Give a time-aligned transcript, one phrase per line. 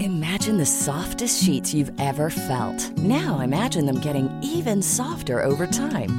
[0.00, 2.90] Imagine the softest sheets you've ever felt.
[2.98, 6.18] Now imagine them getting even softer over time.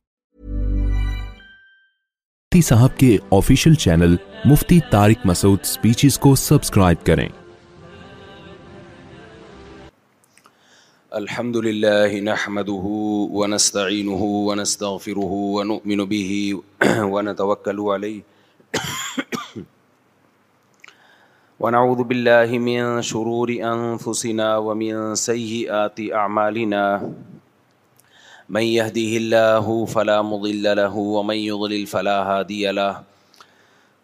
[2.53, 5.21] مفتی صاحب کے official channel مفتی Tariq
[5.65, 7.27] speeches کو subscribe کریں
[11.19, 11.57] الحمد
[12.27, 12.91] نحمده
[13.37, 16.89] ونستغفره ونؤمن به
[21.65, 22.03] ونعوذ
[22.67, 23.53] من شرور
[24.67, 26.75] ومن
[28.51, 33.01] من يهده الله فلا مضل له ومن يضلل فلا هادي له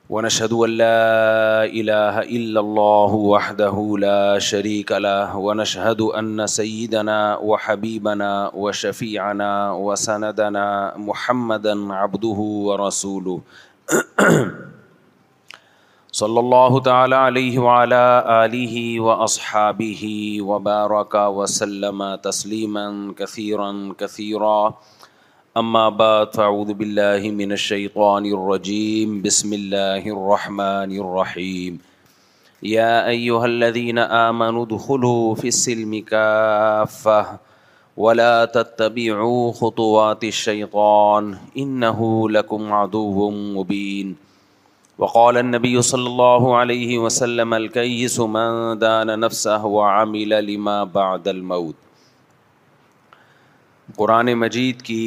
[0.10, 9.72] ونشهد أن لا إله إلا الله وحده لا شريك له ونشهد أن سيدنا وحبيبنا وشفيعنا
[9.72, 13.42] وسندنا محمدًا عبده ورسوله
[16.18, 20.58] صلی اللہ تعالیٰ علیہ و اصحبی و
[21.36, 22.86] وسلم تسلیما
[23.18, 26.02] کثیرا کثیرا اما کثیر اماب
[26.36, 26.70] فاؤد
[27.42, 31.78] من الشیطان الرجیم بسم اللہ الرحمن الرحیم
[32.62, 33.06] یا
[38.06, 38.46] ولا
[42.44, 43.30] لکم عدو
[43.60, 44.14] مبین
[45.02, 51.86] وقال النبي صلى الله عليه وسلم الكيس من دان نفسه وعمل لما بعد الموت
[53.98, 55.02] قرآن مجید کی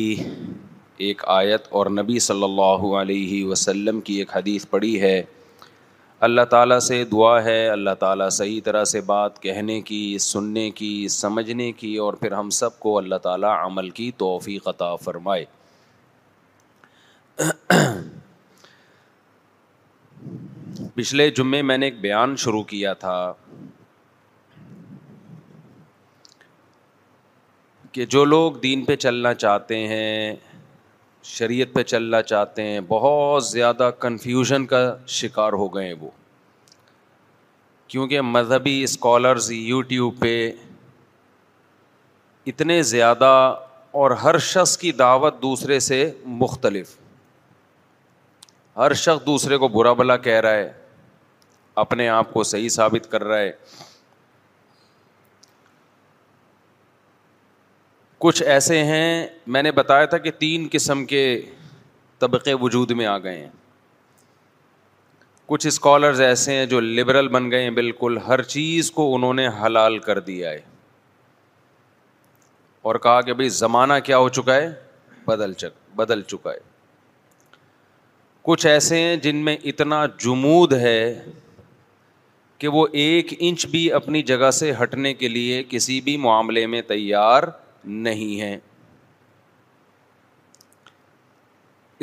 [1.07, 5.17] ایک آیت اور نبی صلی اللہ علیہ وسلم کی ایک حدیث پڑی ہے
[6.29, 10.93] اللہ تعالیٰ سے دعا ہے اللہ تعالیٰ صحیح طرح سے بات کہنے کی سننے کی
[11.19, 15.45] سمجھنے کی اور پھر ہم سب کو اللہ تعالیٰ عمل کی توفیق عطا فرمائے
[21.01, 23.15] پچھلے جمعے میں نے ایک بیان شروع کیا تھا
[27.93, 30.35] کہ جو لوگ دین پہ چلنا چاہتے ہیں
[31.29, 34.83] شریعت پہ چلنا چاہتے ہیں بہت زیادہ کنفیوژن کا
[35.19, 36.11] شکار ہو گئے ہیں وہ
[37.89, 40.35] کیونکہ مذہبی اسکالرز یوٹیوب پہ
[42.53, 43.25] اتنے زیادہ
[44.03, 46.05] اور ہر شخص کی دعوت دوسرے سے
[46.45, 46.95] مختلف
[48.77, 50.71] ہر شخص دوسرے کو برا بھلا کہہ رہا ہے
[51.83, 53.53] اپنے آپ کو صحیح ثابت کر رہا ہے
[58.19, 61.25] کچھ ایسے ہیں میں نے بتایا تھا کہ تین قسم کے
[62.19, 63.49] طبقے وجود میں آ گئے ہیں
[65.47, 69.47] کچھ اسکالرز ایسے ہیں جو لبرل بن گئے ہیں بالکل ہر چیز کو انہوں نے
[69.63, 70.61] حلال کر دیا ہے
[72.89, 74.69] اور کہا کہ بھائی زمانہ کیا ہو چکا ہے
[75.27, 76.69] بدل چک بدل چکا ہے
[78.49, 80.95] کچھ ایسے ہیں جن میں اتنا جمود ہے
[82.61, 86.81] کہ وہ ایک انچ بھی اپنی جگہ سے ہٹنے کے لیے کسی بھی معاملے میں
[86.89, 87.43] تیار
[88.07, 88.57] نہیں ہیں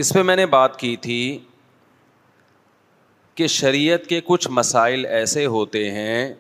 [0.03, 1.19] اس پہ میں نے بات کی تھی
[3.35, 6.33] کہ شریعت کے کچھ مسائل ایسے ہوتے ہیں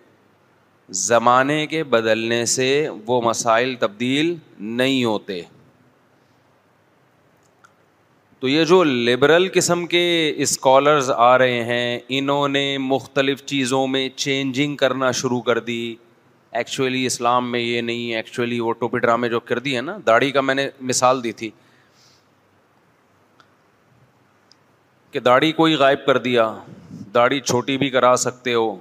[1.03, 2.67] زمانے کے بدلنے سے
[3.07, 4.35] وہ مسائل تبدیل
[4.81, 5.41] نہیں ہوتے
[8.39, 10.01] تو یہ جو لبرل قسم کے
[10.45, 15.77] اسکالرز آ رہے ہیں انہوں نے مختلف چیزوں میں چینجنگ کرنا شروع کر دی
[16.59, 20.31] ایکچولی اسلام میں یہ نہیں ایکچولی وہ ٹوپی ڈرامے جو کر دی ہے نا داڑھی
[20.31, 21.49] کا میں نے مثال دی تھی
[25.11, 26.51] کہ داڑھی کوئی غائب کر دیا
[27.13, 28.75] داڑھی چھوٹی بھی کرا سکتے ہو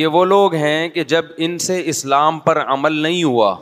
[0.00, 3.54] یہ وہ لوگ ہیں کہ جب ان سے اسلام پر عمل نہیں ہوا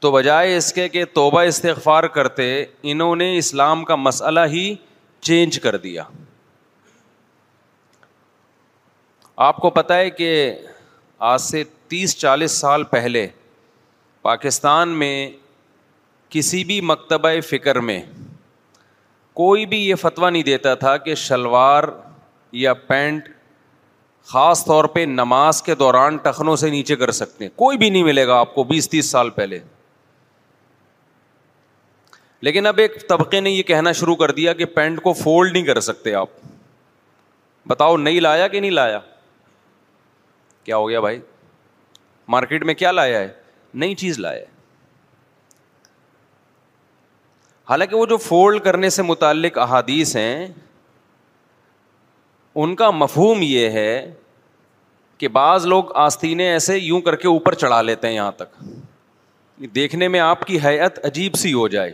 [0.00, 2.44] تو بجائے اس کے کہ توبہ استغفار کرتے
[2.90, 4.74] انہوں نے اسلام کا مسئلہ ہی
[5.28, 6.02] چینج کر دیا
[9.46, 10.30] آپ کو پتہ ہے کہ
[11.30, 13.26] آج سے تیس چالیس سال پہلے
[14.22, 15.14] پاکستان میں
[16.30, 18.00] کسی بھی مکتبہ فکر میں
[19.40, 21.84] کوئی بھی یہ فتویٰ نہیں دیتا تھا کہ شلوار
[22.62, 23.28] یا پینٹ
[24.32, 28.04] خاص طور پہ نماز کے دوران ٹخنوں سے نیچے کر سکتے ہیں کوئی بھی نہیں
[28.04, 29.58] ملے گا آپ کو بیس تیس سال پہلے
[32.46, 35.64] لیکن اب ایک طبقے نے یہ کہنا شروع کر دیا کہ پینٹ کو فولڈ نہیں
[35.66, 36.28] کر سکتے آپ
[37.68, 38.98] بتاؤ نہیں لایا کہ نہیں لایا
[40.64, 41.20] کیا ہو گیا بھائی
[42.34, 43.28] مارکیٹ میں کیا لایا ہے
[43.82, 44.56] نئی چیز لایا ہے
[47.68, 50.46] حالانکہ وہ جو فولڈ کرنے سے متعلق احادیث ہیں
[52.62, 54.12] ان کا مفہوم یہ ہے
[55.18, 58.58] کہ بعض لوگ آستینیں ایسے یوں کر کے اوپر چڑھا لیتے ہیں یہاں تک
[59.74, 61.92] دیکھنے میں آپ کی حیت عجیب سی ہو جائے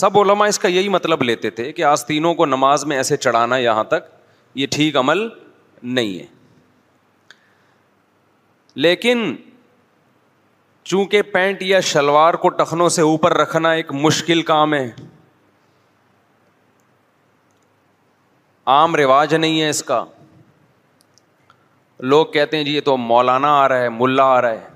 [0.00, 3.56] سب علماء اس کا یہی مطلب لیتے تھے کہ آستینوں کو نماز میں ایسے چڑھانا
[3.58, 4.08] یہاں تک
[4.60, 5.18] یہ ٹھیک عمل
[5.98, 6.24] نہیں ہے
[8.86, 9.34] لیکن
[10.92, 14.90] چونکہ پینٹ یا شلوار کو ٹخنوں سے اوپر رکھنا ایک مشکل کام ہے
[18.76, 20.04] عام رواج نہیں ہے اس کا
[22.10, 24.73] لوگ کہتے ہیں جی یہ تو مولانا آ رہا ہے ملا آ رہا ہے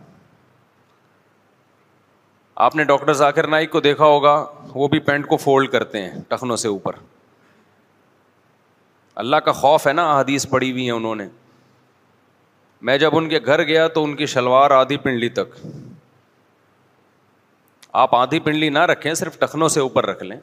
[2.66, 4.30] آپ نے ڈاکٹر ذاکر نائک کو دیکھا ہوگا
[4.74, 6.92] وہ بھی پینٹ کو فولڈ کرتے ہیں ٹخنوں سے اوپر
[9.22, 11.26] اللہ کا خوف ہے نا حدیث پڑی ہوئی ہیں انہوں نے
[12.88, 15.56] میں جب ان کے گھر گیا تو ان کی شلوار آدھی پنڈلی تک
[18.02, 20.40] آپ آدھی پنڈلی نہ رکھیں صرف ٹخنوں سے اوپر رکھ لیں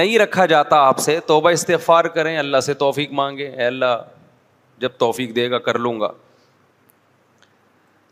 [0.00, 3.96] نہیں رکھا جاتا آپ سے توبہ استفار کریں اللہ سے توفیق مانگے اللہ
[4.80, 6.10] جب توفیق دے گا کر لوں گا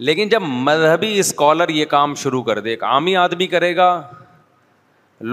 [0.09, 3.89] لیکن جب مذہبی اسکالر یہ کام شروع کر دے ایک عامی آدمی کرے گا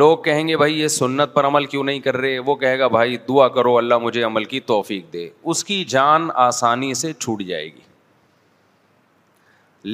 [0.01, 2.87] لوگ کہیں گے بھائی یہ سنت پر عمل کیوں نہیں کر رہے وہ کہے گا
[2.97, 7.43] بھائی دعا کرو اللہ مجھے عمل کی توفیق دے اس کی جان آسانی سے چھوٹ
[7.47, 7.81] جائے گی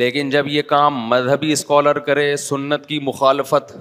[0.01, 3.75] لیکن جب یہ کام مذہبی اسکالر کرے سنت کی مخالفت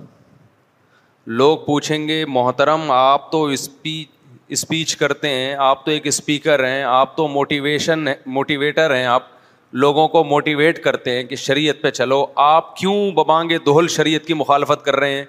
[1.42, 4.10] لوگ پوچھیں گے محترم آپ تو اسپیچ
[4.54, 8.04] اسپیچ کرتے ہیں آپ تو ایک اسپیکر ہیں آپ تو موٹیویشن
[8.38, 9.31] موٹیویٹر ہیں آپ
[9.80, 14.34] لوگوں کو موٹیویٹ کرتے ہیں کہ شریعت پہ چلو آپ کیوں ببانگے دوہل شریعت کی
[14.34, 15.24] مخالفت کر رہے ہیں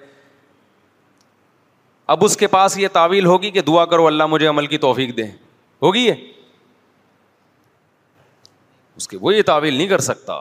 [2.14, 5.16] اب اس کے پاس یہ تعویل ہوگی کہ دعا کرو اللہ مجھے عمل کی توفیق
[5.16, 5.30] دیں
[5.82, 6.24] ہوگی یہ
[8.96, 10.40] اس کے وہ یہ تعویل نہیں کر سکتا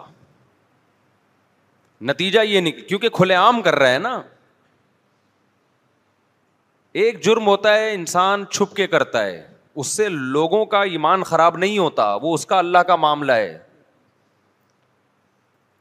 [2.10, 4.22] نتیجہ یہ نہیں کیونکہ کھلے عام کر رہے ہیں نا
[7.04, 9.42] ایک جرم ہوتا ہے انسان چھپ کے کرتا ہے
[9.82, 13.58] اس سے لوگوں کا ایمان خراب نہیں ہوتا وہ اس کا اللہ کا معاملہ ہے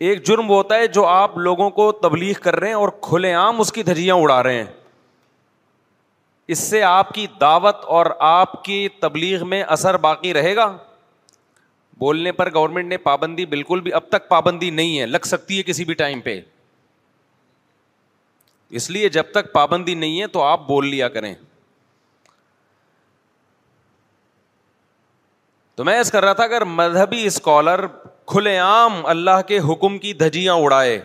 [0.09, 3.61] ایک جرم ہوتا ہے جو آپ لوگوں کو تبلیغ کر رہے ہیں اور کھلے عام
[3.61, 4.65] اس کی دھجیاں اڑا رہے ہیں
[6.55, 10.67] اس سے آپ کی دعوت اور آپ کی تبلیغ میں اثر باقی رہے گا
[11.99, 15.63] بولنے پر گورنمنٹ نے پابندی بالکل بھی اب تک پابندی نہیں ہے لگ سکتی ہے
[15.71, 16.41] کسی بھی ٹائم پہ
[18.81, 21.35] اس لیے جب تک پابندی نہیں ہے تو آپ بول لیا کریں
[25.77, 27.85] تو میں ایسا کر رہا تھا اگر مذہبی اسکالر
[28.31, 31.01] کھلے عام اللہ کے حکم کی دھجیاں اڑائے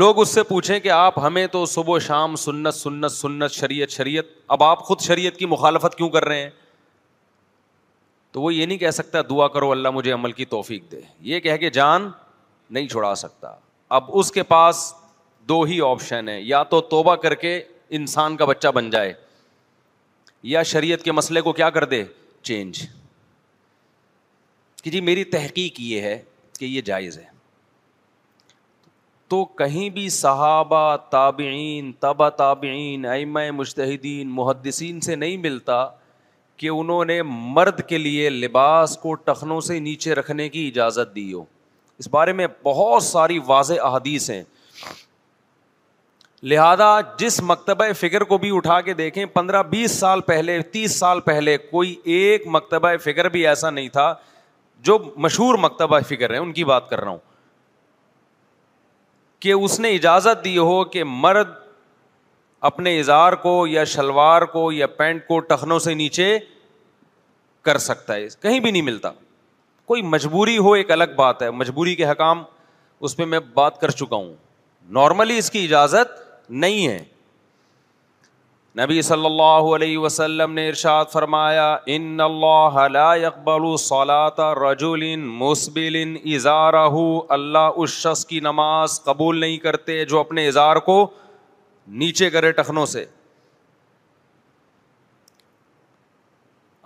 [0.00, 3.90] لوگ اس سے پوچھیں کہ آپ ہمیں تو صبح و شام سنت سنت سنت شریعت
[3.90, 4.24] شریعت
[4.56, 6.50] اب آپ خود شریعت کی مخالفت کیوں کر رہے ہیں
[8.32, 11.00] تو وہ یہ نہیں کہہ سکتا دعا کرو اللہ مجھے عمل کی توفیق دے
[11.30, 12.10] یہ کہہ کے جان
[12.74, 13.54] نہیں چھڑا سکتا
[13.96, 14.92] اب اس کے پاس
[15.48, 17.58] دو ہی آپشن ہیں یا تو توبہ کر کے
[17.98, 19.12] انسان کا بچہ بن جائے
[20.52, 22.02] یا شریعت کے مسئلے کو کیا کر دے
[22.42, 22.84] چینج
[24.82, 26.18] کہ جی میری تحقیق یہ ہے
[26.58, 27.24] کہ یہ جائز ہے
[29.28, 35.84] تو کہیں بھی صحابہ تابعین تابعین تبا ایم مشتحدین محدثین سے نہیں ملتا
[36.56, 41.32] کہ انہوں نے مرد کے لیے لباس کو ٹخنوں سے نیچے رکھنے کی اجازت دی
[41.32, 41.44] ہو
[41.98, 44.42] اس بارے میں بہت ساری واضح احادیث ہیں
[46.52, 51.20] لہذا جس مکتبہ فکر کو بھی اٹھا کے دیکھیں پندرہ بیس سال پہلے تیس سال
[51.24, 54.14] پہلے کوئی ایک مکتبہ فکر بھی ایسا نہیں تھا
[54.82, 57.18] جو مشہور مکتبہ فکر ہے ان کی بات کر رہا ہوں
[59.40, 61.50] کہ اس نے اجازت دی ہو کہ مرد
[62.68, 66.36] اپنے اظہار کو یا شلوار کو یا پینٹ کو ٹخنوں سے نیچے
[67.68, 69.10] کر سکتا ہے کہیں بھی نہیں ملتا
[69.90, 72.42] کوئی مجبوری ہو ایک الگ بات ہے مجبوری کے حکام
[73.08, 74.32] اس پہ میں بات کر چکا ہوں
[74.98, 76.20] نارملی اس کی اجازت
[76.64, 76.98] نہیں ہے
[78.78, 85.96] نبی صلی اللہ علیہ وسلم نے ارشاد فرمایا ان اللہ لا رجل مسبل
[86.34, 86.86] ازارہ
[87.34, 90.98] اللہ اس شخص کی نماز قبول نہیں کرتے جو اپنے اظہار کو
[92.02, 93.04] نیچے کرے ٹخنوں سے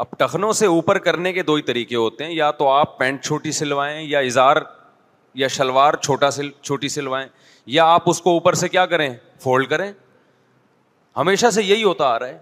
[0.03, 3.25] اب ٹخنوں سے اوپر کرنے کے دو ہی طریقے ہوتے ہیں یا تو آپ پینٹ
[3.25, 4.57] چھوٹی سلوائیں یا اظہار
[5.43, 5.95] یا شلوار
[6.33, 7.29] سل چھوٹی سلوائیں
[7.77, 9.09] یا آپ اس کو اوپر سے کیا کریں
[9.43, 9.93] فولڈ کریں
[11.17, 12.39] ہمیشہ سے یہی ہوتا آ رہا ہے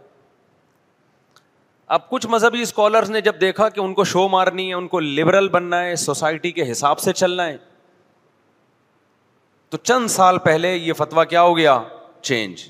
[1.94, 5.00] اب کچھ مذہبی اسکالرس نے جب دیکھا کہ ان کو شو مارنی ہے ان کو
[5.00, 7.56] لبرل بننا ہے سوسائٹی کے حساب سے چلنا ہے
[9.70, 11.78] تو چند سال پہلے یہ فتویٰ کیا ہو گیا
[12.30, 12.68] چینج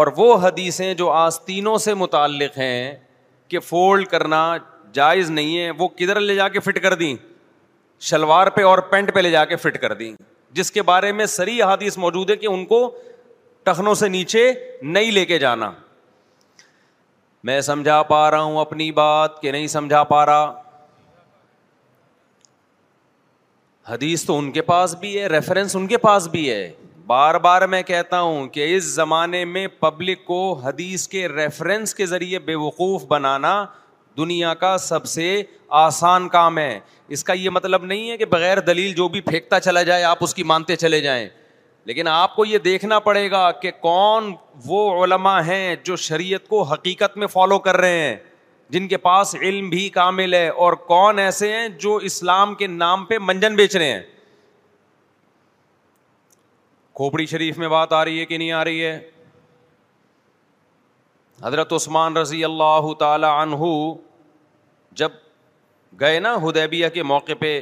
[0.00, 2.94] اور وہ حدیثیں جو آج تینوں سے متعلق ہیں
[3.48, 4.46] کہ فولڈ کرنا
[4.94, 7.14] جائز نہیں ہے وہ کدھر لے جا کے فٹ کر دیں
[8.10, 10.12] شلوار پہ اور پینٹ پہ لے جا کے فٹ کر دیں
[10.56, 12.84] جس کے بارے میں سری حادیث موجود ہے کہ ان کو
[13.64, 14.50] ٹخنوں سے نیچے
[14.82, 15.70] نہیں لے کے جانا
[17.48, 20.52] میں سمجھا پا رہا ہوں اپنی بات کہ نہیں سمجھا پا رہا
[23.88, 26.70] حدیث تو ان کے پاس بھی ہے ریفرنس ان کے پاس بھی ہے
[27.06, 32.06] بار بار میں کہتا ہوں کہ اس زمانے میں پبلک کو حدیث کے ریفرنس کے
[32.06, 33.64] ذریعے بے وقوف بنانا
[34.16, 35.24] دنیا کا سب سے
[35.86, 36.78] آسان کام ہے
[37.16, 40.18] اس کا یہ مطلب نہیں ہے کہ بغیر دلیل جو بھی پھینکتا چلا جائے آپ
[40.24, 41.28] اس کی مانتے چلے جائیں
[41.86, 44.34] لیکن آپ کو یہ دیکھنا پڑے گا کہ کون
[44.66, 48.16] وہ علماء ہیں جو شریعت کو حقیقت میں فالو کر رہے ہیں
[48.72, 53.04] جن کے پاس علم بھی کامل ہے اور کون ایسے ہیں جو اسلام کے نام
[53.06, 54.00] پہ منجن بیچ رہے ہیں
[56.96, 58.98] کھوپڑی شریف میں بات آ رہی ہے کہ نہیں آ رہی ہے
[61.44, 63.64] حضرت عثمان رضی اللہ تعالی عنہ
[65.02, 65.10] جب
[66.00, 67.60] گئے نا ہدیبیہ کے موقع پہ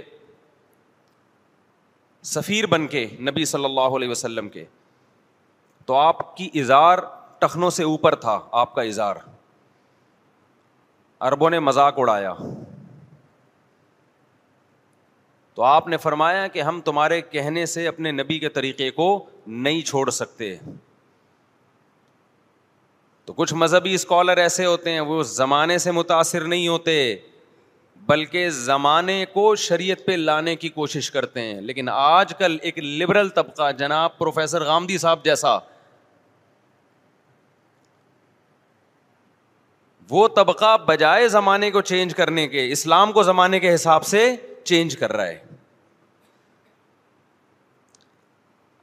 [2.28, 4.64] سفیر بن کے نبی صلی اللہ علیہ وسلم کے
[5.86, 6.98] تو آپ کی اظہار
[7.40, 9.16] ٹخنوں سے اوپر تھا آپ کا اظہار
[11.28, 12.32] اربوں نے مذاق اڑایا
[15.54, 19.06] تو آپ نے فرمایا کہ ہم تمہارے کہنے سے اپنے نبی کے طریقے کو
[19.46, 20.54] نہیں چھوڑ سکتے
[23.24, 27.00] تو کچھ مذہبی اسکالر ایسے ہوتے ہیں وہ زمانے سے متاثر نہیں ہوتے
[28.08, 33.28] بلکہ زمانے کو شریعت پہ لانے کی کوشش کرتے ہیں لیکن آج کل ایک لبرل
[33.34, 35.58] طبقہ جناب پروفیسر غامدی صاحب جیسا
[40.10, 44.96] وہ طبقہ بجائے زمانے کو چینج کرنے کے اسلام کو زمانے کے حساب سے چینج
[44.98, 45.38] کر رہا ہے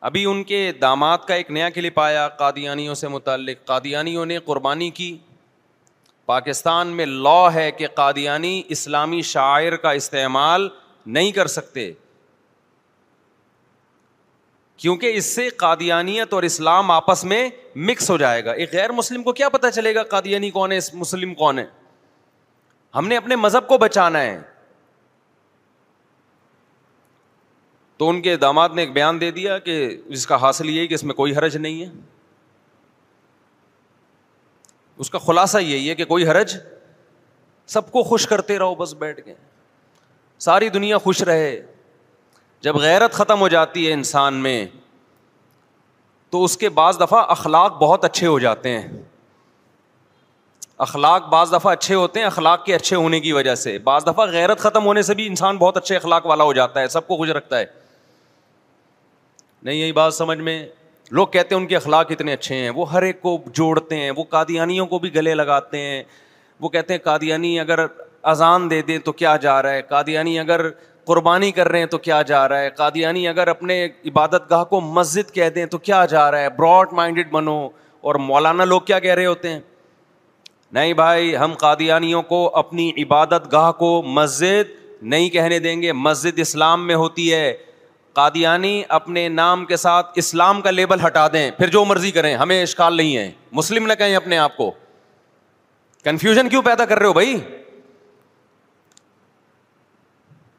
[0.07, 4.89] ابھی ان کے دامات کا ایک نیا کلپ آیا قادیانیوں سے متعلق قادیانیوں نے قربانی
[5.00, 5.17] کی
[6.27, 10.67] پاکستان میں لا ہے کہ قادیانی اسلامی شاعر کا استعمال
[11.17, 11.91] نہیں کر سکتے
[14.81, 17.48] کیونکہ اس سے قادیانیت اور اسلام آپس میں
[17.89, 20.79] مکس ہو جائے گا ایک غیر مسلم کو کیا پتا چلے گا قادیانی کون ہے
[20.93, 21.65] مسلم کون ہے
[22.96, 24.38] ہم نے اپنے مذہب کو بچانا ہے
[28.01, 29.79] تو ان کے داماد نے ایک بیان دے دیا کہ
[30.17, 31.89] اس کا حاصل یہ ہے کہ اس میں کوئی حرج نہیں ہے
[34.99, 36.57] اس کا خلاصہ یہی ہے کہ کوئی حرج
[37.69, 39.33] سب کو خوش کرتے رہو بس بیٹھ کے
[40.39, 41.61] ساری دنیا خوش رہے
[42.61, 44.65] جب غیرت ختم ہو جاتی ہے انسان میں
[46.29, 49.01] تو اس کے بعض دفعہ اخلاق بہت اچھے ہو جاتے ہیں
[50.85, 54.25] اخلاق بعض دفعہ اچھے ہوتے ہیں اخلاق کے اچھے ہونے کی وجہ سے بعض دفعہ
[54.31, 57.17] غیرت ختم ہونے سے بھی انسان بہت اچھے اخلاق والا ہو جاتا ہے سب کو
[57.17, 57.65] خوش رکھتا ہے
[59.63, 60.63] نہیں یہی بات سمجھ میں
[61.11, 64.11] لوگ کہتے ہیں ان کے اخلاق اتنے اچھے ہیں وہ ہر ایک کو جوڑتے ہیں
[64.15, 66.01] وہ قادیانیوں کو بھی گلے لگاتے ہیں
[66.61, 67.85] وہ کہتے ہیں قادیانی اگر
[68.31, 70.61] اذان دے دیں تو کیا جا رہا ہے قادیانی اگر
[71.07, 74.81] قربانی کر رہے ہیں تو کیا جا رہا ہے قادیانی اگر اپنے عبادت گاہ کو
[74.81, 77.59] مسجد کہہ دیں تو کیا جا رہا ہے براڈ مائنڈیڈ بنو
[78.09, 79.59] اور مولانا لوگ کیا کہہ رہے ہوتے ہیں
[80.73, 84.75] نہیں بھائی ہم قادیانیوں کو اپنی عبادت گاہ کو مسجد
[85.13, 87.53] نہیں کہنے دیں گے مسجد اسلام میں ہوتی ہے
[88.17, 92.62] قادیانی اپنے نام کے ساتھ اسلام کا لیبل ہٹا دیں پھر جو مرضی کریں ہمیں
[92.62, 94.69] اشکال نہیں ہے مسلم نہ کہیں اپنے آپ کو
[96.03, 97.36] کنفیوژن کیوں پیدا کر رہے ہو بھائی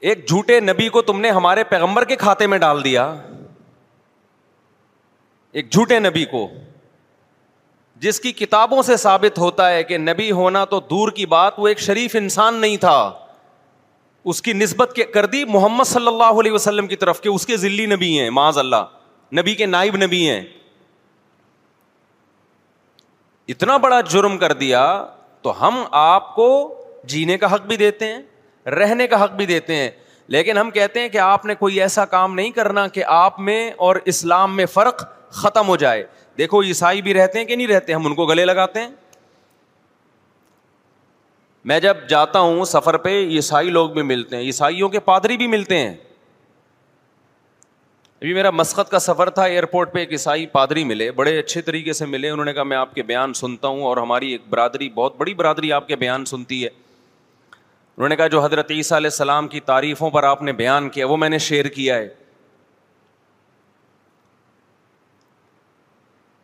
[0.09, 3.07] ایک جھوٹے نبی کو تم نے ہمارے پیغمبر کے کھاتے میں ڈال دیا
[5.59, 6.49] ایک جھوٹے نبی کو
[8.05, 11.69] جس کی کتابوں سے ثابت ہوتا ہے کہ نبی ہونا تو دور کی بات وہ
[11.69, 12.99] ایک شریف انسان نہیں تھا
[14.31, 17.57] اس کی نسبت کر دی محمد صلی اللہ علیہ وسلم کی طرف کہ اس کے
[17.57, 18.85] ذلی نبی ہیں معاذ اللہ
[19.39, 20.43] نبی کے نائب نبی ہیں
[23.55, 24.83] اتنا بڑا جرم کر دیا
[25.43, 26.49] تو ہم آپ کو
[27.13, 29.91] جینے کا حق بھی دیتے ہیں رہنے کا حق بھی دیتے ہیں
[30.37, 33.61] لیکن ہم کہتے ہیں کہ آپ نے کوئی ایسا کام نہیں کرنا کہ آپ میں
[33.87, 35.05] اور اسلام میں فرق
[35.43, 36.07] ختم ہو جائے
[36.39, 38.89] دیکھو عیسائی بھی رہتے ہیں کہ نہیں رہتے ہم ان کو گلے لگاتے ہیں
[41.69, 45.47] میں جب جاتا ہوں سفر پہ عیسائی لوگ بھی ملتے ہیں عیسائیوں کے پادری بھی
[45.55, 45.91] ملتے ہیں
[48.21, 51.93] ابھی میرا مسقط کا سفر تھا ایئرپورٹ پہ ایک عیسائی پادری ملے بڑے اچھے طریقے
[51.99, 54.89] سے ملے انہوں نے کہا میں آپ کے بیان سنتا ہوں اور ہماری ایک برادری
[54.95, 59.11] بہت بڑی برادری آپ کے بیان سنتی ہے انہوں نے کہا جو حضرت عیسیٰ علیہ
[59.13, 62.09] السلام کی تعریفوں پر آپ نے بیان کیا وہ میں نے شیئر کیا ہے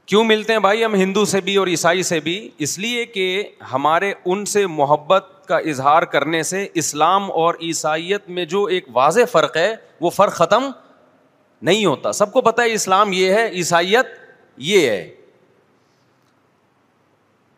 [0.07, 3.27] کیوں ملتے ہیں بھائی ہم ہندو سے بھی اور عیسائی سے بھی اس لیے کہ
[3.73, 9.25] ہمارے ان سے محبت کا اظہار کرنے سے اسلام اور عیسائیت میں جو ایک واضح
[9.33, 10.69] فرق ہے وہ فرق ختم
[11.69, 14.07] نہیں ہوتا سب کو پتہ ہے اسلام یہ ہے عیسائیت
[14.71, 15.09] یہ ہے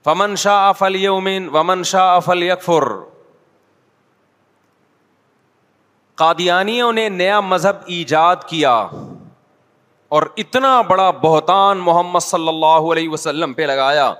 [0.04, 2.48] فمن شاہ افل یومین ومن شاہ افل
[6.22, 8.76] قادیانیوں نے نیا مذہب ایجاد کیا
[10.14, 14.12] اور اتنا بڑا بہتان محمد صلی اللہ علیہ وسلم پہ لگایا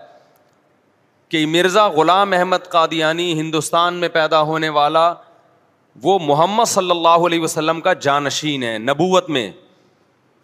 [1.29, 5.13] کہ مرزا غلام احمد قادیانی ہندوستان میں پیدا ہونے والا
[6.03, 9.51] وہ محمد صلی اللہ علیہ وسلم کا جانشین ہے نبوت میں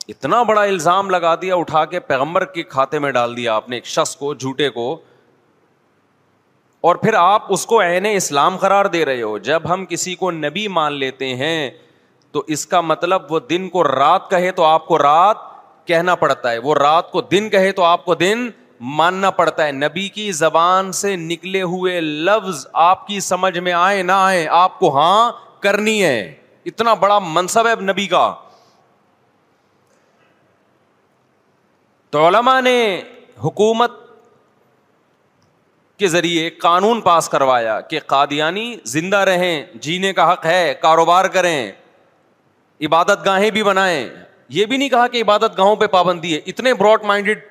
[0.08, 3.76] اتنا بڑا الزام لگا دیا اٹھا کے پیغمبر کے کھاتے میں ڈال دیا آپ نے
[3.76, 4.94] ایک شخص کو جھوٹے کو
[6.90, 10.30] اور پھر آپ اس کو عین اسلام قرار دے رہے ہو جب ہم کسی کو
[10.30, 11.70] نبی مان لیتے ہیں
[12.32, 15.36] تو اس کا مطلب وہ دن کو رات کہے تو آپ کو رات
[15.86, 18.48] کہنا پڑتا ہے وہ رات کو دن کہے تو آپ کو دن
[18.98, 24.02] ماننا پڑتا ہے نبی کی زبان سے نکلے ہوئے لفظ آپ کی سمجھ میں آئے
[24.02, 25.30] نہ آئے آپ کو ہاں
[25.62, 26.18] کرنی ہے
[26.70, 28.32] اتنا بڑا منصب ہے نبی کا
[32.10, 32.76] تو علما نے
[33.44, 33.90] حکومت
[35.98, 41.70] کے ذریعے قانون پاس کروایا کہ قادیانی زندہ رہیں جینے کا حق ہے کاروبار کریں
[42.86, 43.98] عبادت گاہیں بھی بنائے
[44.56, 47.42] یہ بھی نہیں کہا کہ عبادت گاہوں پہ پابندی ہے اتنے براڈ مائنڈیڈ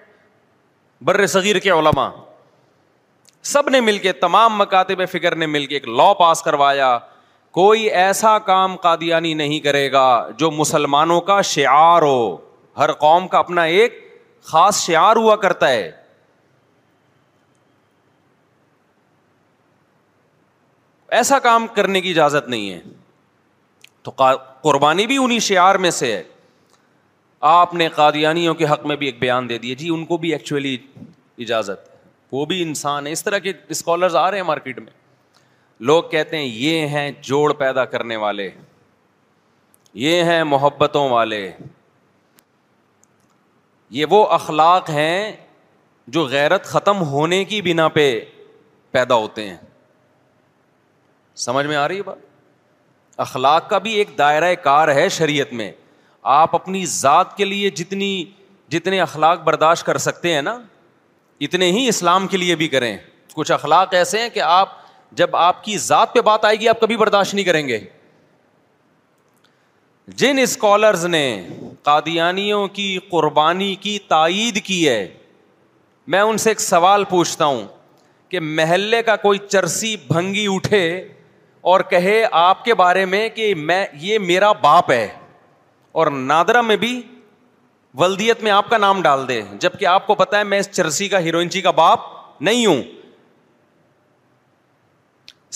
[1.09, 2.09] بر صغیر کے علما
[3.51, 4.93] سب نے مل کے تمام مکاتے
[5.99, 6.97] لا پاس کروایا
[7.57, 10.05] کوئی ایسا کام قادیانی نہیں کرے گا
[10.37, 12.17] جو مسلمانوں کا شعار ہو
[12.77, 13.97] ہر قوم کا اپنا ایک
[14.51, 15.89] خاص شعار ہوا کرتا ہے
[21.19, 22.79] ایسا کام کرنے کی اجازت نہیں ہے
[24.03, 24.11] تو
[24.67, 26.21] قربانی بھی انہیں شعار میں سے ہے
[27.49, 30.31] آپ نے قادیانیوں کے حق میں بھی ایک بیان دے دیے جی ان کو بھی
[30.33, 30.77] ایکچولی
[31.45, 31.89] اجازت
[32.31, 34.91] وہ بھی انسان ہے اس طرح کے اسکالرز آ رہے ہیں مارکیٹ میں
[35.89, 38.49] لوگ کہتے ہیں یہ ہیں جوڑ پیدا کرنے والے
[40.03, 41.39] یہ ہیں محبتوں والے
[43.99, 45.31] یہ وہ اخلاق ہیں
[46.17, 48.05] جو غیرت ختم ہونے کی بنا پہ
[48.91, 49.57] پیدا ہوتے ہیں
[51.47, 52.29] سمجھ میں آ رہی ہے بات
[53.21, 55.71] اخلاق کا بھی ایک دائرۂ کار ہے شریعت میں
[56.35, 58.11] آپ اپنی ذات کے لیے جتنی
[58.75, 60.57] جتنے اخلاق برداشت کر سکتے ہیں نا
[61.47, 62.95] اتنے ہی اسلام کے لیے بھی کریں
[63.33, 64.69] کچھ اخلاق ایسے ہیں کہ آپ
[65.21, 67.79] جب آپ کی ذات پہ بات آئے گی آپ کبھی برداشت نہیں کریں گے
[70.21, 71.23] جن اسکالرز نے
[71.89, 75.01] قادیانیوں کی قربانی کی تائید کی ہے
[76.13, 77.65] میں ان سے ایک سوال پوچھتا ہوں
[78.29, 80.83] کہ محلے کا کوئی چرسی بھنگی اٹھے
[81.69, 85.07] اور کہے آپ کے بارے میں کہ میں یہ میرا باپ ہے
[85.99, 87.01] اور نادرا میں بھی
[87.99, 90.69] ولدیت میں آپ کا نام ڈال دے جب کہ آپ کو پتا ہے میں اس
[90.71, 91.99] چرسی کا ہیروئنچی جی کا باپ
[92.47, 92.81] نہیں ہوں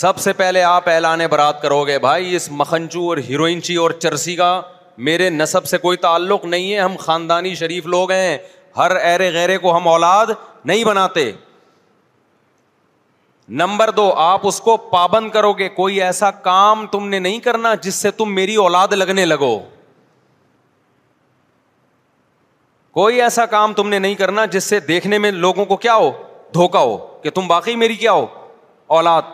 [0.04, 3.91] سب سے پہلے آپ اعلان برات کرو گے بھائی اس مکھنچو اور ہیروئنچی جی اور
[4.00, 4.60] چرسی کا
[5.10, 8.38] میرے نصب سے کوئی تعلق نہیں ہے ہم خاندانی شریف لوگ ہیں
[8.78, 10.28] ہر ایرے غیرے کو ہم اولاد
[10.65, 11.32] نہیں بناتے
[13.62, 17.73] نمبر دو آپ اس کو پابند کرو گے کوئی ایسا کام تم نے نہیں کرنا
[17.81, 19.58] جس سے تم میری اولاد لگنے لگو
[22.99, 26.12] کوئی ایسا کام تم نے نہیں کرنا جس سے دیکھنے میں لوگوں کو کیا ہو
[26.53, 28.25] دھوکا ہو کہ تم باقی میری کیا ہو
[28.97, 29.34] اولاد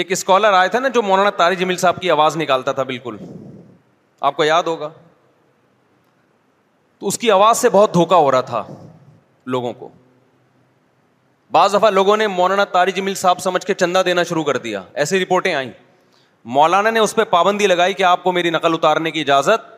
[0.00, 3.16] ایک اسکالر آئے تھے نا جو مولانا تاری جمیل صاحب کی آواز نکالتا تھا بالکل
[4.20, 4.88] آپ کو یاد ہوگا
[6.98, 8.64] تو اس کی آواز سے بہت دھوکا ہو رہا تھا
[9.54, 9.88] لوگوں کو
[11.52, 14.82] بعض دفعہ لوگوں نے مولانا تاری جمیل صاحب سمجھ کے چندہ دینا شروع کر دیا
[15.02, 15.70] ایسی رپورٹیں آئیں
[16.54, 19.74] مولانا نے اس پہ پابندی لگائی کہ آپ کو میری نقل اتارنے کی اجازت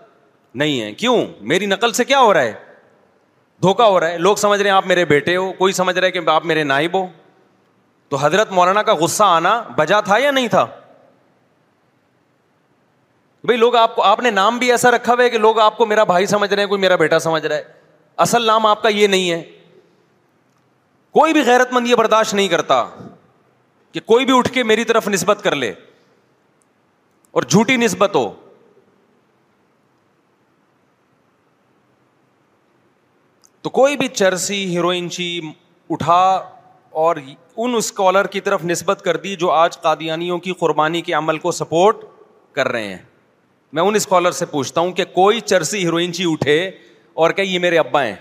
[0.62, 1.16] نہیں ہے کیوں
[1.52, 2.52] میری نقل سے کیا ہو رہا ہے
[3.62, 6.06] دھوکا ہو رہا ہے لوگ سمجھ رہے ہیں آپ میرے بیٹے ہو کوئی سمجھ رہا
[6.06, 7.06] ہے کہ آپ میرے نائب ہو
[8.08, 10.64] تو حضرت مولانا کا غصہ آنا بجا تھا یا نہیں تھا
[13.44, 15.86] بھائی لوگ آپ آپ نے نام بھی ایسا رکھا ہوا ہے کہ لوگ آپ کو
[15.86, 17.62] میرا بھائی سمجھ رہے ہیں کوئی میرا بیٹا سمجھ رہا ہے
[18.24, 19.42] اصل نام آپ کا یہ نہیں ہے
[21.16, 22.84] کوئی بھی غیرت مند یہ برداشت نہیں کرتا
[23.92, 25.72] کہ کوئی بھی اٹھ کے میری طرف نسبت کر لے
[27.38, 28.28] اور جھوٹی نسبت ہو
[33.62, 35.40] تو کوئی بھی چرسی ہیروئنچی
[35.90, 36.20] اٹھا
[37.04, 37.16] اور
[37.56, 41.50] ان اسکالر کی طرف نسبت کر دی جو آج قادیانیوں کی قربانی کے عمل کو
[41.52, 42.04] سپورٹ
[42.54, 42.98] کر رہے ہیں
[43.76, 46.56] میں ان اسکالر سے پوچھتا ہوں کہ کوئی چرسی ہیروئنچی اٹھے
[47.22, 48.14] اور کہ یہ میرے ابا ہیں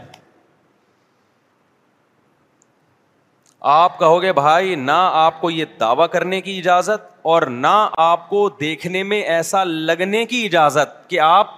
[3.69, 7.01] آپ کہو گے بھائی نہ آپ کو یہ دعویٰ کرنے کی اجازت
[7.31, 11.49] اور نہ آپ کو دیکھنے میں ایسا لگنے کی اجازت کہ آپ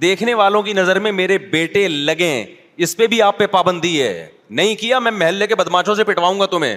[0.00, 2.44] دیکھنے والوں کی نظر میں میرے بیٹے لگیں
[2.86, 4.26] اس پہ بھی آپ پہ پابندی ہے
[4.60, 6.76] نہیں کیا میں محلے کے بدماشوں سے پٹواؤں گا تمہیں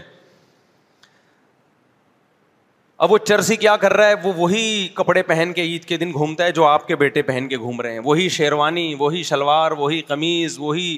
[3.07, 6.11] اب وہ چرسی کیا کر رہا ہے وہ وہی کپڑے پہن کے عید کے دن
[6.13, 9.71] گھومتا ہے جو آپ کے بیٹے پہن کے گھوم رہے ہیں وہی شیروانی وہی شلوار
[9.83, 10.97] وہی قمیض وہی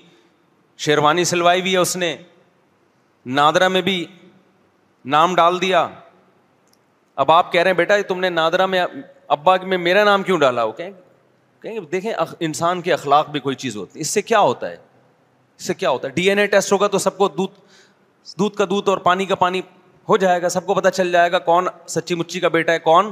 [0.86, 2.15] شیروانی سلوائی ہوئی ہے اس نے
[3.26, 4.04] نادرا میں بھی
[5.06, 5.88] نام ڈال دیا
[7.16, 8.84] اب آپ کہہ رہے ہیں بیٹا تم نے نادرا میں
[9.36, 10.90] ابا میں میرا نام کیوں ڈالا ہو کہیں
[11.62, 14.70] کہیں گے دیکھیں انسان کے اخلاق بھی کوئی چیز ہوتی ہے اس سے کیا ہوتا
[14.70, 14.76] ہے
[15.58, 17.60] اس سے کیا ہوتا ہے ڈی این اے ٹیسٹ ہوگا تو سب کو دودھ
[18.40, 19.62] دودھ کا دودھ اور پانی کا پانی
[20.10, 22.80] ہو جائے گا سب کو پتہ چل جائے گا کون سچی مچی کا بیٹا ہے
[22.80, 23.12] کون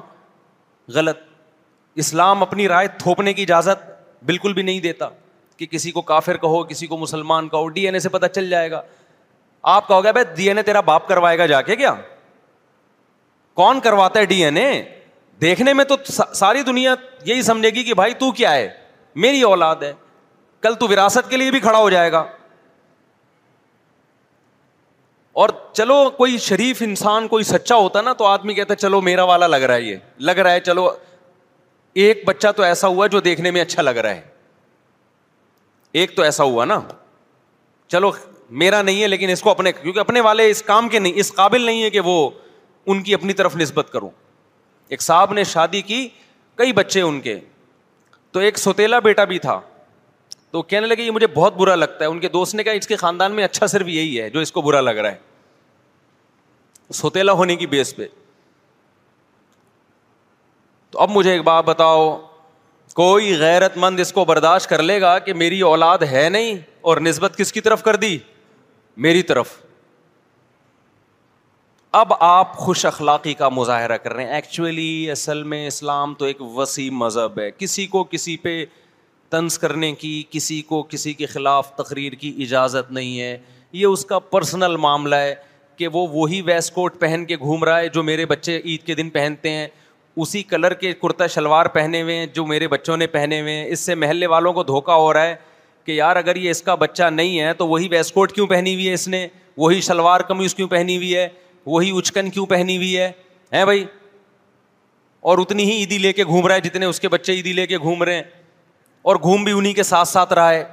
[0.94, 1.18] غلط
[2.04, 3.90] اسلام اپنی رائے تھوپنے کی اجازت
[4.26, 5.08] بالکل بھی نہیں دیتا
[5.58, 8.50] کہ کسی کو کافر کہو کسی کو مسلمان کہو ڈی این اے سے پتہ چل
[8.50, 8.82] جائے گا
[9.62, 11.94] آپ کہو گے بھائی ڈی این اے تیرا باپ کروائے گا جا کے کیا
[13.54, 14.82] کون کرواتا ہے ڈی این اے
[15.42, 15.96] دیکھنے میں تو
[16.36, 16.96] ساری دنیا
[17.26, 18.68] یہی سمجھے گی کہ بھائی تو کیا ہے
[19.26, 19.94] میری اولاد ہے
[20.62, 22.24] کل تو وراثت کے لیے بھی کھڑا ہو جائے گا
[25.42, 29.48] اور چلو کوئی شریف انسان کوئی سچا ہوتا نا تو آدمی کہتا چلو میرا والا
[29.48, 30.90] لگ رہا ہے یہ لگ رہا ہے چلو
[32.06, 34.22] ایک بچہ تو ایسا ہوا جو دیکھنے میں اچھا لگ رہا ہے
[36.00, 36.80] ایک تو ایسا ہوا نا
[37.92, 38.12] چلو
[38.50, 41.34] میرا نہیں ہے لیکن اس کو اپنے کیونکہ اپنے والے اس کام کے نہیں اس
[41.36, 42.30] قابل نہیں ہے کہ وہ
[42.92, 44.10] ان کی اپنی طرف نسبت کروں
[44.90, 46.08] ایک صاحب نے شادی کی
[46.58, 47.38] کئی بچے ان کے
[48.32, 49.60] تو ایک سوتیلا بیٹا بھی تھا
[50.52, 52.88] تو کہنے لگے یہ مجھے بہت برا لگتا ہے ان کے دوست نے کہا اس
[52.88, 55.28] کے خاندان میں اچھا صرف یہی ہے جو اس کو برا لگ رہا ہے
[56.94, 58.08] سوتیلا ہونے کی بیس پہ
[60.92, 62.10] تو اب مجھے ایک بات بتاؤ
[62.96, 66.98] کوئی غیرت مند اس کو برداشت کر لے گا کہ میری اولاد ہے نہیں اور
[67.08, 68.18] نسبت کس کی طرف کر دی
[69.04, 69.50] میری طرف
[71.98, 76.42] اب آپ خوش اخلاقی کا مظاہرہ کر رہے ہیں ایکچولی اصل میں اسلام تو ایک
[76.56, 78.64] وسیع مذہب ہے کسی کو کسی پہ
[79.30, 83.38] طنز کرنے کی کسی کو کسی کے خلاف تقریر کی اجازت نہیں ہے
[83.82, 85.34] یہ اس کا پرسنل معاملہ ہے
[85.78, 88.96] کہ وہ وہی ویس کوٹ پہن کے گھوم رہا ہے جو میرے بچے عید کے
[88.96, 89.68] دن پہنتے ہیں
[90.22, 93.66] اسی کلر کے کرتا شلوار پہنے ہوئے ہیں جو میرے بچوں نے پہنے ہوئے ہیں
[93.72, 95.36] اس سے محلے والوں کو دھوکہ ہو رہا ہے
[95.90, 98.74] کہ یار اگر یہ اس کا بچہ نہیں ہے تو وہی ویسٹ کوٹ کیوں پہنی
[98.74, 101.28] ہوئی ہے اس نے وہی شلوار کمیز کیوں پہنی ہوئی ہے
[101.66, 103.10] وہی اچکن کیوں پہنی ہوئی ہے
[103.54, 103.84] ہیں بھائی
[105.30, 107.66] اور اتنی ہی عیدی لے کے گھوم رہا ہے جتنے اس کے بچے عیدی لے
[107.68, 108.24] کے گھوم رہے ہیں
[109.10, 110.64] اور گھوم بھی انہیں کے ساتھ ساتھ رہا ہے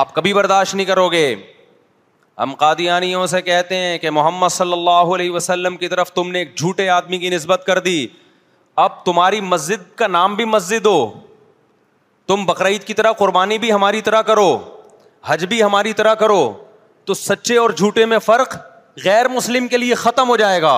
[0.00, 1.34] آپ کبھی برداشت نہیں کرو گے
[2.42, 6.38] ہم قادیانیوں سے کہتے ہیں کہ محمد صلی اللہ علیہ وسلم کی طرف تم نے
[6.38, 8.06] ایک جھوٹے آدمی کی نسبت کر دی
[8.86, 10.98] اب تمہاری مسجد کا نام بھی مسجد ہو
[12.26, 14.48] تم بقرعید کی طرح قربانی بھی ہماری طرح کرو
[15.26, 16.42] حج بھی ہماری طرح کرو
[17.06, 18.56] تو سچے اور جھوٹے میں فرق
[19.04, 20.74] غیر مسلم کے لیے ختم ہو جائے گا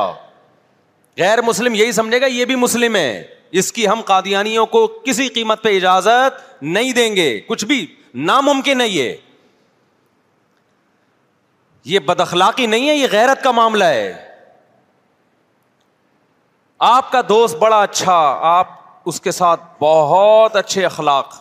[1.18, 3.08] غیر مسلم یہی سمجھے گا یہ بھی مسلم ہے
[3.60, 7.84] اس کی ہم قادیانیوں کو کسی قیمت پہ اجازت نہیں دیں گے کچھ بھی
[8.30, 9.14] ناممکن ہے یہ
[11.92, 14.12] یہ بدخلاقی نہیں ہے یہ غیرت کا معاملہ ہے
[16.88, 18.14] آپ کا دوست بڑا اچھا
[18.52, 18.68] آپ
[19.06, 21.34] اس کے ساتھ بہت اچھے اخلاق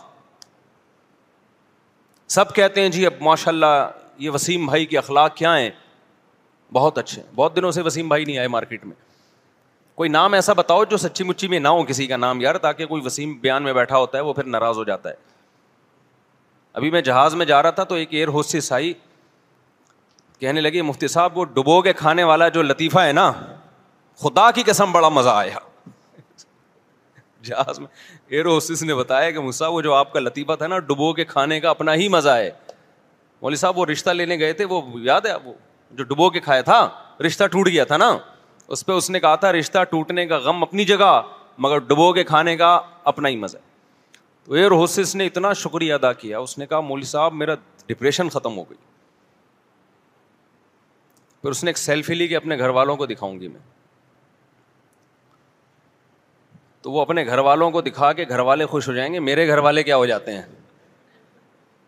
[2.34, 3.86] سب کہتے ہیں جی اب ماشاء اللہ
[4.24, 5.70] یہ وسیم بھائی کے اخلاق کیا ہیں
[6.72, 8.94] بہت اچھے ہیں بہت دنوں سے وسیم بھائی نہیں آئے مارکیٹ میں
[9.94, 12.86] کوئی نام ایسا بتاؤ جو سچی مچی میں نہ ہو کسی کا نام یار تاکہ
[12.86, 15.14] کوئی وسیم بیان میں بیٹھا ہوتا ہے وہ پھر ناراض ہو جاتا ہے
[16.78, 18.92] ابھی میں جہاز میں جا رہا تھا تو ایک ایئر ہوسٹس آئی
[20.38, 23.30] کہنے لگی مفتی صاحب وہ ڈبو کے کھانے والا جو لطیفہ ہے نا
[24.22, 25.58] خدا کی قسم بڑا مزہ آیا
[27.46, 27.86] جہاز میں
[28.34, 31.24] ایئر ہوسٹس نے بتایا کہ مسا وہ جو آپ کا لطیفہ تھا نا ڈبو کے
[31.34, 32.50] کھانے کا اپنا ہی مزہ ہے
[33.42, 35.52] مولوی صاحب وہ رشتہ لینے گئے تھے وہ یاد ہے وہ
[35.98, 36.86] جو ڈبو کے کھایا تھا
[37.26, 38.16] رشتہ ٹوٹ گیا تھا نا
[38.74, 41.12] اس پہ اس نے کہا تھا رشتہ ٹوٹنے کا غم اپنی جگہ
[41.66, 42.78] مگر ڈبو کے کھانے کا
[43.12, 43.72] اپنا ہی مزہ ہے
[44.44, 47.54] تو ایئر ہوسس نے اتنا شکریہ ادا کیا اس نے کہا مولوی صاحب میرا
[47.86, 48.76] ڈپریشن ختم ہو گئی
[51.42, 53.60] پھر اس نے ایک سیلفی لی کہ اپنے گھر والوں کو دکھاؤں گی میں
[56.84, 59.46] تو وہ اپنے گھر والوں کو دکھا کے گھر والے خوش ہو جائیں گے میرے
[59.48, 60.42] گھر والے کیا ہو جاتے ہیں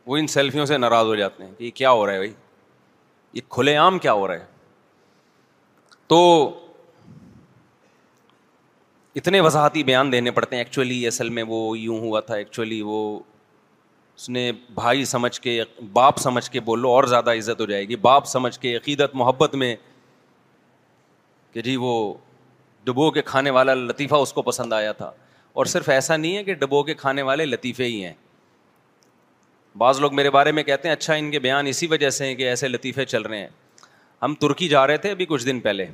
[0.06, 2.32] وہ ان سیلفیوں سے ناراض ہو جاتے ہیں کہ یہ کیا ہو رہا ہے بھائی
[3.32, 4.46] یہ کھلے عام کیا ہو رہا ہے
[6.12, 6.20] تو
[9.20, 13.00] اتنے وضاحتی بیان دینے پڑتے ہیں ایکچولی اصل میں وہ یوں ہوا تھا ایکچولی وہ
[14.16, 17.96] اس نے بھائی سمجھ کے باپ سمجھ کے بولو اور زیادہ عزت ہو جائے گی
[18.10, 19.74] باپ سمجھ کے عقیدت محبت میں
[21.52, 21.92] کہ جی وہ
[22.86, 25.10] ڈبو کے کھانے والا لطیفہ اس کو پسند آیا تھا
[25.60, 28.12] اور صرف ایسا نہیں ہے کہ ڈبو کے کھانے والے لطیفے ہی ہیں
[29.78, 32.34] بعض لوگ میرے بارے میں کہتے ہیں اچھا ان کے بیان اسی وجہ سے ہیں
[32.34, 33.48] کہ ایسے لطیفے چل رہے ہیں
[34.22, 35.86] ہم ترکی جا رہے تھے ابھی کچھ دن پہلے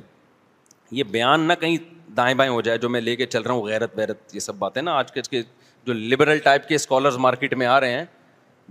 [0.99, 1.75] یہ بیان نہ کہیں
[2.17, 4.55] دائیں بائیں ہو جائے جو میں لے کے چل رہا ہوں غیرت بیرت یہ سب
[4.59, 5.41] باتیں نا آج کل کے
[5.85, 8.05] جو لبرل ٹائپ کے اسکالرز مارکیٹ میں آ رہے ہیں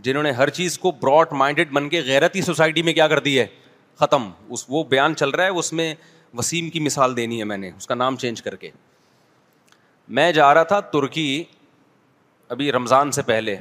[0.07, 3.19] جنہوں نے ہر چیز کو براڈ مائنڈیڈ بن کے غیرت ہی سوسائٹی میں کیا کر
[3.29, 3.47] دی ہے
[4.01, 5.95] ختم اس وہ بیان چل رہا ہے اس میں
[6.39, 8.71] وسیم کی مثال دینی ہے میں نے اس کا نام چینج کر کے
[10.19, 11.43] میں جا رہا تھا ترکی
[12.51, 13.57] ابھی رمضان سے پہلے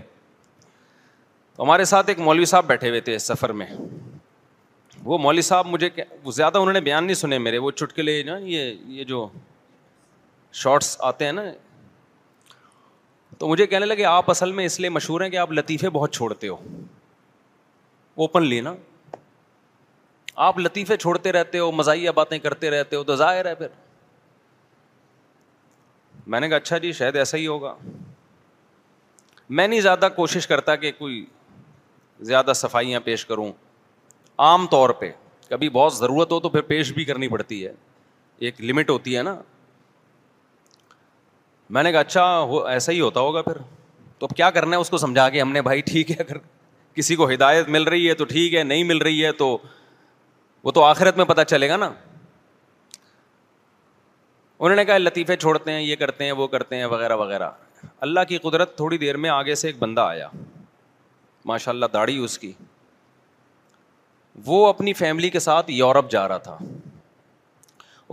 [1.55, 3.65] تو ہمارے ساتھ ایک مولوی صاحب بیٹھے ہوئے تھے اس سفر میں
[5.03, 5.89] وہ مولوی صاحب مجھے
[6.35, 9.27] زیادہ انہوں نے بیان نہیں سنے میرے وہ چٹکے نا یہ یہ جو
[10.61, 11.43] شارٹس آتے ہیں نا
[13.39, 16.13] تو مجھے کہنے لگے آپ اصل میں اس لیے مشہور ہیں کہ آپ لطیفے بہت
[16.13, 16.55] چھوڑتے ہو
[18.23, 18.73] اوپنلی نا
[20.35, 23.67] آپ لطیفے چھوڑتے رہتے ہو مزاحیہ باتیں کرتے رہتے ہو تو ظاہر ہے پھر
[26.27, 27.73] میں نے کہا اچھا جی شاید ایسا ہی ہوگا
[29.49, 31.25] میں نہیں زیادہ کوشش کرتا کہ کوئی
[32.25, 33.51] زیادہ صفائیاں پیش کروں
[34.45, 35.11] عام طور پہ
[35.49, 37.71] کبھی بہت ضرورت ہو تو پھر پیش بھی کرنی پڑتی ہے
[38.49, 39.35] ایک لمٹ ہوتی ہے نا
[41.75, 43.57] میں نے کہا اچھا ایسا ہی ہوتا ہوگا پھر
[44.19, 46.37] تو اب کیا کرنا ہے اس کو سمجھا کے ہم نے بھائی ٹھیک ہے اگر
[46.95, 49.57] کسی کو ہدایت مل رہی ہے تو ٹھیک ہے نہیں مل رہی ہے تو
[50.63, 51.91] وہ تو آخرت میں پتہ چلے گا نا
[54.59, 57.49] انہوں نے کہا لطیفے چھوڑتے ہیں یہ کرتے ہیں وہ کرتے ہیں وغیرہ وغیرہ
[58.05, 60.27] اللہ کی قدرت تھوڑی دیر میں آگے سے ایک بندہ آیا
[61.51, 62.51] ماشاء اللہ داڑھی اس کی
[64.45, 66.57] وہ اپنی فیملی کے ساتھ یورپ جا رہا تھا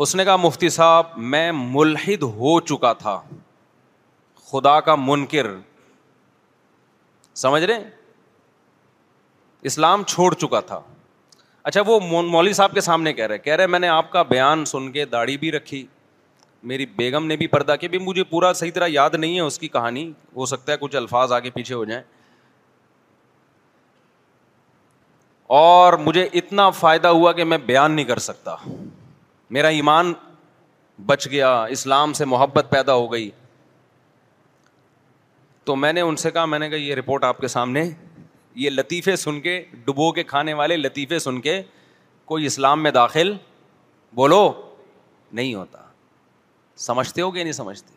[0.04, 3.20] اس نے کہا مفتی صاحب میں ملحد ہو چکا تھا
[4.50, 5.46] خدا کا منکر
[7.44, 7.88] سمجھ رہے
[9.70, 10.80] اسلام چھوڑ چکا تھا
[11.68, 14.64] اچھا وہ مولوی صاحب کے سامنے کہہ رہے کہہ رہے میں نے آپ کا بیان
[14.64, 15.82] سن کے داڑھی بھی رکھی
[16.70, 19.58] میری بیگم نے بھی پردہ کیا بھی مجھے پورا صحیح طرح یاد نہیں ہے اس
[19.58, 22.02] کی کہانی ہو سکتا ہے کچھ الفاظ آگے پیچھے ہو جائیں
[25.58, 28.56] اور مجھے اتنا فائدہ ہوا کہ میں بیان نہیں کر سکتا
[29.56, 30.12] میرا ایمان
[31.06, 33.30] بچ گیا اسلام سے محبت پیدا ہو گئی
[35.64, 37.88] تو میں نے ان سے کہا میں نے کہا یہ رپورٹ آپ کے سامنے
[38.62, 39.52] یہ لطیفے سن کے
[39.84, 41.60] ڈبو کے کھانے والے لطیفے سن کے
[42.30, 43.32] کوئی اسلام میں داخل
[44.20, 44.40] بولو
[45.40, 45.82] نہیں ہوتا
[46.86, 47.96] سمجھتے ہو کہ نہیں سمجھتے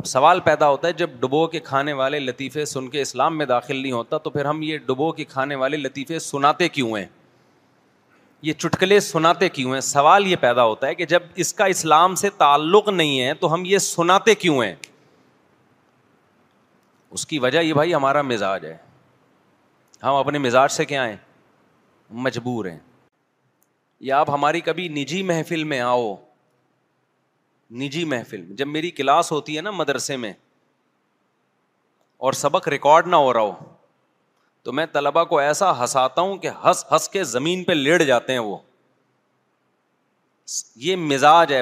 [0.00, 3.46] اب سوال پیدا ہوتا ہے جب ڈبو کے کھانے والے لطیفے سن کے اسلام میں
[3.52, 7.06] داخل نہیں ہوتا تو پھر ہم یہ ڈبو کے کھانے والے لطیفے سناتے کیوں ہیں
[8.48, 12.14] یہ چٹکلے سناتے کیوں ہیں سوال یہ پیدا ہوتا ہے کہ جب اس کا اسلام
[12.24, 14.74] سے تعلق نہیں ہے تو ہم یہ سناتے کیوں ہیں
[17.10, 18.76] اس کی وجہ یہ بھائی ہمارا مزاج ہے
[20.02, 21.16] ہم اپنے مزاج سے کیا ہیں
[22.26, 22.78] مجبور ہیں
[24.08, 26.14] یا آپ ہماری کبھی نجی محفل میں آؤ
[27.80, 30.32] نجی محفل جب میری کلاس ہوتی ہے نا مدرسے میں
[32.28, 33.54] اور سبق ریکارڈ نہ ہو رہا ہو
[34.64, 38.32] تو میں طلبا کو ایسا ہنساتا ہوں کہ ہنس ہنس کے زمین پہ لیٹ جاتے
[38.32, 38.56] ہیں وہ
[40.86, 41.60] یہ مزاج ہے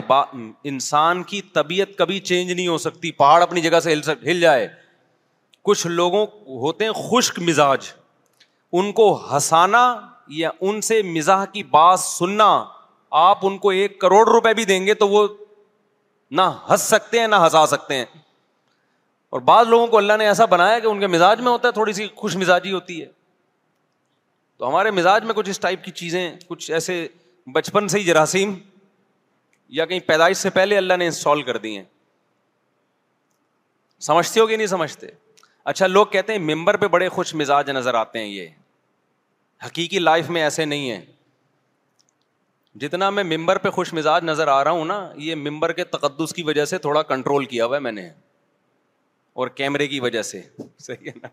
[0.70, 4.68] انسان کی طبیعت کبھی چینج نہیں ہو سکتی پہاڑ اپنی جگہ سے ہل ہل جائے
[5.70, 6.24] کچھ لوگوں
[6.62, 7.92] ہوتے ہیں خشک مزاج
[8.76, 9.82] ان کو ہنسانا
[10.36, 12.48] یا ان سے مزاح کی بات سننا
[13.20, 15.26] آپ ان کو ایک کروڑ روپے بھی دیں گے تو وہ
[16.30, 18.04] نہ ہنس سکتے ہیں نہ ہنسا سکتے ہیں
[19.36, 21.72] اور بعض لوگوں کو اللہ نے ایسا بنایا کہ ان کے مزاج میں ہوتا ہے
[21.72, 23.06] تھوڑی سی خوش مزاجی ہوتی ہے
[24.56, 27.06] تو ہمارے مزاج میں کچھ اس ٹائپ کی چیزیں کچھ ایسے
[27.54, 28.54] بچپن سے ہی جراثیم
[29.78, 31.84] یا کہیں پیدائش سے پہلے اللہ نے انسٹال کر دی ہیں
[34.06, 35.06] سمجھتے ہو کہ نہیں سمجھتے
[35.68, 38.48] اچھا لوگ کہتے ہیں ممبر پہ بڑے خوش مزاج نظر آتے ہیں یہ
[39.64, 41.00] حقیقی لائف میں ایسے نہیں ہیں
[42.80, 46.32] جتنا میں ممبر پہ خوش مزاج نظر آ رہا ہوں نا یہ ممبر کے تقدس
[46.34, 48.08] کی وجہ سے تھوڑا کنٹرول کیا ہوا ہے میں نے
[49.42, 50.40] اور کیمرے کی وجہ سے
[50.86, 51.28] صحیح ہے نا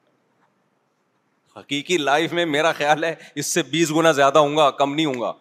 [1.60, 5.06] حقیقی لائف میں میرا خیال ہے اس سے بیس گنا زیادہ ہوں گا کم نہیں
[5.06, 5.34] ہوں گا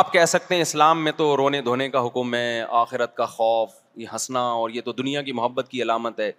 [0.00, 3.82] آپ کہہ سکتے ہیں اسلام میں تو رونے دھونے کا حکم ہے آخرت کا خوف
[4.02, 6.30] یہ ہنسنا اور یہ تو دنیا کی محبت کی علامت ہے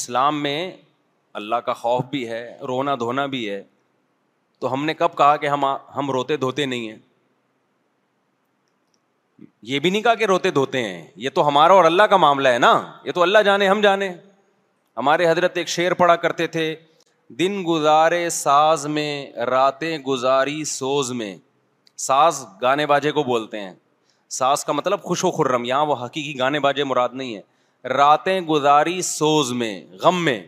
[0.00, 0.58] اسلام میں
[1.40, 3.62] اللہ کا خوف بھی ہے رونا دھونا بھی ہے
[4.60, 5.64] تو ہم نے کب کہا کہ ہم
[5.96, 6.98] ہم روتے دھوتے نہیں ہیں
[9.70, 12.48] یہ بھی نہیں کہا کہ روتے دھوتے ہیں یہ تو ہمارا اور اللہ کا معاملہ
[12.48, 12.72] ہے نا
[13.04, 14.12] یہ تو اللہ جانے ہم جانے
[14.96, 16.74] ہمارے حضرت ایک شعر پڑا کرتے تھے
[17.38, 19.12] دن گزارے ساز میں
[19.50, 21.34] راتیں گزاری سوز میں
[22.06, 23.72] ساز گانے باجے کو بولتے ہیں
[24.38, 28.40] ساز کا مطلب خوش و خرم یہاں وہ حقیقی گانے باجے مراد نہیں ہے راتیں
[28.48, 30.40] گزاری سوز میں غم میں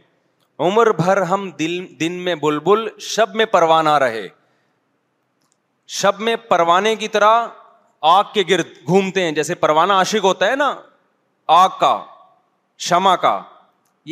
[0.67, 4.27] عمر بھر ہم دل دن میں بلبل شب میں پروانہ رہے
[6.01, 7.47] شب میں پروانے کی طرح
[8.17, 10.75] آگ کے گرد گھومتے ہیں جیسے پروانہ عاشق ہوتا ہے نا
[11.61, 11.95] آگ کا
[12.89, 13.41] شمع کا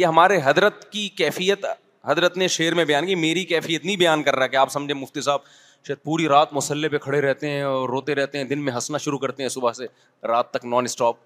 [0.00, 1.64] یہ ہمارے حضرت کی کیفیت
[2.10, 4.94] حضرت نے شعر میں بیان کی میری کیفیت نہیں بیان کر رہا کہ آپ سمجھے
[4.94, 5.40] مفتی صاحب
[5.86, 8.98] شاید پوری رات مسلے پہ کھڑے رہتے ہیں اور روتے رہتے ہیں دن میں ہنسنا
[9.04, 9.86] شروع کرتے ہیں صبح سے
[10.28, 11.16] رات تک نان اسٹاپ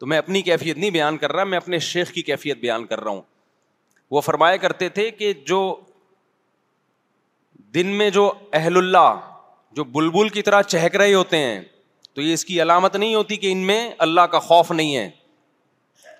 [0.00, 3.00] تو میں اپنی کیفیت نہیں بیان کر رہا میں اپنے شیخ کی کیفیت بیان کر
[3.04, 3.20] رہا ہوں
[4.10, 5.58] وہ فرمایا کرتے تھے کہ جو
[7.74, 9.20] دن میں جو اہل اللہ
[9.76, 11.60] جو بلبل کی طرح چہک رہے ہوتے ہیں
[12.14, 15.08] تو یہ اس کی علامت نہیں ہوتی کہ ان میں اللہ کا خوف نہیں ہے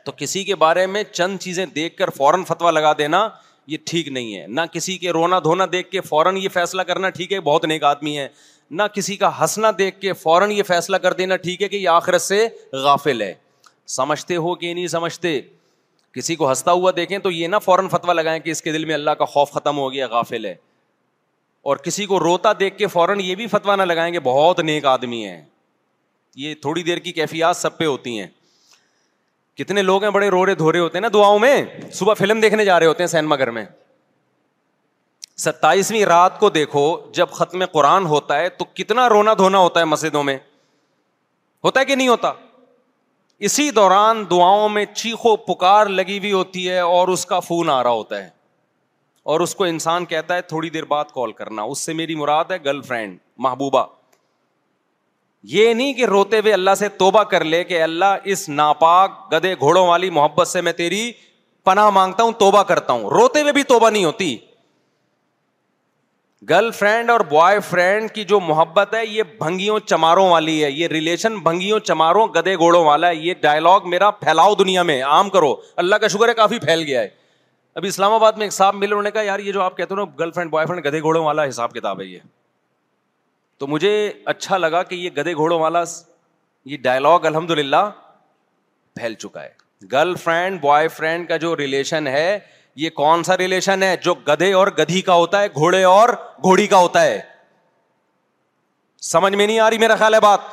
[0.04, 3.28] تو کسی کے بارے میں چند چیزیں دیکھ کر فوراً فتویٰ لگا دینا
[3.66, 7.08] یہ ٹھیک نہیں ہے نہ کسی کے رونا دھونا دیکھ کے فوراً یہ فیصلہ کرنا
[7.10, 8.26] ٹھیک ہے بہت نیک آدمی ہے
[8.70, 11.88] نہ کسی کا ہنسنا دیکھ کے فوراً یہ فیصلہ کر دینا ٹھیک ہے کہ یہ
[11.88, 12.46] آخرت سے
[12.82, 13.32] غافل ہے
[13.98, 15.40] سمجھتے ہو کہ نہیں سمجھتے
[16.14, 18.84] کسی کو ہنستا ہوا دیکھیں تو یہ نہ فوراً فتوا لگائیں کہ اس کے دل
[18.84, 20.54] میں اللہ کا خوف ختم ہو گیا غافل ہے
[21.70, 24.84] اور کسی کو روتا دیکھ کے فوراً یہ بھی فتوا نہ لگائیں کہ بہت نیک
[24.92, 25.42] آدمی ہے
[26.36, 28.26] یہ تھوڑی دیر کی کیفیات سب پہ ہوتی ہیں
[29.58, 31.54] کتنے لوگ ہیں بڑے رو رے دھوے ہوتے ہیں نا دعاؤں میں
[31.94, 33.64] صبح فلم دیکھنے جا رہے ہوتے ہیں سینما گھر میں
[35.44, 39.84] ستائیسویں رات کو دیکھو جب ختم قرآن ہوتا ہے تو کتنا رونا دھونا ہوتا ہے
[39.84, 40.36] مسجدوں میں
[41.64, 42.32] ہوتا ہے کہ نہیں ہوتا
[43.48, 47.82] اسی دوران دعاؤں میں چیخو پکار لگی ہوئی ہوتی ہے اور اس کا فون آ
[47.82, 48.28] رہا ہوتا ہے
[49.32, 52.50] اور اس کو انسان کہتا ہے تھوڑی دیر بعد کال کرنا اس سے میری مراد
[52.50, 53.84] ہے گرل فرینڈ محبوبہ
[55.50, 59.54] یہ نہیں کہ روتے ہوئے اللہ سے توبہ کر لے کہ اللہ اس ناپاک گدے
[59.54, 61.10] گھوڑوں والی محبت سے میں تیری
[61.64, 64.36] پناہ مانگتا ہوں توبہ کرتا ہوں روتے ہوئے بھی توبہ نہیں ہوتی
[66.50, 70.88] گرل فرینڈ اور بوائے فرینڈ کی جو محبت ہے یہ بھنگیوں چماروں والی ہے یہ
[70.88, 75.54] ریلیشن بھنگیوں چماروں گدے گھوڑوں والا ہے یہ ڈائلگ میرا پھیلاؤ دنیا میں عام کرو
[75.82, 77.08] اللہ کا شکر ہے کافی پھیل گیا ہے
[77.74, 80.04] ابھی اسلام آباد میں ایک ملے مل نے کہا یار یہ جو آپ کہتے ہو
[80.04, 82.18] نا گرل فرینڈ بوائے فرینڈ گدے گھوڑوں والا حساب کتاب ہے یہ
[83.62, 83.90] تو مجھے
[84.30, 85.82] اچھا لگا کہ یہ گدے گھوڑوں والا
[86.70, 87.82] یہ ڈائلگ الحمد للہ
[88.96, 89.50] پھیل چکا ہے
[89.92, 92.38] گرل فرینڈ بوائے فرینڈ کا جو ریلیشن ہے
[92.84, 96.08] یہ کون سا ریلیشن ہے جو گدے اور گدھی کا ہوتا ہے گھوڑے اور
[96.42, 97.20] گھوڑی کا ہوتا ہے
[99.10, 100.48] سمجھ میں نہیں آ رہی میرا خیال ہے بات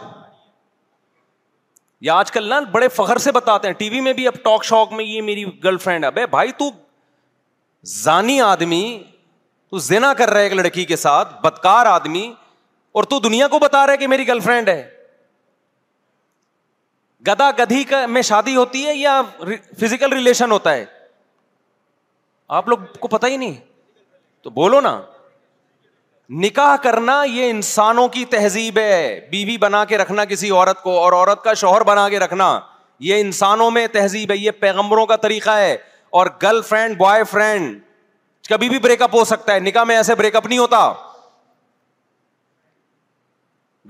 [2.06, 4.66] یہ آج کل نا بڑے فخر سے بتاتے ہیں ٹی وی میں بھی اب ٹاک
[4.66, 6.70] شاک میں یہ میری گرل فرینڈ ہے بھائی تو
[8.04, 8.84] زانی آدمی
[9.70, 12.28] تو کر رہا ہے ایک لڑکی کے ساتھ بدکار آدمی
[12.96, 14.82] اور تو دنیا کو بتا رہے کہ میری گرل فرینڈ ہے
[17.28, 19.22] گدا گدھی میں شادی ہوتی ہے یا
[19.82, 20.86] فزیکل ریلیشن ہوتا ہے
[22.60, 23.54] آپ لوگ کو پتا ہی نہیں
[24.44, 25.00] تو بولو نا
[26.44, 30.98] نکاح کرنا یہ انسانوں کی تہذیب ہے بیوی بی بنا کے رکھنا کسی عورت کو
[31.00, 32.60] اور عورت کا شوہر بنا کے رکھنا
[33.08, 35.76] یہ انسانوں میں تہذیب ہے یہ پیغمبروں کا طریقہ ہے
[36.20, 37.78] اور گرل فرینڈ بوائے فرینڈ
[38.50, 40.86] کبھی بھی بریک اپ ہو سکتا ہے نکاح میں ایسے بریک اپ نہیں ہوتا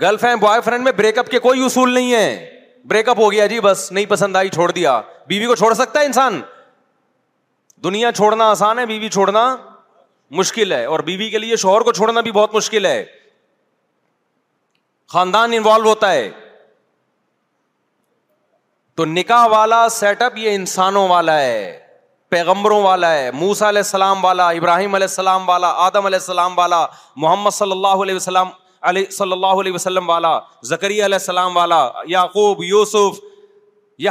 [0.00, 2.58] گرل فرینڈ بوائے فرینڈ میں بریک اپ کے کوئی اصول نہیں ہے
[2.90, 6.00] بریک اپ ہو گیا جی بس نہیں پسند آئی چھوڑ دیا بیوی کو چھوڑ سکتا
[6.00, 6.40] ہے انسان
[7.84, 9.42] دنیا چھوڑنا آسان ہے بیوی چھوڑنا
[10.38, 13.04] مشکل ہے اور بیوی کے لیے شوہر کو چھوڑنا بھی بہت مشکل ہے
[15.12, 16.30] خاندان انوالو ہوتا ہے
[18.96, 21.78] تو نکاح والا سیٹ اپ یہ انسانوں والا ہے
[22.30, 26.84] پیغمبروں والا ہے موسا علیہ السلام والا ابراہیم علیہ السلام والا آدم علیہ السلام والا
[27.16, 28.50] محمد صلی اللہ علیہ وسلم
[28.88, 30.38] علیہ صلی اللہ علیہ وسلم والا
[30.68, 33.18] زکری علیہ السلام والا یعقوب یوسف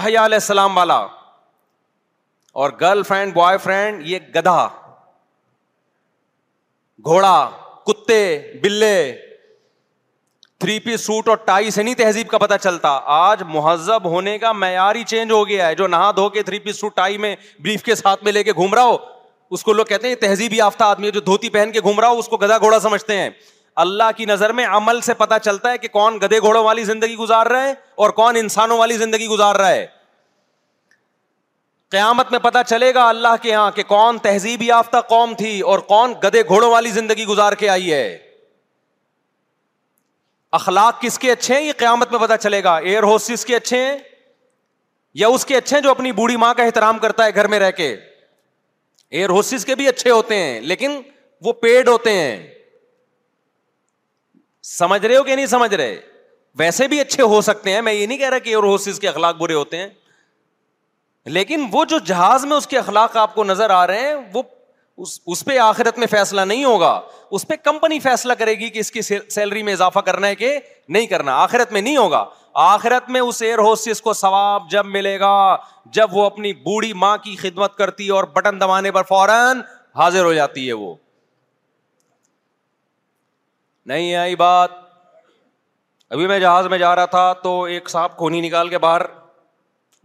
[0.01, 0.97] علیہ السلام والا
[2.63, 4.67] اور گرل فرینڈ بوائے فرینڈ یہ گدھا
[7.05, 7.35] گھوڑا
[7.85, 8.21] کتے
[8.63, 8.95] بلے
[10.59, 14.51] تھری پیس سوٹ اور ٹائی سے نہیں تہذیب کا پتہ چلتا آج مہذب ہونے کا
[14.51, 17.83] معیاری چینج ہو گیا ہے جو نہا دھو کے تھری پیس سوٹ ٹائی میں بریف
[17.83, 18.97] کے ساتھ میں لے کے گھوم رہا ہو
[19.57, 22.17] اس کو لوگ کہتے ہیں تہذیب یافتہ آدمی جو دھوتی پہن کے گھوم رہا ہو
[22.19, 23.29] اس کو گدا گھوڑا سمجھتے ہیں
[23.81, 27.15] اللہ کی نظر میں عمل سے پتا چلتا ہے کہ کون گدے گھوڑوں والی زندگی
[27.15, 27.73] گزار رہا ہے
[28.05, 29.85] اور کون انسانوں والی زندگی گزار رہا ہے
[31.95, 35.79] قیامت میں پتا چلے گا اللہ کے یہاں کہ کون تہذیب یافتہ قوم تھی اور
[35.93, 38.07] کون گھوڑوں والی زندگی گزار کے آئی ہے
[40.61, 43.79] اخلاق کس کے اچھے ہیں یہ قیامت میں پتہ چلے گا ایئر ہوسٹس کے اچھے
[43.85, 43.97] ہیں
[45.23, 47.59] یا اس کے اچھے ہیں جو اپنی بوڑھی ماں کا احترام کرتا ہے گھر میں
[47.67, 47.87] رہ کے
[49.09, 51.01] ایئر ہوسٹس کے بھی اچھے ہوتے ہیں لیکن
[51.45, 52.35] وہ پیڈ ہوتے ہیں
[54.67, 55.95] سمجھ رہے ہو کہ نہیں سمجھ رہے
[56.59, 59.07] ویسے بھی اچھے ہو سکتے ہیں میں یہ نہیں کہہ رہا کہ ایئر ہوسز کے
[59.07, 59.87] اخلاق برے ہوتے ہیں
[61.25, 64.41] لیکن وہ جو جہاز میں اس کے اخلاق آپ کو نظر آ رہے ہیں وہ
[65.03, 66.99] اس اس پہ آخرت میں فیصلہ نہیں ہوگا
[67.37, 70.57] اس پہ کمپنی فیصلہ کرے گی کہ اس کی سیلری میں اضافہ کرنا ہے کہ
[70.89, 72.23] نہیں کرنا آخرت میں نہیں ہوگا
[72.63, 75.33] آخرت میں اس ایئر ہوسٹس کو ثواب جب ملے گا
[75.93, 79.61] جب وہ اپنی بوڑھی ماں کی خدمت کرتی ہے اور بٹن دبانے پر فوراً
[79.97, 80.93] حاضر ہو جاتی ہے وہ
[83.89, 84.71] نہیں آئی بات
[86.15, 89.01] ابھی میں جہاز میں جا رہا تھا تو ایک صاحب کونی نکال کے باہر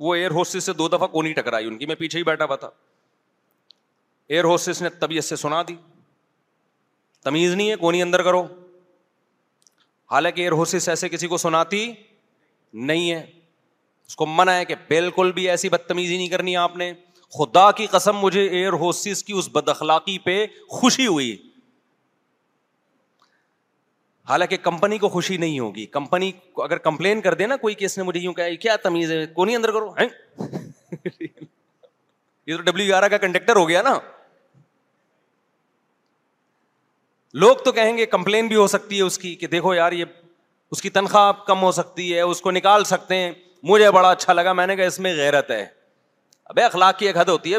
[0.04, 2.56] وہ ایئر ہوسٹس سے دو دفعہ کونی ٹکرائی ان کی میں پیچھے ہی بیٹھا ہوا
[2.64, 2.70] تھا
[4.34, 5.76] ایئر ہوسٹس نے طبیعت سے سنا دی
[7.28, 8.42] تمیز نہیں ہے کونی اندر کرو
[10.12, 11.82] حالانکہ ایئر ہوسٹس ایسے کسی کو سناتی
[12.92, 16.92] نہیں ہے اس کو منع ہے کہ بالکل بھی ایسی بدتمیزی نہیں کرنی آپ نے
[17.38, 20.44] خدا کی قسم مجھے ایئر ہوسٹس کی اس بد اخلاقی پہ
[20.78, 21.36] خوشی ہوئی
[24.28, 28.02] حالانکہ کمپنی کو خوشی نہیں ہوگی کمپنی کو اگر کمپلین کر دے نا کوئی نے
[28.02, 29.94] مجھے یوں کہا کیا تمیز ہے کو نہیں اندر کرو
[32.46, 32.72] یہ تو
[33.10, 33.98] کا کنڈکٹر ہو گیا نا
[37.42, 40.04] لوگ تو کہیں گے کمپلین بھی ہو سکتی ہے اس کی کہ دیکھو یار یہ
[40.74, 43.32] اس کی تنخواہ کم ہو سکتی ہے اس کو نکال سکتے ہیں
[43.70, 45.64] مجھے بڑا اچھا لگا میں نے کہا اس میں غیرت ہے
[46.52, 47.58] اب اخلاق کی ایک حد ہوتی ہے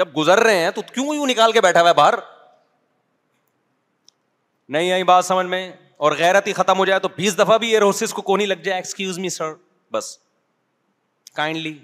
[0.00, 2.14] جب گزر رہے ہیں تو کیوں یوں نکال کے بیٹھا ہوا ہے باہر
[4.74, 5.70] نہیں آئی بات سمجھ میں
[6.06, 8.62] اور غیرت ہی ختم ہو جائے تو بیس دفعہ بھی ایئر روسیز کو کون لگ
[8.64, 9.52] جائے ایکسکیوز می سر
[9.92, 10.16] بس
[11.36, 11.76] کائنڈلی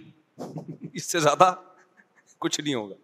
[0.93, 1.53] اس سے زیادہ
[2.41, 2.95] کچھ نہیں ہوگا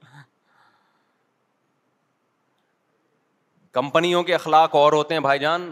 [3.73, 5.69] کمپنیوں کے اخلاق اور ہوتے ہیں بھائی جان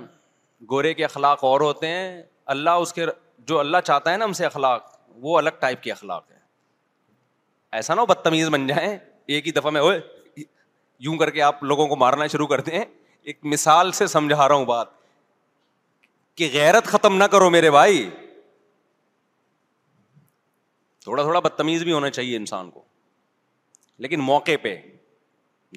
[0.70, 2.22] گورے کے اخلاق اور ہوتے ہیں
[2.54, 3.06] اللہ اس کے
[3.48, 4.84] جو اللہ چاہتا ہے نا ہم سے اخلاق
[5.22, 6.38] وہ الگ ٹائپ کے اخلاق ہے
[7.80, 10.00] ایسا نہ ہو بدتمیز بن جائیں ایک ہی دفعہ میں ہوئے
[11.06, 12.84] یوں کر کے آپ لوگوں کو مارنا شروع کرتے ہیں
[13.30, 14.88] ایک مثال سے سمجھا رہا ہوں بات
[16.40, 18.08] کہ غیرت ختم نہ کرو میرے بھائی
[21.04, 22.82] تھوڑا تھوڑا بدتمیز بھی ہونا چاہیے انسان کو
[24.04, 24.76] لیکن موقع پہ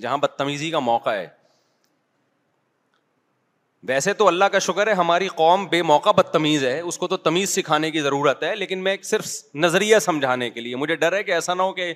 [0.02, 1.28] جہاں بدتمیزی کا موقع ہے
[3.88, 7.18] ویسے تو اللہ کا شکر ہے ہماری قوم بے موقع بدتمیز ہے اس کو تو
[7.28, 9.34] تمیز سکھانے کی ضرورت ہے لیکن میں ایک صرف
[9.66, 11.94] نظریہ سمجھانے کے لیے مجھے ڈر ہے کہ ایسا نہ ہو کہ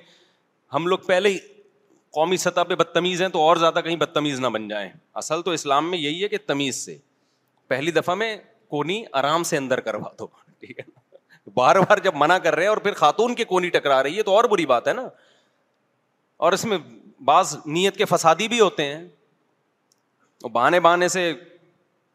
[0.74, 1.38] ہم لوگ پہلے ہی
[2.14, 4.88] قومی سطح پہ بدتمیز ہیں تو اور زیادہ کہیں بدتمیز نہ بن جائیں
[5.22, 6.96] اصل تو اسلام میں یہی ہے کہ تمیز سے
[7.68, 8.36] پہلی دفعہ میں
[8.74, 10.26] کونی آرام سے اندر کروا دو
[10.66, 10.84] ٹھیک ہے
[11.54, 14.22] بار بار جب منع کر رہے ہیں اور پھر خاتون کی کونی ٹکرا رہی ہے
[14.28, 15.06] تو اور بری بات ہے نا
[16.46, 16.78] اور اس میں
[17.30, 19.02] بعض نیت کے فسادی بھی ہوتے ہیں
[20.42, 21.32] اور بہانے بہانے سے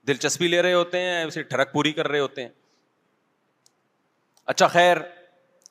[0.08, 2.50] دلچسپی لے رہے ہوتے ہیں اسے ٹھڑک پوری کر رہے ہوتے ہیں
[4.54, 4.98] اچھا خیر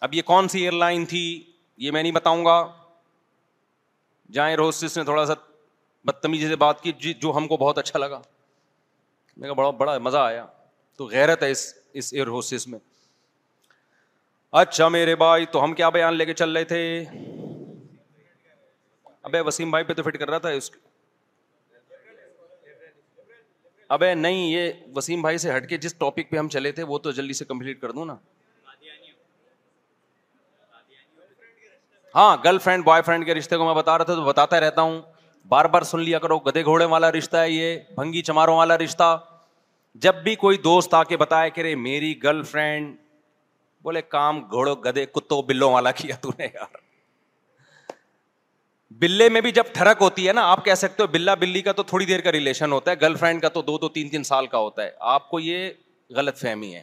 [0.06, 1.24] اب یہ کون سی ایئر لائن تھی
[1.86, 2.58] یہ میں نہیں بتاؤں گا
[4.34, 5.34] جائیں روز نے تھوڑا سا
[6.06, 8.20] بدتمیزی سے بات کی جی جو ہم کو بہت اچھا لگا
[9.36, 10.44] میں کہا بڑا بڑا مزہ آیا
[10.96, 12.28] تو غیرت ہے اس اس ایئر
[12.68, 12.78] میں
[14.60, 16.78] اچھا میرے بھائی تو ہم کیا بیان لے کے چل رہے تھے
[19.30, 20.70] ابے وسیم بھائی پہ تو فٹ کر رہا تھا اس
[23.96, 26.98] ابے نہیں یہ وسیم بھائی سے ہٹ کے جس ٹاپک پہ ہم چلے تھے وہ
[27.04, 28.16] تو جلدی سے کمپلیٹ کر دوں نا
[32.18, 34.82] ہاں گرل فرینڈ بوائے فرینڈ کے رشتے کو میں بتا رہا تھا تو بتاتا رہتا
[34.82, 35.00] ہوں
[35.48, 36.62] بار بار سن لیا کرو گدے
[40.04, 42.94] جب بھی کوئی دوست آ کے بتایا کہ رے میری گرل فرینڈ
[43.82, 46.76] بولے کام گھوڑو گدے کتوں بلوں والا کیا تو نے یار
[49.00, 51.72] بلے میں بھی جب ٹھڑک ہوتی ہے نا آپ کہہ سکتے ہو بلا بلی کا
[51.78, 54.24] تو تھوڑی دیر کا ریلیشن ہوتا ہے گرل فرینڈ کا تو دو دو تین تین
[54.32, 55.68] سال کا ہوتا ہے آپ کو یہ
[56.16, 56.82] غلط فہمی ہے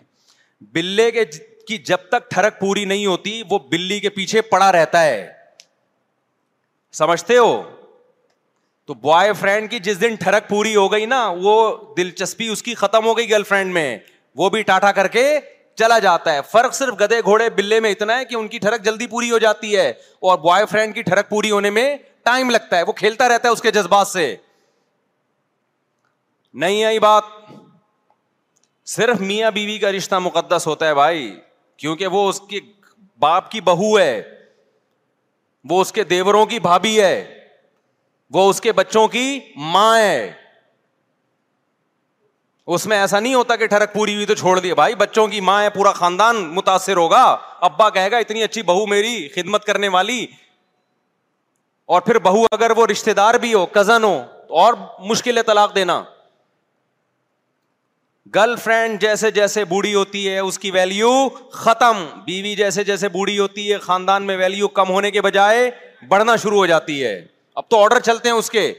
[0.73, 1.23] بلے کے
[1.68, 5.26] کہ جب تک ٹھڑک پوری نہیں ہوتی وہ بلی کے پیچھے پڑا رہتا ہے
[6.97, 7.53] سمجھتے ہو
[8.88, 11.55] تو بوائے فرینڈ کی جس دن ٹھڑک پوری ہو گئی نا وہ
[11.97, 13.97] دلچسپی اس کی ختم ہو گئی گرل فرینڈ میں
[14.41, 15.24] وہ بھی ٹاٹا کر کے
[15.80, 18.82] چلا جاتا ہے فرق صرف گدے گھوڑے بلے میں اتنا ہے کہ ان کی ٹھڑک
[18.84, 21.88] جلدی پوری ہو جاتی ہے اور بوائے فرینڈ کی ٹھڑک پوری ہونے میں
[22.26, 24.36] ٹائم لگتا ہے وہ کھیلتا رہتا ہے اس کے جذبات سے
[26.63, 27.24] نہیں آئی بات
[28.95, 31.32] صرف میاں بیوی کا رشتہ مقدس ہوتا ہے بھائی
[31.78, 32.59] کیونکہ وہ اس کے
[33.19, 34.11] باپ کی بہو ہے
[35.69, 37.15] وہ اس کے دیوروں کی بھابھی ہے
[38.34, 39.26] وہ اس کے بچوں کی
[39.73, 40.32] ماں ہے
[42.76, 45.39] اس میں ایسا نہیں ہوتا کہ ٹھڑک پوری ہوئی تو چھوڑ دیے بھائی بچوں کی
[45.49, 47.23] ماں ہے پورا خاندان متاثر ہوگا
[47.67, 50.26] ابا کہے گا اتنی اچھی بہو میری خدمت کرنے والی
[51.95, 54.73] اور پھر بہو اگر وہ رشتے دار بھی ہو کزن ہو تو اور
[55.09, 56.01] مشکل ہے طلاق دینا
[58.36, 61.11] گرل فرینڈ جیسے جیسے بوڑھی ہوتی ہے اس کی ویلو
[61.51, 65.69] ختم بیوی جیسے جیسے بوڑھی ہوتی ہے خاندان میں ویلو کم ہونے کے بجائے
[66.09, 67.11] بڑھنا شروع ہو جاتی ہے
[67.55, 68.71] اب تو آڈر چلتے ہیں اس کے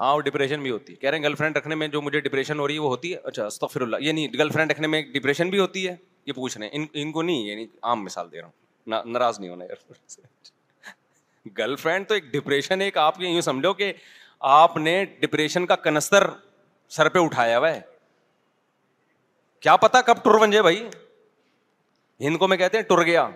[0.00, 2.20] ہاں وہ ڈپریشن بھی ہوتی ہے کہہ رہے ہیں گرل فرینڈ رکھنے میں جو مجھے
[2.20, 3.48] ڈپریشن ہو رہی ہے وہ ہوتی ہے اچھا
[3.80, 5.94] اللہ یہ نہیں گرل فرینڈ رکھنے میں ڈپریشن بھی ہوتی ہے
[6.26, 9.50] یہ پوچھ رہے ہیں ان کو نہیں یعنی عام مثال دے رہا ہوں ناراض نہیں
[9.50, 9.64] ہونا
[11.58, 13.92] گرل فرینڈ تو ایک ڈپریشن ایک آپ یوں سمجھو کہ
[14.48, 16.26] آپ نے ڈپریشن کا کنستر
[16.96, 17.80] سر پہ اٹھایا ہوا ہے
[19.62, 20.84] کیا پتا کب ٹر بن جائے بھائی
[22.20, 23.28] ہند کو میں کہتے ہیں ٹر گیا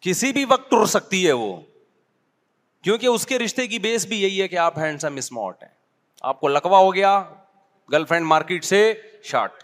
[0.00, 1.54] کسی بھی وقت ٹر سکتی ہے وہ
[2.82, 5.74] کیونکہ اس کے رشتے کی بیس بھی یہی ہے کہ آپ ہینڈ سم ہیں
[6.30, 7.22] آپ کو لکوا ہو گیا
[7.92, 8.78] گرل فرینڈ مارکیٹ سے
[9.30, 9.62] شارٹ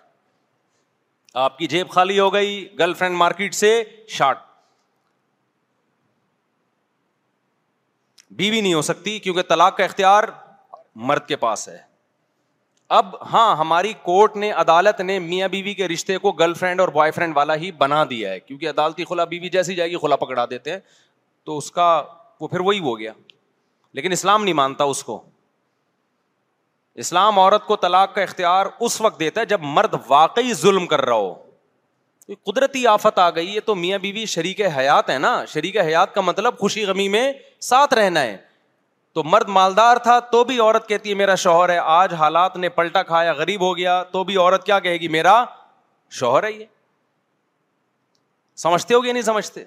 [1.44, 3.82] آپ کی جیب خالی ہو گئی گرل فرینڈ مارکیٹ سے
[4.16, 4.38] شارٹ
[8.40, 10.24] بیوی نہیں ہو سکتی کیونکہ طلاق کا اختیار
[10.94, 11.78] مرد کے پاس ہے
[12.94, 16.88] اب ہاں ہماری کورٹ نے عدالت نے میاں بیوی کے رشتے کو گرل فرینڈ اور
[16.94, 20.16] بوائے فرینڈ والا ہی بنا دیا ہے کیونکہ عدالتی خلا بیوی جیسی جائے گی خلا
[20.16, 20.78] پکڑا دیتے ہیں
[21.46, 21.86] تو اس کا
[22.40, 23.12] وہ پھر وہی ہو گیا
[23.98, 25.22] لیکن اسلام نہیں مانتا اس کو
[27.04, 31.04] اسلام عورت کو طلاق کا اختیار اس وقت دیتا ہے جب مرد واقعی ظلم کر
[31.04, 31.34] رہا ہو
[32.46, 36.20] قدرتی آفت آ گئی ہے تو میاں بیوی شریک حیات ہے نا شریک حیات کا
[36.20, 37.30] مطلب خوشی غمی میں
[37.68, 38.36] ساتھ رہنا ہے
[39.14, 42.68] تو مرد مالدار تھا تو بھی عورت کہتی ہے میرا شوہر ہے آج حالات نے
[42.78, 45.34] پلٹا کھایا غریب ہو گیا تو بھی عورت کیا کہے گی میرا
[46.20, 46.64] شوہر ہے یہ
[48.64, 49.64] سمجھتے ہو گیا نہیں سمجھتے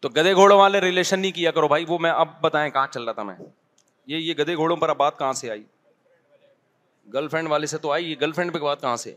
[0.00, 3.04] تو گدے گھوڑوں والے ریلیشن نہیں کیا کرو بھائی وہ میں اب بتائیں کہاں چل
[3.04, 3.34] رہا تھا میں
[4.06, 5.64] یہ یہ گدے گھوڑوں پر اب بات کہاں سے آئی
[7.12, 9.14] گرل فرینڈ والے سے تو آئی یہ گرل فرینڈ پہ بات کہاں سے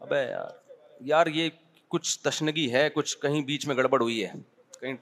[0.00, 0.46] ابے یار
[1.14, 1.48] یار یہ
[1.94, 4.32] کچھ تشنگی ہے کچھ کہیں بیچ میں گڑبڑ ہوئی ہے
[4.80, 4.96] کہیں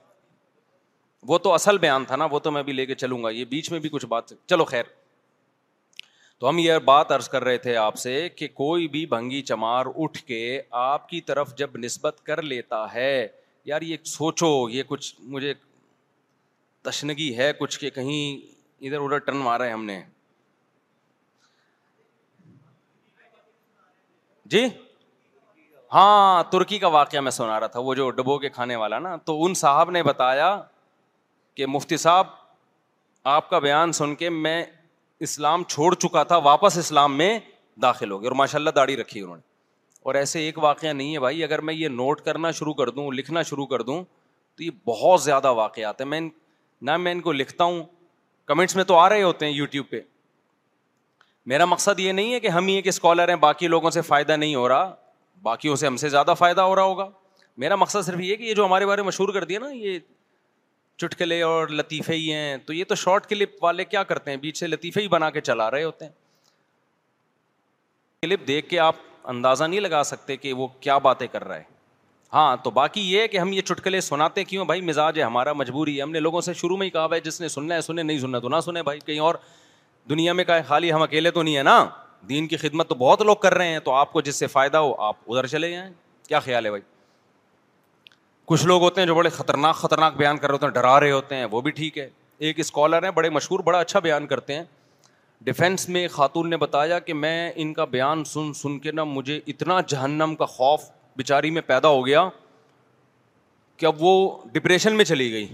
[1.27, 3.45] وہ تو اصل بیان تھا نا وہ تو میں بھی لے کے چلوں گا یہ
[3.49, 4.83] بیچ میں بھی کچھ بات چلو خیر
[6.39, 9.85] تو ہم یہ بات ارض کر رہے تھے آپ سے کہ کوئی بھی بھنگی چمار
[10.03, 10.41] اٹھ کے
[10.81, 13.27] آپ کی طرف جب نسبت کر لیتا ہے
[13.65, 15.53] یار یہ سوچو یہ کچھ مجھے
[16.89, 18.37] تشنگی ہے کچھ کہ کہیں
[18.85, 19.99] ادھر ادھر ٹن مارا ہے ہم نے
[24.53, 24.65] جی
[25.93, 29.15] ہاں ترکی کا واقعہ میں سنا رہا تھا وہ جو ڈبو کے کھانے والا نا
[29.25, 30.55] تو ان صاحب نے بتایا
[31.55, 32.27] کہ مفتی صاحب
[33.33, 34.63] آپ کا بیان سن کے میں
[35.25, 37.37] اسلام چھوڑ چکا تھا واپس اسلام میں
[37.81, 39.53] داخل ہو گیا اور ماشاء اللہ داڑھی رکھی انہوں نے
[40.05, 43.09] اور ایسے ایک واقعہ نہیں ہے بھائی اگر میں یہ نوٹ کرنا شروع کر دوں
[43.11, 44.03] لکھنا شروع کر دوں
[44.57, 46.19] تو یہ بہت زیادہ واقعات ہیں میں
[46.89, 47.83] نہ میں ان کو لکھتا ہوں
[48.47, 49.99] کمنٹس میں تو آ رہے ہوتے ہیں یوٹیوب پہ
[51.51, 54.35] میرا مقصد یہ نہیں ہے کہ ہم ہی ایک اسکالر ہیں باقی لوگوں سے فائدہ
[54.37, 54.93] نہیں ہو رہا
[55.43, 57.09] باقیوں سے ہم سے زیادہ فائدہ ہو رہا ہوگا
[57.63, 59.99] میرا مقصد صرف یہ کہ یہ جو ہمارے بارے میں مشہور کر دیا نا یہ
[60.97, 64.57] چٹکلے اور لطیفے ہی ہیں تو یہ تو شارٹ کلپ والے کیا کرتے ہیں بیچ
[64.59, 66.11] سے لطیفے ہی بنا کے چلا رہے ہوتے ہیں
[68.21, 68.95] کلپ دیکھ کے آپ
[69.33, 71.73] اندازہ نہیں لگا سکتے کہ وہ کیا باتیں کر رہا ہے
[72.33, 75.97] ہاں تو باقی یہ کہ ہم یہ چٹکلے سناتے کیوں بھائی مزاج ہے ہمارا مجبوری
[75.97, 78.03] ہے ہم نے لوگوں سے شروع میں ہی کہا بھائی جس نے سننا ہے سنے
[78.03, 79.35] نہیں سننا تو نہ سنے بھائی کہیں اور
[80.09, 81.83] دنیا میں کہا خالی ہم اکیلے تو نہیں ہیں نا
[82.29, 84.77] دین کی خدمت تو بہت لوگ کر رہے ہیں تو آپ کو جس سے فائدہ
[84.87, 85.89] ہو آپ ادھر چلے جائیں
[86.27, 86.81] کیا خیال ہے بھائی
[88.47, 91.11] کچھ لوگ ہوتے ہیں جو بڑے خطرناک خطرناک بیان کر رہے ہوتے ہیں ڈرا رہے
[91.11, 92.07] ہوتے ہیں وہ بھی ٹھیک ہے
[92.47, 94.63] ایک اسکالر ہیں بڑے مشہور بڑا اچھا بیان کرتے ہیں
[95.47, 99.39] ڈیفینس میں خاتون نے بتایا کہ میں ان کا بیان سن سن کے نا مجھے
[99.53, 100.83] اتنا جہنم کا خوف
[101.17, 102.27] بیچاری میں پیدا ہو گیا
[103.77, 104.13] کہ اب وہ
[104.51, 105.47] ڈپریشن میں چلی گئی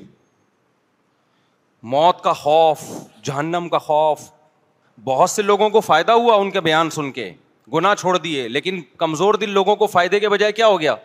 [1.93, 2.79] موت کا خوف
[3.23, 4.29] جہنم کا خوف
[5.03, 7.31] بہت سے لوگوں کو فائدہ ہوا ان کے بیان سن کے
[7.73, 10.95] گناہ چھوڑ دیے لیکن کمزور دل لوگوں کو فائدے کے بجائے کیا ہو گیا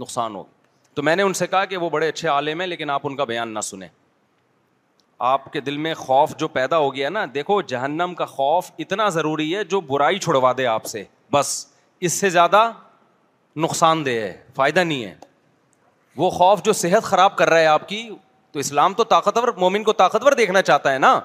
[0.00, 0.42] نقصان ہو
[0.94, 3.16] تو میں نے ان سے کہا کہ وہ بڑے اچھے عالم ہیں لیکن آپ ان
[3.16, 3.88] کا بیان نہ سنیں
[5.28, 9.08] آپ کے دل میں خوف جو پیدا ہو گیا نا دیکھو جہنم کا خوف اتنا
[9.18, 11.48] ضروری ہے جو برائی چھڑوا دے آپ سے بس
[12.08, 12.70] اس سے زیادہ
[13.64, 15.14] نقصان دہ ہے فائدہ نہیں ہے
[16.16, 18.08] وہ خوف جو صحت خراب کر رہا ہے آپ کی
[18.52, 21.18] تو اسلام تو طاقتور مومن کو طاقتور دیکھنا چاہتا ہے نا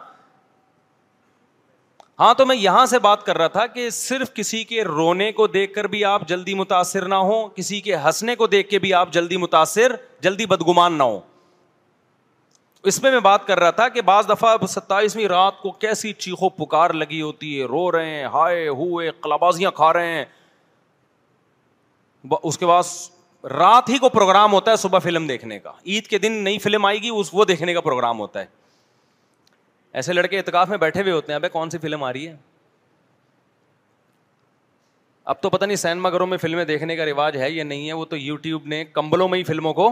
[2.19, 5.47] ہاں تو میں یہاں سے بات کر رہا تھا کہ صرف کسی کے رونے کو
[5.47, 8.93] دیکھ کر بھی آپ جلدی متاثر نہ ہوں کسی کے ہنسنے کو دیکھ کے بھی
[8.93, 11.19] آپ جلدی متاثر جلدی بدگمان نہ ہوں
[12.91, 16.49] اس میں میں بات کر رہا تھا کہ بعض دفعہ ستائیسویں رات کو کیسی چیخو
[16.63, 20.25] پکار لگی ہوتی ہے رو رہے ہیں ہائے ہوئے کلابازیاں کھا رہے ہیں
[22.43, 26.17] اس کے بعد رات ہی کو پروگرام ہوتا ہے صبح فلم دیکھنے کا عید کے
[26.17, 28.45] دن نئی فلم آئے گی اس وہ دیکھنے کا پروگرام ہوتا ہے
[30.01, 32.35] ایسے لڑکے اعتکاف میں بیٹھے ہوئے ہوتے ہیں ابھی کون سی فلم آ رہی ہے
[35.31, 37.93] اب تو پتا نہیں سینما گھروں میں فلمیں دیکھنے کا رواج ہے یا نہیں ہے
[37.93, 39.89] وہ تو یو ٹیوب نے کمبلوں میں ہی فلموں کو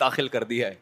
[0.00, 0.74] داخل کر دیا ہے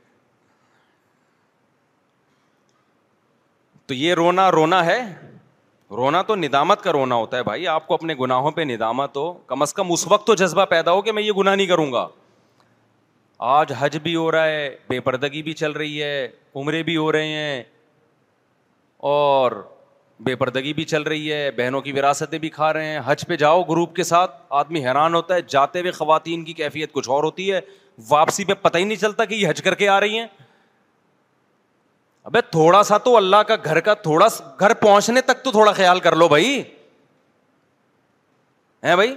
[3.86, 4.98] تو یہ رونا رونا ہے
[5.96, 9.32] رونا تو ندامت کا رونا ہوتا ہے بھائی آپ کو اپنے گناہوں پہ ندامت ہو
[9.46, 11.92] کم از کم اس وقت تو جذبہ پیدا ہو کہ میں یہ گناہ نہیں کروں
[11.92, 12.06] گا
[13.58, 17.10] آج حج بھی ہو رہا ہے بے پردگی بھی چل رہی ہے عمرے بھی ہو
[17.12, 17.62] رہے ہیں
[19.08, 19.52] اور
[20.24, 23.36] بے پردگی بھی چل رہی ہے بہنوں کی وراثتیں بھی کھا رہے ہیں حج پہ
[23.36, 27.24] جاؤ گروپ کے ساتھ آدمی حیران ہوتا ہے جاتے ہوئے خواتین کی کیفیت کچھ اور
[27.24, 27.60] ہوتی ہے
[28.08, 30.26] واپسی پہ پتہ ہی نہیں چلتا کہ یہ حج کر کے آ رہی ہیں
[32.24, 34.26] ابھی تھوڑا سا تو اللہ کا گھر کا تھوڑا
[34.60, 36.56] گھر پہنچنے تک تو تھوڑا خیال کر لو بھائی
[38.84, 39.14] ہے بھائی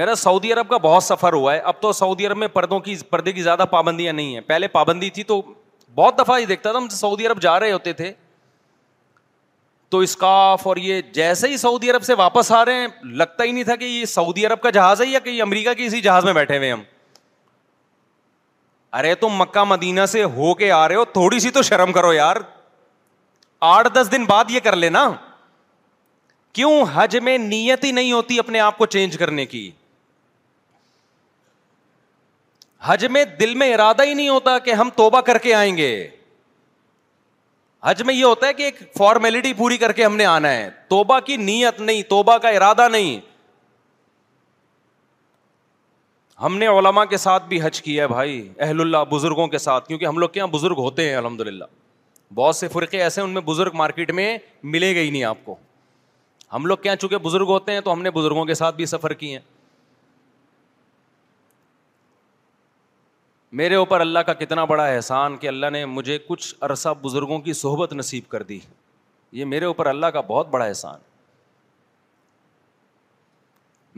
[0.00, 2.96] میرا سعودی عرب کا بہت سفر ہوا ہے اب تو سعودی عرب میں پردوں کی
[3.10, 5.40] پردے کی زیادہ پابندیاں نہیں ہیں پہلے پابندی تھی تو
[5.94, 8.12] بہت دفعہ یہ دیکھتا تھا ہم سعودی عرب جا رہے ہوتے تھے
[9.90, 12.86] تو اسکاف اور یہ جیسے ہی سعودی عرب سے واپس آ رہے ہیں
[13.20, 15.86] لگتا ہی نہیں تھا کہ یہ سعودی عرب کا جہاز ہے یا یہ امریکہ کے
[15.86, 16.82] اسی جہاز میں بیٹھے ہوئے ہم
[18.98, 22.12] ارے تم مکہ مدینہ سے ہو کے آ رہے ہو تھوڑی سی تو شرم کرو
[22.12, 22.36] یار
[23.72, 25.10] آٹھ دس دن بعد یہ کر لینا
[26.58, 29.70] کیوں حج میں نیت ہی نہیں ہوتی اپنے آپ کو چینج کرنے کی
[32.88, 35.88] حج میں دل میں ارادہ ہی نہیں ہوتا کہ ہم توبہ کر کے آئیں گے
[37.84, 40.68] حج میں یہ ہوتا ہے کہ ایک فارمیلٹی پوری کر کے ہم نے آنا ہے
[40.88, 43.20] توبہ کی نیت نہیں توبہ کا ارادہ نہیں
[46.42, 49.88] ہم نے علما کے ساتھ بھی حج کیا ہے بھائی اہل اللہ بزرگوں کے ساتھ
[49.88, 51.64] کیونکہ ہم لوگ کیا بزرگ ہوتے ہیں الحمد للہ
[52.34, 54.36] بہت سے فرقے ایسے ان میں بزرگ مارکیٹ میں
[54.74, 55.56] ملے گا ہی نہیں آپ کو
[56.52, 59.12] ہم لوگ کیا چونکہ بزرگ ہوتے ہیں تو ہم نے بزرگوں کے ساتھ بھی سفر
[59.22, 59.44] کیے ہیں
[63.58, 67.52] میرے اوپر اللہ کا کتنا بڑا احسان کہ اللہ نے مجھے کچھ عرصہ بزرگوں کی
[67.60, 68.58] صحبت نصیب کر دی
[69.38, 70.98] یہ میرے اوپر اللہ کا بہت بڑا احسان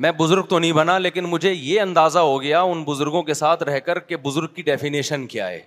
[0.02, 3.62] میں بزرگ تو نہیں بنا لیکن مجھے یہ اندازہ ہو گیا ان بزرگوں کے ساتھ
[3.68, 5.60] رہ کر کہ بزرگ کی ڈیفینیشن کیا ہے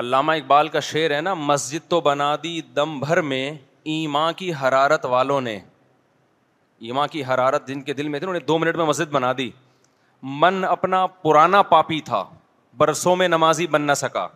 [0.00, 3.48] علامہ اقبال کا شعر ہے نا مسجد تو بنا دی دم بھر میں
[3.94, 5.58] ایماں کی حرارت والوں نے
[6.92, 9.32] ماں کی حرارت جن کے دل میں تھی انہوں نے دو منٹ میں مسجد بنا
[9.38, 9.50] دی
[10.40, 12.24] من اپنا پرانا پاپی تھا
[12.76, 14.26] برسوں میں نمازی بن نہ سکا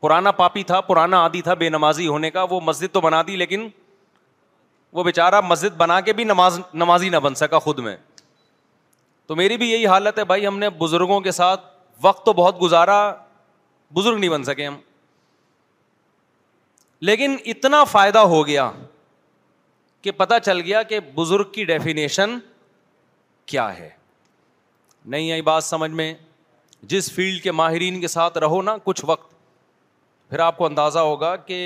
[0.00, 3.36] پرانا پاپی تھا پرانا عادی تھا بے نمازی ہونے کا وہ مسجد تو بنا دی
[3.36, 3.68] لیکن
[4.92, 5.04] وہ
[5.48, 7.96] مسجد بنا کے بھی نماز نمازی نہ بن سکا خود میں
[9.26, 11.64] تو میری بھی یہی حالت ہے بھائی ہم نے بزرگوں کے ساتھ
[12.02, 12.96] وقت تو بہت گزارا
[13.94, 14.74] بزرگ نہیں بن سکے ہم
[17.08, 18.70] لیکن اتنا فائدہ ہو گیا
[20.06, 22.36] کہ پتا چل گیا کہ بزرگ کی ڈیفینیشن
[23.52, 23.88] کیا ہے
[25.14, 26.12] نہیں آئی بات سمجھ میں
[26.92, 29.32] جس فیلڈ کے ماہرین کے ساتھ رہو نا کچھ وقت
[30.30, 31.58] پھر آپ کو اندازہ ہوگا کہ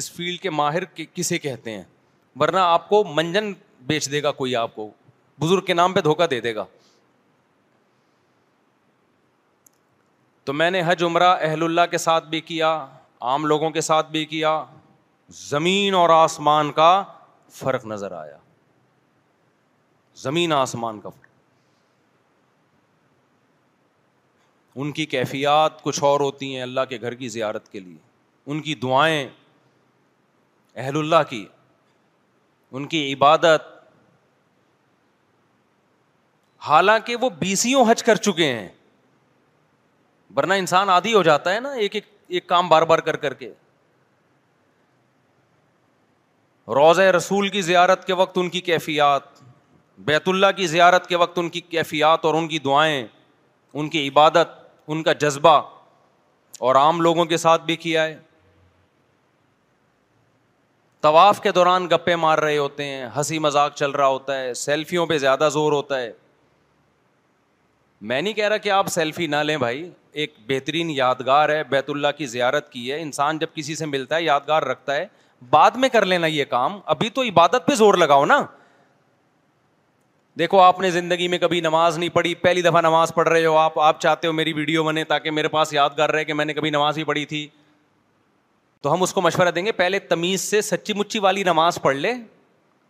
[0.00, 1.82] اس فیلڈ کے ماہر کسے کہتے ہیں
[2.40, 3.52] ورنہ آپ کو منجن
[3.90, 4.88] بیچ دے گا کوئی آپ کو
[5.44, 6.64] بزرگ کے نام پہ دھوکہ دے دے گا
[10.44, 12.70] تو میں نے حج عمرہ اہل اللہ کے ساتھ بھی کیا
[13.30, 14.52] عام لوگوں کے ساتھ بھی کیا
[15.48, 16.92] زمین اور آسمان کا
[17.54, 18.36] فرق نظر آیا
[20.22, 21.28] زمین آسمان کا فرق
[24.80, 27.96] ان کی کیفیات کچھ اور ہوتی ہیں اللہ کے گھر کی زیارت کے لیے
[28.50, 29.28] ان کی دعائیں
[30.76, 31.46] اہل اللہ کی
[32.78, 33.68] ان کی عبادت
[36.68, 38.68] حالانکہ وہ بی سیوں حج کر چکے ہیں
[40.36, 42.04] ورنہ انسان عادی ہو جاتا ہے نا ایک ایک
[42.36, 43.52] ایک کام بار بار کر کر کے
[46.74, 49.22] روز رسول کی زیارت کے وقت ان کی کیفیات
[50.08, 53.06] بیت اللہ کی زیارت کے وقت ان کی کیفیات اور ان کی دعائیں
[53.80, 54.48] ان کی عبادت
[54.92, 55.60] ان کا جذبہ
[56.68, 58.16] اور عام لوگوں کے ساتھ بھی کیا ہے
[61.06, 65.06] طواف کے دوران گپے مار رہے ہوتے ہیں ہنسی مذاق چل رہا ہوتا ہے سیلفیوں
[65.06, 66.12] پہ زیادہ زور ہوتا ہے
[68.10, 69.88] میں نہیں کہہ رہا کہ آپ سیلفی نہ لیں بھائی
[70.22, 74.16] ایک بہترین یادگار ہے بیت اللہ کی زیارت کی ہے انسان جب کسی سے ملتا
[74.16, 75.06] ہے یادگار رکھتا ہے
[75.50, 78.40] بعد میں کر لینا یہ کام ابھی تو عبادت پہ زور لگاؤ نا
[80.38, 83.56] دیکھو آپ نے زندگی میں کبھی نماز نہیں پڑھی پہلی دفعہ نماز پڑھ رہے ہو
[83.58, 86.54] آپ آپ چاہتے ہو میری ویڈیو بنے تاکہ میرے پاس یادگار رہے کہ میں نے
[86.54, 87.46] کبھی نماز ہی پڑھی تھی
[88.82, 91.96] تو ہم اس کو مشورہ دیں گے پہلے تمیز سے سچی مچی والی نماز پڑھ
[91.96, 92.12] لے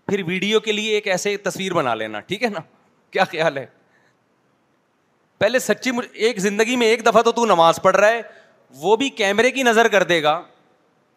[0.07, 2.61] پھر ویڈیو کے لیے ایک ایسے تصویر بنا لینا ٹھیک ہے نا
[3.11, 3.67] کیا خیال ہے
[5.39, 8.21] پہلے سچی ایک زندگی میں ایک دفعہ تو تو نماز پڑھ رہا ہے
[8.81, 10.41] وہ بھی کیمرے کی نظر کر دے گا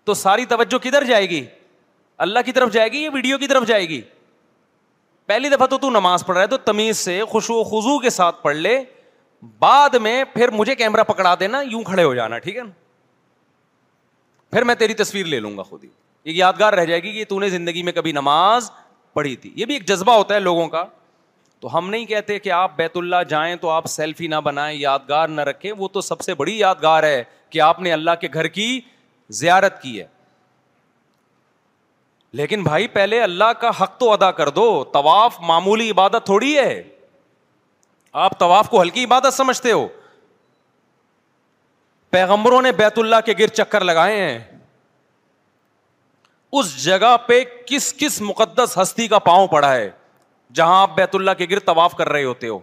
[0.05, 1.45] تو ساری توجہ کدھر جائے گی
[2.23, 4.01] اللہ کی طرف جائے گی یا ویڈیو کی طرف جائے گی
[5.25, 8.41] پہلی دفعہ تو تو نماز پڑھ رہا ہے تو تمیز سے خوشو خزو کے ساتھ
[8.43, 8.77] پڑھ لے
[9.59, 12.71] بعد میں پھر مجھے کیمرہ پکڑا دینا یوں کھڑے ہو جانا ٹھیک ہے نا
[14.51, 15.89] پھر میں تیری تصویر لے لوں گا خود ہی
[16.23, 18.69] ایک یادگار رہ جائے گی کہ تو نے زندگی میں کبھی نماز
[19.13, 20.83] پڑھی تھی یہ بھی ایک جذبہ ہوتا ہے لوگوں کا
[21.59, 25.27] تو ہم نہیں کہتے کہ آپ بیت اللہ جائیں تو آپ سیلفی نہ بنائیں یادگار
[25.29, 28.47] نہ رکھیں وہ تو سب سے بڑی یادگار ہے کہ آپ نے اللہ کے گھر
[28.57, 28.79] کی
[29.29, 30.05] زیارت کی ہے
[32.37, 36.81] لیکن بھائی پہلے اللہ کا حق تو ادا کر دو طواف معمولی عبادت تھوڑی ہے
[38.25, 39.87] آپ طواف کو ہلکی عبادت سمجھتے ہو
[42.11, 44.39] پیغمبروں نے بیت اللہ کے گر چکر لگائے ہیں
[46.59, 49.89] اس جگہ پہ کس کس مقدس ہستی کا پاؤں پڑا ہے
[50.55, 52.59] جہاں آپ بیت اللہ کے گر طواف کر رہے ہوتے ہو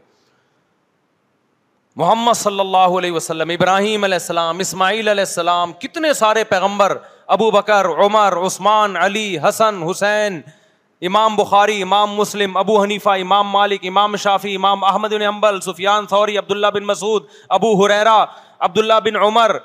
[1.97, 6.97] محمد صلی اللہ علیہ وسلم ابراہیم علیہ السلام اسماعیل علیہ السلام کتنے سارے پیغمبر
[7.37, 10.41] ابو بکر عمر عثمان علی حسن حسین
[11.09, 16.07] امام بخاری امام مسلم ابو حنیفہ امام مالک امام شافی امام احمد بن امبل سفیان
[16.11, 17.25] ثوری عبداللہ بن مسعود
[17.59, 18.17] ابو حریرا
[18.69, 19.57] عبداللہ بن عمر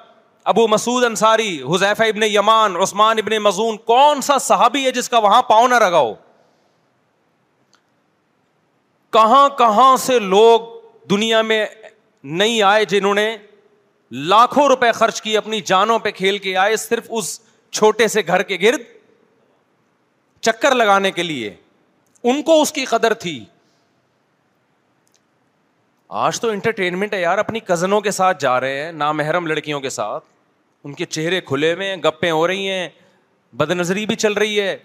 [0.53, 5.17] ابو مسعود انصاری حذیفہ ابن یمان عثمان ابن مزون کون سا صحابی ہے جس کا
[5.27, 6.05] وہاں پاؤں نہ
[9.13, 10.73] کہاں کہاں سے لوگ
[11.09, 11.65] دنیا میں
[12.25, 13.35] نہیں آئے جنہوں نے
[14.31, 17.39] لاکھوں روپے خرچ کیے اپنی جانوں پہ کھیل کے آئے صرف اس
[17.71, 18.81] چھوٹے سے گھر کے گرد
[20.45, 21.53] چکر لگانے کے لیے
[22.31, 23.43] ان کو اس کی قدر تھی
[26.27, 29.89] آج تو انٹرٹینمنٹ ہے یار اپنی کزنوں کے ساتھ جا رہے ہیں نامحرم لڑکیوں کے
[29.89, 30.23] ساتھ
[30.83, 32.87] ان کے چہرے کھلے ہوئے ہیں گپیں ہو رہی ہیں
[33.57, 34.77] بد نظری بھی چل رہی ہے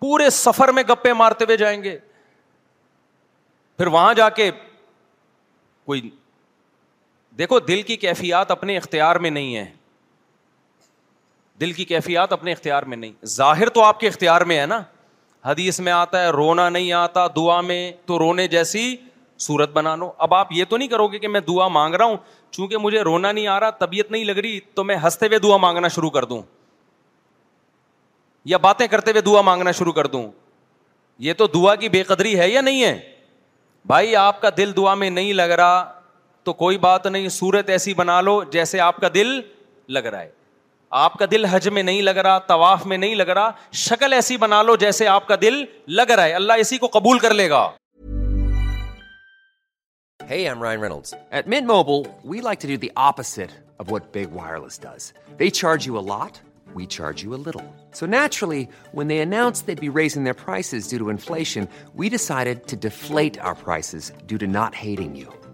[0.00, 1.96] پورے سفر میں گپے مارتے ہوئے جائیں گے
[3.78, 4.50] پھر وہاں جا کے
[5.86, 6.08] کوئی
[7.38, 9.64] دیکھو دل کی کیفیات اپنے اختیار میں نہیں ہے
[11.60, 14.80] دل کی کیفیات اپنے اختیار میں نہیں ظاہر تو آپ کے اختیار میں ہے نا
[15.44, 18.94] حدیث میں آتا ہے رونا نہیں آتا دعا میں تو رونے جیسی
[19.46, 22.04] سورت بنا لو اب آپ یہ تو نہیں کرو گے کہ میں دعا مانگ رہا
[22.04, 22.16] ہوں
[22.50, 25.56] چونکہ مجھے رونا نہیں آ رہا طبیعت نہیں لگ رہی تو میں ہنستے ہوئے دعا
[25.56, 26.40] مانگنا شروع کر دوں
[28.50, 30.26] یا باتیں کرتے ہوئے دعا مانگنا شروع کر دوں
[31.28, 32.98] یہ تو دعا کی بے قدری ہے یا نہیں ہے
[33.86, 35.90] بھائی آپ کا دل دعا میں نہیں لگ رہا
[36.44, 39.38] تو کوئی بات نہیں سورت ایسی بنا لو جیسے آپ کا دل
[39.94, 40.28] لگ رہا ہے
[41.04, 43.50] آپ کا دل حج میں نہیں لگ رہا طواف میں نہیں لگ رہا
[43.86, 45.62] شکل ایسی بنا لو جیسے آپ کا دل
[45.98, 47.68] لگ رہا ہے اللہ اسی کو قبول کر لے گا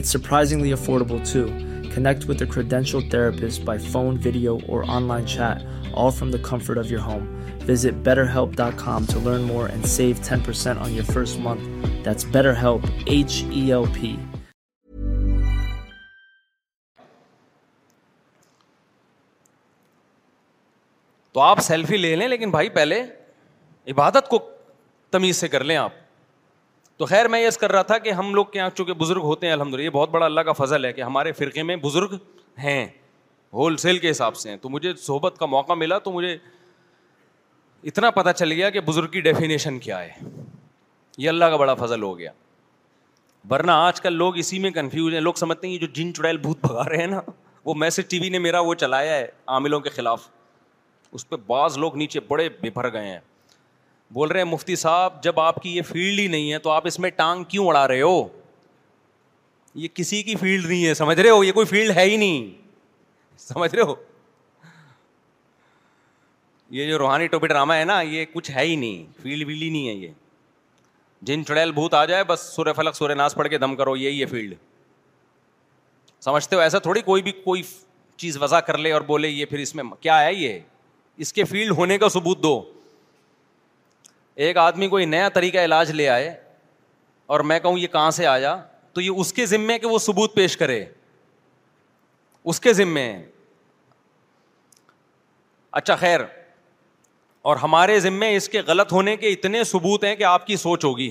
[0.00, 1.44] It's surprisingly affordable too.
[1.94, 5.62] Connect with a credentialed therapist by phone, video, or online chat,
[5.94, 7.26] all from the comfort of your home.
[7.70, 11.88] Visit betterhelp.com to learn more and save 10% on your first month.
[12.02, 14.14] That's BetterHelp, H E L P.
[21.34, 23.00] تو آپ selfie لے لیں لیکن بھائی پہلے
[23.90, 24.38] عبادت کو
[25.10, 25.92] تمیز سے کر لیں آپ
[26.98, 29.46] تو خیر میں یس کر رہا تھا کہ ہم لوگ کے یہاں چونکہ بزرگ ہوتے
[29.46, 32.14] ہیں الحمد للہ یہ بہت بڑا اللہ کا فضل ہے کہ ہمارے فرقے میں بزرگ
[32.62, 32.86] ہیں
[33.52, 36.36] ہول سیل کے حساب سے ہیں تو مجھے صحبت کا موقع ملا تو مجھے
[37.90, 40.30] اتنا پتہ چل گیا کہ بزرگ کی ڈیفینیشن کیا ہے
[41.18, 42.30] یہ اللہ کا بڑا فضل ہو گیا
[43.50, 46.36] ورنہ آج کل لوگ اسی میں کنفیوژ ہیں لوگ سمجھتے ہیں کہ جو جن چڑیل
[46.46, 47.20] بھوت بھگا رہے ہیں نا
[47.64, 49.26] وہ میسج ٹی وی نے میرا وہ چلایا ہے
[49.56, 50.28] عاملوں کے خلاف
[51.12, 53.18] اس پہ بعض لوگ نیچے بڑے بھر گئے ہیں
[54.12, 56.86] بول رہے ہیں مفتی صاحب جب آپ کی یہ فیلڈ ہی نہیں ہے تو آپ
[56.86, 58.22] اس میں ٹانگ کیوں اڑا رہے ہو
[59.74, 62.48] یہ کسی کی فیلڈ نہیں ہے سمجھ رہے ہو یہ کوئی فیلڈ ہے ہی نہیں
[63.38, 63.94] سمجھ رہے ہو
[66.74, 69.70] یہ جو روحانی ٹوپی ڈرامہ ہے نا یہ کچھ ہے ہی نہیں فیلڈ ویلڈ ہی
[69.70, 70.08] نہیں ہے یہ
[71.26, 74.20] جن چڑیل بھوت آ جائے بس سورہ فلک سورہ ناس پڑھ کے دم کرو یہی
[74.20, 74.54] ہے فیلڈ
[76.24, 77.62] سمجھتے ہو ایسا تھوڑی کوئی بھی کوئی
[78.16, 80.58] چیز وضع کر لے اور بولے یہ پھر اس میں کیا ہے یہ
[81.24, 82.60] اس کے فیلڈ ہونے کا ثبوت دو
[84.34, 86.32] ایک آدمی کوئی نیا طریقہ علاج لے آئے
[87.34, 88.56] اور میں کہوں یہ کہاں سے آیا
[88.92, 90.84] تو یہ اس کے ذمے کہ وہ ثبوت پیش کرے
[92.52, 93.12] اس کے ذمے
[95.80, 96.20] اچھا خیر
[97.50, 100.84] اور ہمارے ذمے اس کے غلط ہونے کے اتنے ثبوت ہیں کہ آپ کی سوچ
[100.84, 101.10] ہوگی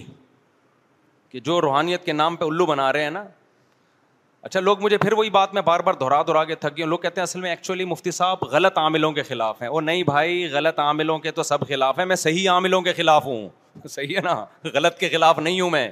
[1.30, 3.24] کہ جو روحانیت کے نام پہ الو بنا رہے ہیں نا
[4.46, 6.90] اچھا لوگ مجھے پھر وہی بات میں بار بار دہرا دہرا کے تھک گیا ہوں
[6.90, 10.02] لوگ کہتے ہیں اصل میں ایکچولی مفتی صاحب غلط عاملوں کے خلاف ہیں وہ نہیں
[10.06, 13.48] بھائی غلط عاملوں کے تو سب خلاف ہیں میں صحیح عاملوں کے خلاف ہوں
[13.90, 14.34] صحیح ہے نا
[14.74, 15.88] غلط کے خلاف نہیں ہوں میں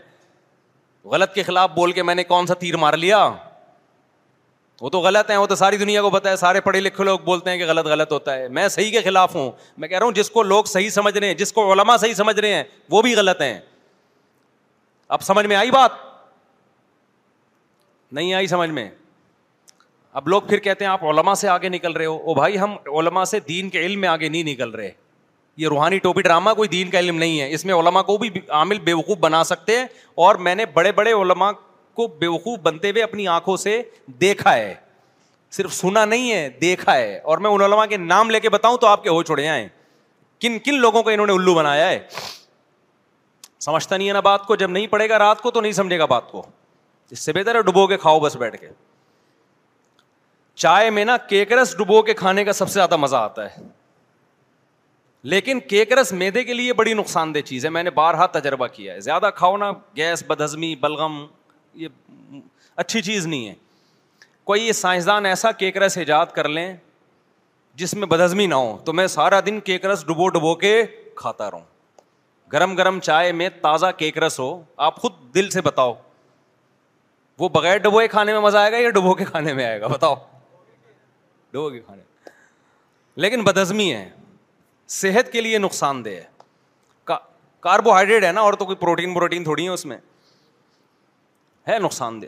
[1.12, 3.24] غلط کے خلاف بول کے میں نے کون سا تیر مار لیا
[4.82, 7.20] وہ تو غلط ہیں وہ تو ساری دنیا کو پتا ہے سارے پڑھے لکھے لوگ
[7.26, 10.06] بولتے ہیں کہ غلط غلط ہوتا ہے میں صحیح کے خلاف ہوں میں کہہ رہا
[10.06, 12.64] ہوں جس کو لوگ صحیح سمجھ رہے ہیں جس کو علما صحیح سمجھ رہے ہیں
[12.92, 13.60] وہ بھی غلط ہیں
[15.16, 15.92] اب سمجھ میں آئی بات
[18.14, 18.88] نہیں آئی سمجھ میں
[20.20, 22.76] اب لوگ پھر کہتے ہیں آپ علما سے آگے نکل رہے ہو او بھائی ہم
[22.98, 24.90] علما سے دین کے علم میں آگے نہیں نکل رہے
[25.58, 28.30] یہ روحانی ٹوپی ڈرامہ کوئی دین کا علم نہیں ہے اس میں علما کو بھی
[28.60, 29.86] عامل بے وقوف بنا سکتے ہیں
[30.26, 31.52] اور میں نے بڑے بڑے علماء
[31.94, 33.82] کو بے وقوف بنتے ہوئے اپنی آنکھوں سے
[34.22, 34.74] دیکھا ہے
[35.58, 38.78] صرف سنا نہیں ہے دیکھا ہے اور میں ان علما کے نام لے کے بتاؤں
[38.82, 39.68] تو آپ کے ہو چھوڑے آئے
[40.40, 42.00] کن کن لوگوں کو انہوں نے الو بنایا ہے
[43.62, 45.98] سمجھتا نہیں ہے نا بات کو جب نہیں پڑے گا رات کو تو نہیں سمجھے
[46.00, 46.46] گا بات کو
[47.12, 48.68] اس سے بہتر ہے ڈبو کے کھاؤ بس بیٹھ کے
[50.62, 53.64] چائے میں نا کیکرس ڈبو کے کھانے کا سب سے زیادہ مزہ آتا ہے
[55.34, 58.94] لیکن کیکرس میدے کے لیے بڑی نقصان دہ چیز ہے میں نے بارہا تجربہ کیا
[58.94, 61.26] ہے زیادہ کھاؤ نا گیس بدہضمی بلغم
[61.82, 62.40] یہ
[62.84, 63.54] اچھی چیز نہیں ہے
[64.52, 66.74] کوئی یہ سائنسدان ایسا کیک رس ایجاد کر لیں
[67.82, 70.74] جس میں بدہضمی نہ ہو تو میں سارا دن کیک رس ڈبو ڈبو کے
[71.16, 71.66] کھاتا رہوں
[72.54, 74.52] گرم گرم چائے میں تازہ کیک رس ہو
[74.88, 75.94] آپ خود دل سے بتاؤ
[77.42, 79.88] وہ بغیر ڈبوئے کھانے میں مزہ آئے گا یا ڈبو کے کھانے میں آئے گا
[79.92, 80.16] بتاؤ
[81.52, 82.02] ڈبو کے کھانے
[83.24, 84.10] لیکن بدزمی ہے
[84.96, 87.14] صحت کے لیے نقصان دہ ہے
[87.68, 89.98] کاربوہائیڈریٹ ہے نا اور تو کوئی پروٹین پروٹین تھوڑی ہے اس میں
[91.68, 92.28] ہے نقصان دہ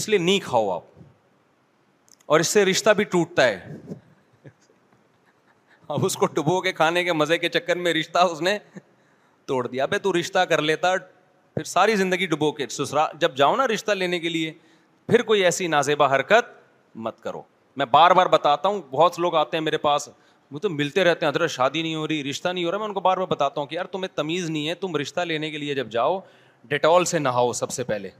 [0.00, 1.02] اس لیے نہیں کھاؤ آپ
[2.34, 3.94] اور اس سے رشتہ بھی ٹوٹتا ہے
[5.96, 8.58] اب اس کو ڈبو کے کھانے کے مزے کے چکر میں رشتہ اس نے
[9.52, 10.94] توڑ دیا بھائی تو رشتہ کر لیتا
[11.58, 14.50] پھر ساری زندگی ڈبو کے سسرا جب جاؤ نا رشتہ لینے کے لیے
[15.06, 16.50] پھر کوئی ایسی نازیبہ حرکت
[17.06, 17.40] مت کرو
[17.76, 20.08] میں بار بار بتاتا ہوں بہت لوگ آتے ہیں میرے پاس
[20.50, 22.86] وہ تو ملتے رہتے ہیں حضرت شادی نہیں ہو رہی رشتہ نہیں ہو رہا میں
[22.86, 25.50] ان کو بار بار بتاتا ہوں کہ یار تمہیں تمیز نہیں ہے تم رشتہ لینے
[25.50, 26.18] کے لیے جب جاؤ
[26.68, 28.10] ڈیٹول سے نہاؤ سب سے پہلے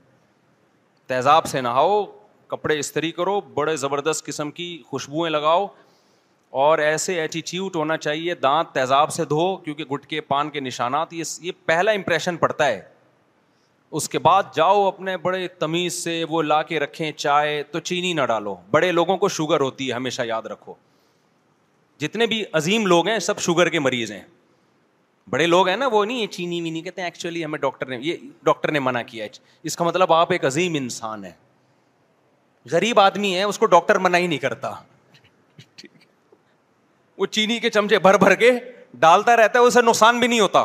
[1.09, 2.05] تیزاب سے نہاؤ
[2.49, 5.67] کپڑے استری کرو بڑے زبردست قسم کی خوشبوئیں لگاؤ
[6.67, 11.13] اور ایسے ایٹیچیوٹ ہونا چاہیے دانت تیزاب سے دھو کیونکہ گٹ کے پان کے نشانات
[11.13, 12.81] یہ یہ پہلا امپریشن پڑتا ہے
[13.97, 18.13] اس کے بعد جاؤ اپنے بڑے تمیز سے وہ لا کے رکھیں چائے تو چینی
[18.13, 20.75] نہ ڈالو بڑے لوگوں کو شوگر ہوتی ہے ہمیشہ یاد رکھو
[22.01, 24.23] جتنے بھی عظیم لوگ ہیں سب شوگر کے مریض ہیں
[25.31, 28.17] بڑے لوگ ہیں نا وہ نہیں چینی وینی کہتے ہیں ایکچولی ہمیں ڈاکٹر نے یہ
[28.45, 29.29] ڈاکٹر نے منع کیا ہے
[29.71, 31.33] اس کا مطلب آپ ایک عظیم انسان ہے
[32.71, 34.73] غریب آدمی ہے اس کو ڈاکٹر منع ہی نہیں کرتا
[37.19, 38.51] وہ چینی کے چمچے بھر بھر کے
[39.01, 40.65] ڈالتا رہتا ہے اسے نقصان بھی نہیں ہوتا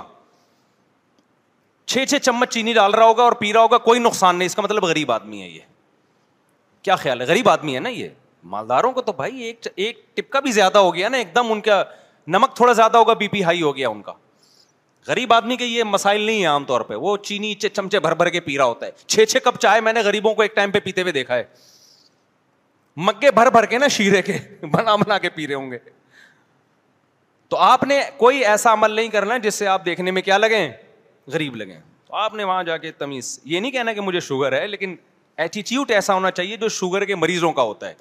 [1.91, 4.55] چھ چھ چمچ چینی ڈال رہا ہوگا اور پی رہا ہوگا کوئی نقصان نہیں اس
[4.55, 5.59] کا مطلب غریب آدمی ہے یہ
[6.84, 8.09] کیا خیال ہے غریب آدمی ہے نا یہ
[8.53, 9.53] مالداروں کو تو بھائی
[9.86, 11.84] ایک ٹپکا بھی زیادہ ہو گیا نا ایک دم ان کا
[12.34, 14.13] نمک تھوڑا زیادہ ہوگا بی پی ہائی ہو گیا ان کا
[15.07, 18.29] غریب آدمی کے یہ مسائل نہیں ہے عام طور پہ وہ چینی چمچے بھر بھر
[18.29, 20.71] کے پی رہا ہوتا ہے چھ چھ کپ چائے میں نے غریبوں کو ایک ٹائم
[20.71, 21.43] پہ پیتے ہوئے دیکھا ہے
[23.05, 24.38] مگے بھر بھر کے نا شیرے کے
[24.71, 25.77] بنا بنا کے پی رہے ہوں گے
[27.49, 30.67] تو آپ نے کوئی ایسا عمل نہیں کرنا جس سے آپ دیکھنے میں کیا لگیں
[31.32, 34.53] غریب لگیں تو آپ نے وہاں جا کے تمیز یہ نہیں کہنا کہ مجھے شوگر
[34.59, 34.95] ہے لیکن
[35.43, 37.93] ایٹیچیوٹ ایسا ہونا چاہیے جو شوگر کے مریضوں کا ہوتا ہے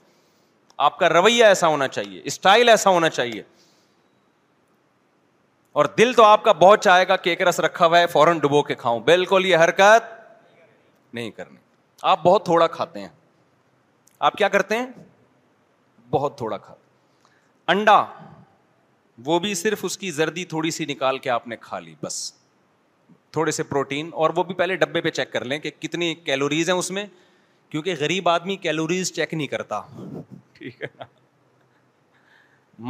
[0.86, 3.42] آپ کا رویہ ایسا ہونا چاہیے اسٹائل ایسا ہونا چاہیے
[5.80, 8.62] اور دل تو آپ کا بہت چاہے گا کیک رس رکھا ہوا ہے فوراً ڈبو
[8.62, 10.10] کے کھاؤں بالکل یہ حرکت
[11.14, 11.56] نہیں کرنی
[12.10, 13.08] آپ بہت تھوڑا کھاتے ہیں
[14.28, 14.86] آپ کیا کرتے ہیں
[16.10, 16.80] بہت تھوڑا کھاتے
[17.72, 18.04] انڈا
[19.24, 22.32] وہ بھی صرف اس کی زردی تھوڑی سی نکال کے آپ نے کھا لی بس
[23.32, 26.70] تھوڑے سے پروٹین اور وہ بھی پہلے ڈبے پہ چیک کر لیں کہ کتنی کیلوریز
[26.70, 27.04] ہیں اس میں
[27.70, 29.80] کیونکہ غریب آدمی کیلوریز چیک نہیں کرتا
[30.58, 30.88] ٹھیک ہے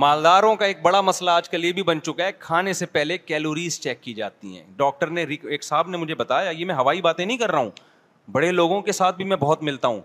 [0.03, 3.19] مالداروں کا ایک بڑا مسئلہ آج کل یہ بھی بن چکا ہے کھانے سے پہلے
[3.19, 7.03] کیلوریز چیک کی جاتی ہیں ڈاکٹر نے ایک صاحب نے مجھے بتایا یہ میں ہوائی
[7.03, 7.71] باتیں نہیں کر رہا ہوں
[8.33, 10.01] بڑے لوگوں کے ساتھ بھی میں بہت ملتا ہوں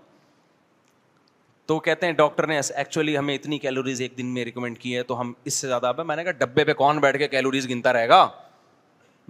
[1.68, 5.04] تو کہتے ہیں ڈاکٹر نے ایکچولی ہمیں اتنی کیلوریز ایک دن میں ریکمینڈ کی ہے
[5.12, 7.94] تو ہم اس سے زیادہ میں نے کہا ڈبے پہ کون بیٹھ کے کیلوریز گنتا
[7.94, 8.28] رہے گا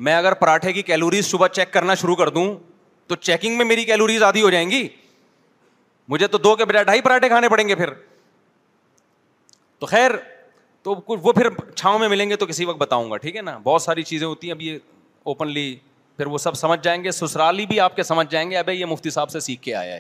[0.06, 2.45] میں اگر پراٹھے کی کیلوریز صبح چیک کرنا شروع کر دوں
[3.08, 4.88] تو چیکنگ میں میری کیلوریز آدھی ہو جائیں گی
[6.10, 7.89] مجھے تو دو کے بجائے ڈھائی پراٹھے کھانے پڑیں گے پھر
[9.80, 10.12] تو خیر
[10.84, 13.58] تو وہ پھر چھاؤں میں ملیں گے تو کسی وقت بتاؤں گا ٹھیک ہے نا
[13.64, 14.78] بہت ساری چیزیں ہوتی ہیں اب یہ
[15.32, 15.76] اوپنلی
[16.18, 18.86] پھر وہ سب سمجھ جائیں گے سسرالی بھی آپ کے سمجھ جائیں گے ابھی یہ
[18.86, 20.00] مفتی صاحب سے سیکھ کے آیا ہے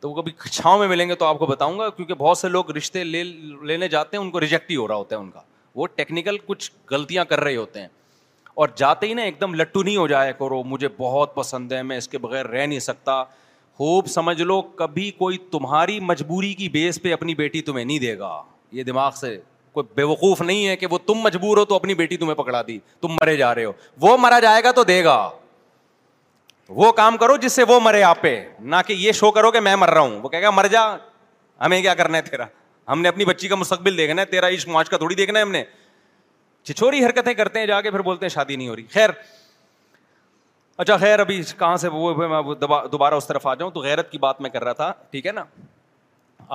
[0.00, 2.48] تو وہ کبھی چھاؤں میں ملیں گے تو آپ کو بتاؤں گا کیونکہ بہت سے
[2.48, 5.40] لوگ رشتے لینے جاتے ہیں ان کو ریجیکٹ ہی ہو رہا ہوتا ہے ان کا
[5.74, 7.88] وہ ٹیکنیکل کچھ غلطیاں کر رہے ہوتے ہیں
[8.54, 11.82] اور جاتے ہی نا ایک دم لٹو نہیں ہو جائے کرو مجھے بہت پسند ہے
[11.82, 13.22] میں اس کے بغیر رہ نہیں سکتا
[13.80, 18.18] ہوپ سمجھ لو کبھی کوئی تمہاری مجبوری کی بیس پہ اپنی بیٹی تمہیں نہیں دے
[18.18, 18.42] گا
[18.72, 19.36] یہ دماغ سے
[19.72, 22.62] کوئی بے وقوف نہیں ہے کہ وہ تم مجبور ہو تو اپنی بیٹی تمہیں پکڑا
[22.66, 25.16] دی تم مرے جا رہے ہو وہ مرا جائے گا تو دے گا
[26.82, 29.60] وہ کام کرو جس سے وہ مرے آپ پہ نہ کہ یہ شو کرو کہ
[29.60, 30.86] میں مر رہا ہوں وہ کہ مر جا
[31.64, 32.44] ہمیں کیا کرنا ہے تیرا
[32.88, 35.44] ہم نے اپنی بچی کا مستقبل دیکھنا ہے تیرا عشق معاش کا تھوڑی دیکھنا ہے
[35.44, 35.62] ہم نے
[36.66, 39.10] چھچوری حرکتیں کرتے ہیں جا کے پھر بولتے ہیں شادی نہیں ہو رہی خیر
[40.82, 42.42] اچھا خیر ابھی کہاں سے وہ میں
[42.92, 45.32] دوبارہ اس طرف آ جاؤں تو غیرت کی بات میں کر رہا تھا ٹھیک ہے
[45.32, 45.44] نا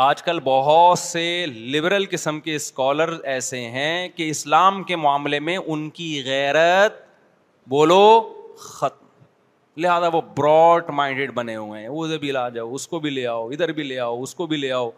[0.07, 5.57] آج کل بہت سے لبرل قسم کے اسکالر ایسے ہیں کہ اسلام کے معاملے میں
[5.66, 6.99] ان کی غیرت
[7.70, 8.03] بولو
[8.64, 9.07] ختم
[9.84, 13.26] لہٰذا وہ براڈ مائنڈیڈ بنے ہوئے ہیں وہ بھی لا جاؤ اس کو بھی لے
[13.28, 14.89] آؤ ادھر بھی لے آؤ اس کو بھی لے آؤ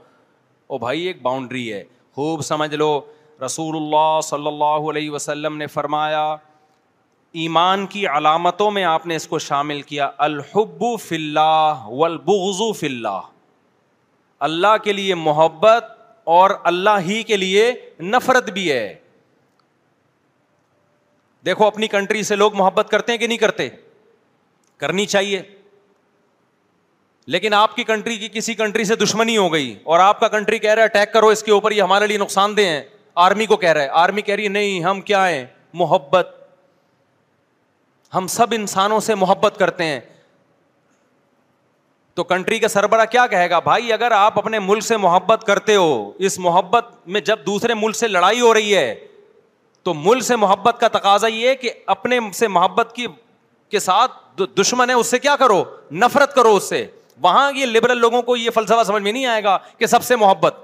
[0.71, 1.83] او بھائی ایک باؤنڈری ہے
[2.15, 2.89] خوب سمجھ لو
[3.45, 6.23] رسول اللہ صلی اللہ علیہ وسلم نے فرمایا
[7.43, 12.85] ایمان کی علامتوں میں آپ نے اس کو شامل کیا الحب فی اللہ والبغض فی
[12.87, 13.19] اللہ
[14.49, 15.85] اللہ کے لیے محبت
[16.35, 17.71] اور اللہ ہی کے لیے
[18.01, 18.83] نفرت بھی ہے
[21.45, 23.67] دیکھو اپنی کنٹری سے لوگ محبت کرتے ہیں کہ نہیں کرتے
[24.83, 25.41] کرنی چاہیے
[27.33, 30.57] لیکن آپ کی کنٹری کی کسی کنٹری سے دشمنی ہو گئی اور آپ کا کنٹری
[30.59, 32.81] کہہ رہا ہے اٹیک کرو اس کے اوپر یہ ہمارے لیے نقصان دہ ہیں
[33.13, 35.45] آرمی کو کہہ رہا ہے آرمی کہہ رہی ہے نہیں ہم کیا ہیں
[35.81, 36.35] محبت
[38.15, 39.99] ہم سب انسانوں سے محبت کرتے ہیں
[42.15, 45.75] تو کنٹری کا سربراہ کیا کہے گا بھائی اگر آپ اپنے ملک سے محبت کرتے
[45.75, 46.85] ہو اس محبت
[47.15, 48.93] میں جب دوسرے ملک سے لڑائی ہو رہی ہے
[49.83, 53.05] تو ملک سے محبت کا تقاضا یہ کہ اپنے سے محبت کی
[53.69, 56.85] کے ساتھ دشمن ہے اس سے کیا کرو نفرت کرو اس سے
[57.21, 60.15] وہاں یہ لبرل لوگوں کو یہ فلسفہ سمجھ میں نہیں آئے گا کہ سب سے
[60.15, 60.55] محبت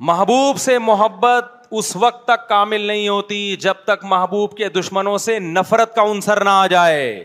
[0.00, 5.38] محبوب سے محبت اس وقت تک کامل نہیں ہوتی جب تک محبوب کے دشمنوں سے
[5.38, 7.24] نفرت کا انصر نہ آ جائے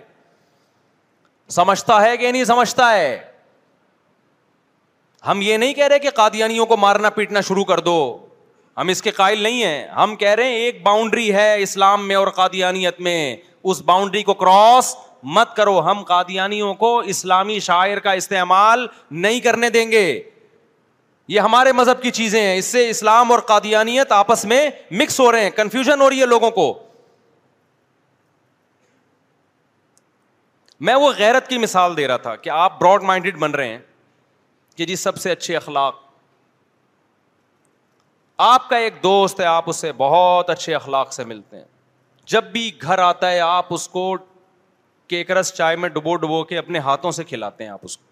[1.50, 3.18] سمجھتا ہے کہ نہیں سمجھتا ہے
[5.28, 7.96] ہم یہ نہیں کہہ رہے کہ قادیانیوں کو مارنا پیٹنا شروع کر دو
[8.78, 12.16] ہم اس کے قائل نہیں ہیں ہم کہہ رہے ہیں ایک باؤنڈری ہے اسلام میں
[12.16, 14.96] اور قادیانیت میں اس باؤنڈری کو کراس
[15.38, 20.06] مت کرو ہم قادیانیوں کو اسلامی شاعر کا استعمال نہیں کرنے دیں گے
[21.32, 24.62] یہ ہمارے مذہب کی چیزیں ہیں اس سے اسلام اور قادیانیت آپس میں
[25.02, 26.66] مکس ہو رہے ہیں کنفیوژن ہو رہی ہے لوگوں کو
[30.90, 33.78] میں وہ غیرت کی مثال دے رہا تھا کہ آپ براڈ مائنڈیڈ بن رہے ہیں
[34.76, 35.96] کہ جی سب سے اچھے اخلاق
[38.48, 41.64] آپ کا ایک دوست ہے آپ اسے بہت اچھے اخلاق سے ملتے ہیں
[42.34, 44.14] جب بھی گھر آتا ہے آپ اس کو
[45.14, 48.08] کیکرس چائے میں ڈبو ڈبو کے اپنے ہاتھوں سے کھلاتے ہیں آپ اس کو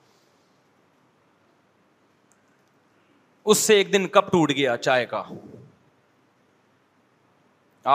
[3.51, 5.21] اس سے ایک دن کب ٹوٹ گیا چائے کا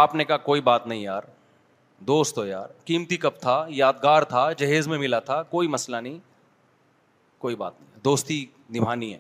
[0.03, 1.23] آپ نے کہا کوئی بات نہیں یار
[2.11, 6.19] دوست ہو یار قیمتی کب تھا یادگار تھا جہیز میں ملا تھا کوئی مسئلہ نہیں
[7.39, 8.45] کوئی بات نہیں دوستی
[8.77, 9.19] نبھانی ہے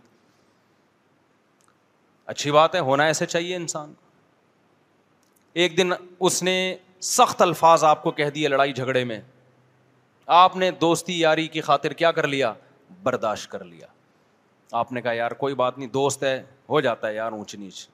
[2.34, 3.92] اچھی بات ہے ہونا ایسے چاہیے انسان
[5.62, 6.56] ایک دن اس نے
[7.14, 9.20] سخت الفاظ آپ کو کہہ دیے لڑائی جھگڑے میں
[10.42, 12.52] آپ نے دوستی یاری کی خاطر کیا کر لیا
[13.02, 13.86] برداشت کر لیا
[14.80, 17.86] آپ نے کہا یار کوئی بات نہیں دوست ہے ہو جاتا ہے یار اونچ نیچ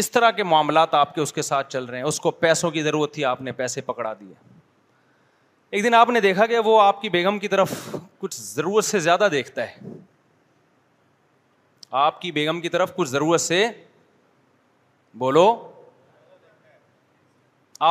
[0.00, 2.70] اس طرح کے معاملات آپ کے اس کے ساتھ چل رہے ہیں اس کو پیسوں
[2.70, 4.34] کی ضرورت تھی آپ نے پیسے پکڑا دیے
[5.78, 8.98] ایک دن آپ نے دیکھا کہ وہ آپ کی بیگم کی طرف کچھ ضرورت سے
[9.00, 9.88] زیادہ دیکھتا ہے
[12.04, 13.64] آپ کی بیگم کی طرف کچھ ضرورت سے
[15.18, 15.46] بولو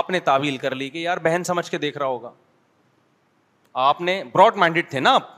[0.01, 2.31] آپ نے تعویل کر لی کہ یار بہن سمجھ کے دیکھ رہا ہوگا
[3.89, 5.37] آپ نے براڈ مائنڈیڈ تھے نا آپ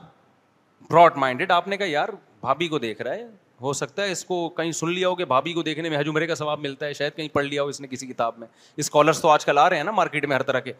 [0.90, 2.08] براڈ مائنڈیڈ آپ نے کہا یار
[2.40, 3.26] بھابھی کو دیکھ رہا ہے
[3.62, 6.26] ہو سکتا ہے اس کو کہیں سن لیا ہو کہ بھابھی کو دیکھنے میں عمرے
[6.26, 8.48] کا ثواب ملتا ہے شاید کہیں پڑھ لیا ہو اس نے کسی کتاب میں
[8.84, 10.72] اسکالرس تو آج کل آ رہے ہیں نا مارکیٹ میں ہر طرح کے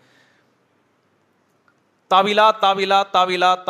[2.08, 3.68] تابیلات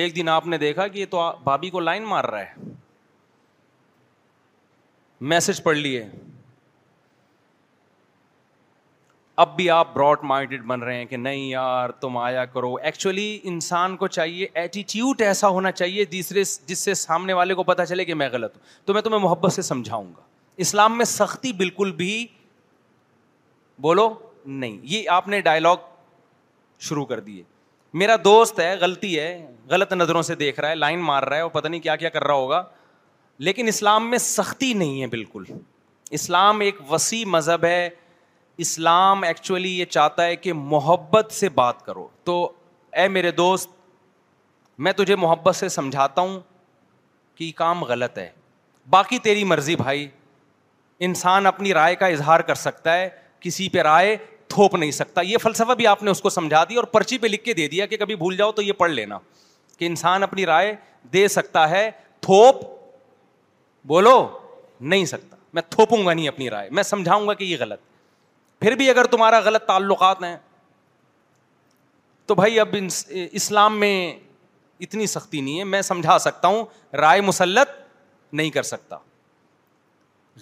[0.00, 2.70] ایک دن آپ نے دیکھا کہ یہ تو بھابھی کو لائن مار رہا ہے
[5.32, 6.04] میسج پڑھ لیے
[9.40, 13.38] اب بھی آپ براڈ مائنڈیڈ بن رہے ہیں کہ نہیں یار تم آیا کرو ایکچولی
[13.50, 18.04] انسان کو چاہیے ایٹیٹیوٹ ایسا ہونا چاہیے دوسرے جس سے سامنے والے کو پتا چلے
[18.04, 20.22] کہ میں غلط ہوں تو میں تمہیں محبت سے سمجھاؤں گا
[20.66, 22.26] اسلام میں سختی بالکل بھی
[23.82, 24.08] بولو
[24.46, 25.76] نہیں یہ آپ نے ڈائلاگ
[26.88, 27.42] شروع کر دیے
[28.02, 29.30] میرا دوست ہے غلطی ہے
[29.70, 32.08] غلط نظروں سے دیکھ رہا ہے لائن مار رہا ہے اور پتہ نہیں کیا کیا
[32.10, 32.62] کر رہا ہوگا
[33.48, 35.44] لیکن اسلام میں سختی نہیں ہے بالکل
[36.18, 37.88] اسلام ایک وسیع مذہب ہے
[38.58, 42.50] اسلام ایکچولی یہ چاہتا ہے کہ محبت سے بات کرو تو
[43.00, 43.70] اے میرے دوست
[44.84, 46.38] میں تجھے محبت سے سمجھاتا ہوں
[47.34, 48.28] کہ یہ کام غلط ہے
[48.90, 50.06] باقی تیری مرضی بھائی
[51.06, 53.08] انسان اپنی رائے کا اظہار کر سکتا ہے
[53.40, 54.16] کسی پہ رائے
[54.48, 57.26] تھوپ نہیں سکتا یہ فلسفہ بھی آپ نے اس کو سمجھا دیا اور پرچی پہ
[57.26, 59.18] لکھ کے دے دیا کہ کبھی بھول جاؤ تو یہ پڑھ لینا
[59.78, 60.74] کہ انسان اپنی رائے
[61.12, 61.90] دے سکتا ہے
[62.22, 62.60] تھوپ
[63.88, 64.26] بولو
[64.80, 67.80] نہیں سکتا میں تھوپوں گا نہیں اپنی رائے میں سمجھاؤں گا کہ یہ غلط
[68.62, 70.36] پھر بھی اگر تمہارا غلط تعلقات ہیں
[72.26, 72.74] تو بھائی اب
[73.08, 73.94] اسلام میں
[74.86, 77.70] اتنی سختی نہیں ہے میں سمجھا سکتا ہوں رائے مسلط
[78.40, 78.96] نہیں کر سکتا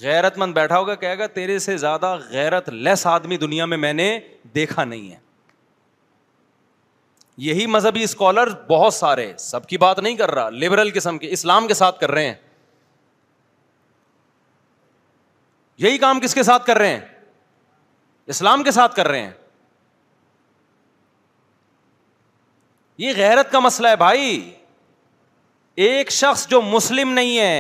[0.01, 3.93] غیرت مند بیٹھا ہوگا کہے گا تیرے سے زیادہ غیرت لیس آدمی دنیا میں میں
[3.93, 4.07] نے
[4.55, 5.19] دیکھا نہیں ہے
[7.47, 11.67] یہی مذہبی اسکالر بہت سارے سب کی بات نہیں کر رہا لبرل قسم کے اسلام
[11.69, 12.35] کے ساتھ کر رہے ہیں
[15.87, 17.01] یہی کام کس کے ساتھ کر رہے ہیں
[18.31, 19.31] اسلام کے ساتھ کر رہے ہیں
[23.05, 24.27] یہ غیرت کا مسئلہ ہے بھائی
[25.87, 27.55] ایک شخص جو مسلم نہیں ہے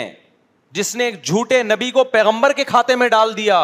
[0.78, 3.58] جس نے ایک جھوٹے نبی کو پیغمبر کے کھاتے میں ڈال دیا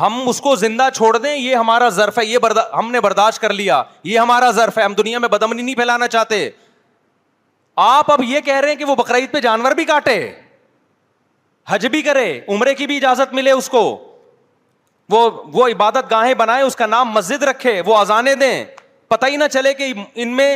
[0.00, 3.40] ہم اس کو زندہ چھوڑ دیں یہ ہمارا ضرف ہے یہ بردا ہم نے برداشت
[3.40, 6.48] کر لیا یہ ہمارا ضرف ہے ہم دنیا میں بدمنی نہیں پھیلانا چاہتے
[7.86, 10.16] آپ اب یہ کہہ رہے ہیں کہ وہ بقرعید پہ جانور بھی کاٹے
[11.70, 12.26] حج بھی کرے
[12.56, 13.82] عمرے کی بھی اجازت ملے اس کو
[15.10, 18.64] وہ وہ عبادت گاہیں بنائے اس کا نام مسجد رکھے وہ اذانے دیں
[19.08, 19.92] پتہ ہی نہ چلے کہ
[20.22, 20.50] ان میں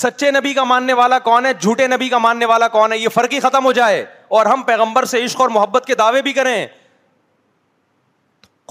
[0.00, 3.08] سچے نبی کا ماننے والا کون ہے جھوٹے نبی کا ماننے والا کون ہے یہ
[3.14, 4.04] فرق ہی ختم ہو جائے
[4.38, 6.66] اور ہم پیغمبر سے عشق اور محبت کے دعوے بھی کریں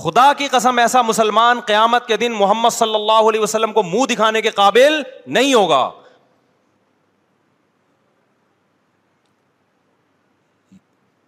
[0.03, 4.05] خدا کی قسم ایسا مسلمان قیامت کے دن محمد صلی اللہ علیہ وسلم کو منہ
[4.09, 5.01] دکھانے کے قابل
[5.37, 5.89] نہیں ہوگا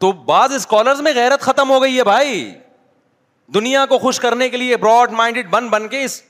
[0.02, 2.44] تو بعض اسکالرز میں غیرت ختم ہو گئی ہے بھائی
[3.54, 6.22] دنیا کو خوش کرنے کے لیے براڈ مائنڈیڈ بن بن کے اس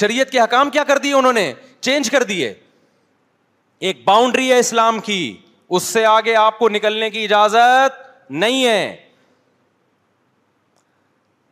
[0.00, 2.52] شریعت کے حکام کیا کر دیے انہوں نے چینج کر دیے
[3.88, 5.18] ایک باؤنڈری ہے اسلام کی
[5.76, 8.00] اس سے آگے آپ کو نکلنے کی اجازت
[8.30, 8.96] نہیں ہے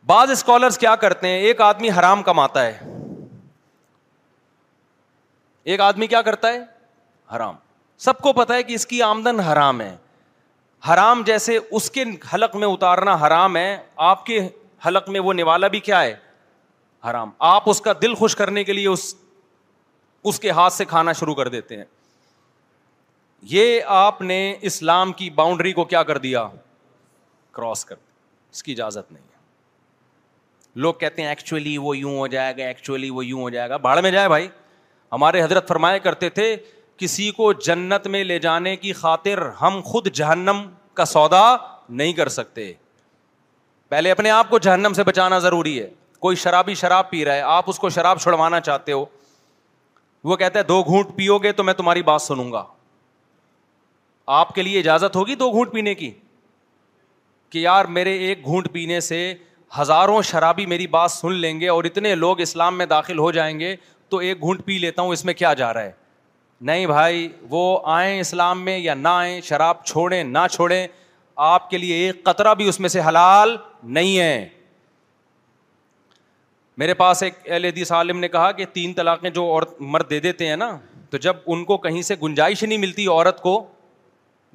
[0.07, 2.79] بعض اسکالرس کیا کرتے ہیں ایک آدمی حرام کماتا ہے
[5.73, 6.59] ایک آدمی کیا کرتا ہے
[7.35, 7.55] حرام
[8.05, 9.95] سب کو پتا ہے کہ اس کی آمدن حرام ہے
[10.89, 12.03] حرام جیسے اس کے
[12.33, 13.77] حلق میں اتارنا حرام ہے
[14.09, 14.39] آپ کے
[14.85, 16.15] حلق میں وہ نوالا بھی کیا ہے
[17.09, 19.13] حرام آپ اس کا دل خوش کرنے کے لیے اس
[20.31, 21.83] اس کے ہاتھ سے کھانا شروع کر دیتے ہیں
[23.51, 24.37] یہ آپ نے
[24.69, 26.47] اسلام کی باؤنڈری کو کیا کر دیا
[27.55, 28.11] کراس کر دیا
[28.57, 29.31] اس کی اجازت نہیں ہے
[30.83, 33.77] لوگ کہتے ہیں ایکچولی وہ یوں ہو جائے گا ایکچولی وہ یوں ہو جائے گا
[33.87, 34.47] باڑ میں جائے بھائی
[35.11, 36.55] ہمارے حضرت فرمایا کرتے تھے
[36.97, 40.61] کسی کو جنت میں لے جانے کی خاطر ہم خود جہنم
[40.99, 41.43] کا سودا
[41.89, 42.71] نہیں کر سکتے
[43.93, 45.87] پہلے اپنے آپ کو جہنم سے بچانا ضروری ہے
[46.25, 49.03] کوئی شرابی شراب پی رہا ہے آپ اس کو شراب چھڑوانا چاہتے ہو
[50.29, 52.63] وہ کہتا ہے دو گھونٹ پیو گے تو میں تمہاری بات سنوں گا
[54.37, 56.09] آپ کے لیے اجازت ہوگی دو گھونٹ پینے کی
[57.49, 59.17] کہ یار میرے ایک گھونٹ پینے سے
[59.79, 63.59] ہزاروں شرابی میری بات سن لیں گے اور اتنے لوگ اسلام میں داخل ہو جائیں
[63.59, 63.75] گے
[64.09, 65.91] تو ایک گھونٹ پی لیتا ہوں اس میں کیا جا رہا ہے
[66.71, 67.63] نہیں بھائی وہ
[67.99, 70.87] آئیں اسلام میں یا نہ آئیں شراب چھوڑیں نہ چھوڑیں
[71.35, 73.55] آپ کے لیے ایک قطرہ بھی اس میں سے حلال
[73.93, 74.47] نہیں ہے
[76.77, 80.19] میرے پاس ایک اہل حدیث عالم نے کہا کہ تین طلاقیں جو عورت مرد دے
[80.19, 80.77] دیتے ہیں نا
[81.09, 83.59] تو جب ان کو کہیں سے گنجائش نہیں ملتی عورت کو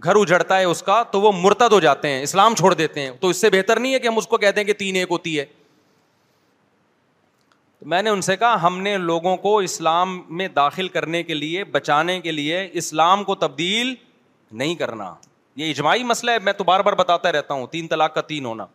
[0.04, 3.10] گھر اجڑتا ہے اس کا تو وہ مرتد ہو جاتے ہیں اسلام چھوڑ دیتے ہیں
[3.20, 5.08] تو اس سے بہتر نہیں ہے کہ ہم اس کو کہتے ہیں کہ تین ایک
[5.10, 5.44] ہوتی ہے
[7.80, 11.34] تو میں نے ان سے کہا ہم نے لوگوں کو اسلام میں داخل کرنے کے
[11.34, 13.94] لیے بچانے کے لیے اسلام کو تبدیل
[14.52, 15.12] نہیں کرنا
[15.58, 18.44] یہ اجماعی مسئلہ ہے میں تو بار بار بتاتا رہتا ہوں تین طلاق کا تین
[18.44, 18.66] ہونا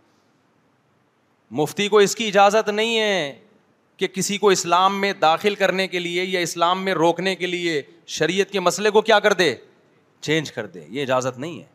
[1.60, 3.38] مفتی کو اس کی اجازت نہیں ہے
[3.98, 7.82] کہ کسی کو اسلام میں داخل کرنے کے لیے یا اسلام میں روکنے کے لیے
[8.18, 9.54] شریعت کے مسئلے کو کیا کر دے
[10.28, 11.66] چینج کر دے یہ اجازت نہیں ہے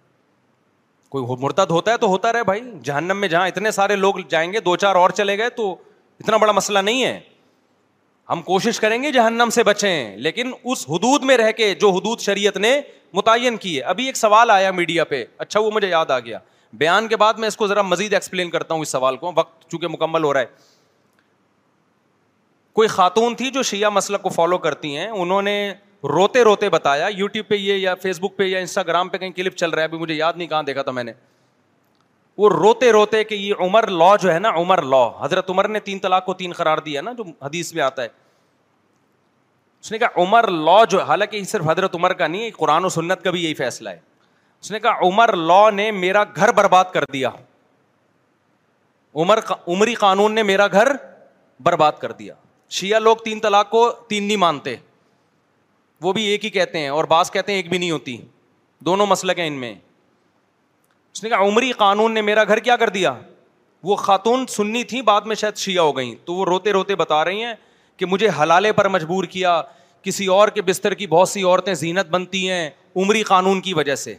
[1.15, 4.53] کوئی مرتد ہوتا ہے تو ہوتا رہے بھائی جہنم میں جہاں اتنے سارے لوگ جائیں
[4.53, 5.73] گے دو چار اور چلے گئے تو
[6.21, 7.19] اتنا بڑا مسئلہ نہیں ہے
[8.31, 12.21] ہم کوشش کریں گے جہنم سے بچیں لیکن اس حدود میں رہ کے جو حدود
[12.21, 12.81] شریعت نے
[13.15, 16.39] متعین کی ہے ابھی ایک سوال آیا میڈیا پہ اچھا وہ مجھے یاد آ گیا
[16.83, 19.71] بیان کے بعد میں اس کو ذرا مزید ایکسپلین کرتا ہوں اس سوال کو وقت
[19.71, 20.47] چونکہ مکمل ہو رہا ہے
[22.79, 25.55] کوئی خاتون تھی جو شیعہ مسلک کو فالو کرتی ہیں انہوں نے
[26.15, 29.57] روتے روتے بتایا یوٹیوب پہ یہ یا فیس بک پہ یا انسٹاگرام پہ کہیں کلپ
[29.57, 31.13] چل رہا ہے ابھی مجھے یاد نہیں کہاں دیکھا تھا میں نے
[32.39, 35.81] وہ روتے روتے کہ یہ عمر لا جو ہے نا عمر لا حضرت عمر نے
[35.87, 38.09] تین طلاق کو تین قرار دیا نا جو حدیث میں آتا ہے
[39.83, 42.89] اس نے کہا عمر لا جو حالانکہ یہ صرف حضرت عمر کا نہیں قرآن و
[42.99, 43.99] سنت کا بھی یہی فیصلہ ہے
[44.63, 47.31] اس نے کہا عمر لا نے میرا گھر برباد کر دیا
[49.23, 50.93] عمر عمری قانون نے میرا گھر
[51.69, 52.35] برباد کر دیا
[52.79, 54.77] شیعہ لوگ تین طلاق کو تین نہیں مانتے
[56.03, 58.17] وہ بھی ایک ہی کہتے ہیں اور بعض کہتے ہیں ایک بھی نہیں ہوتی
[58.87, 59.75] دونوں مسلک ہیں ان میں
[61.15, 63.15] اس نے کہا عمری قانون نے میرا گھر کیا کر دیا
[63.85, 67.25] وہ خاتون سننی تھیں بعد میں شاید شیعہ ہو گئیں تو وہ روتے روتے بتا
[67.25, 67.55] رہی ہیں
[67.97, 69.61] کہ مجھے حلالے پر مجبور کیا
[70.03, 73.95] کسی اور کے بستر کی بہت سی عورتیں زینت بنتی ہیں عمری قانون کی وجہ
[73.95, 74.15] سے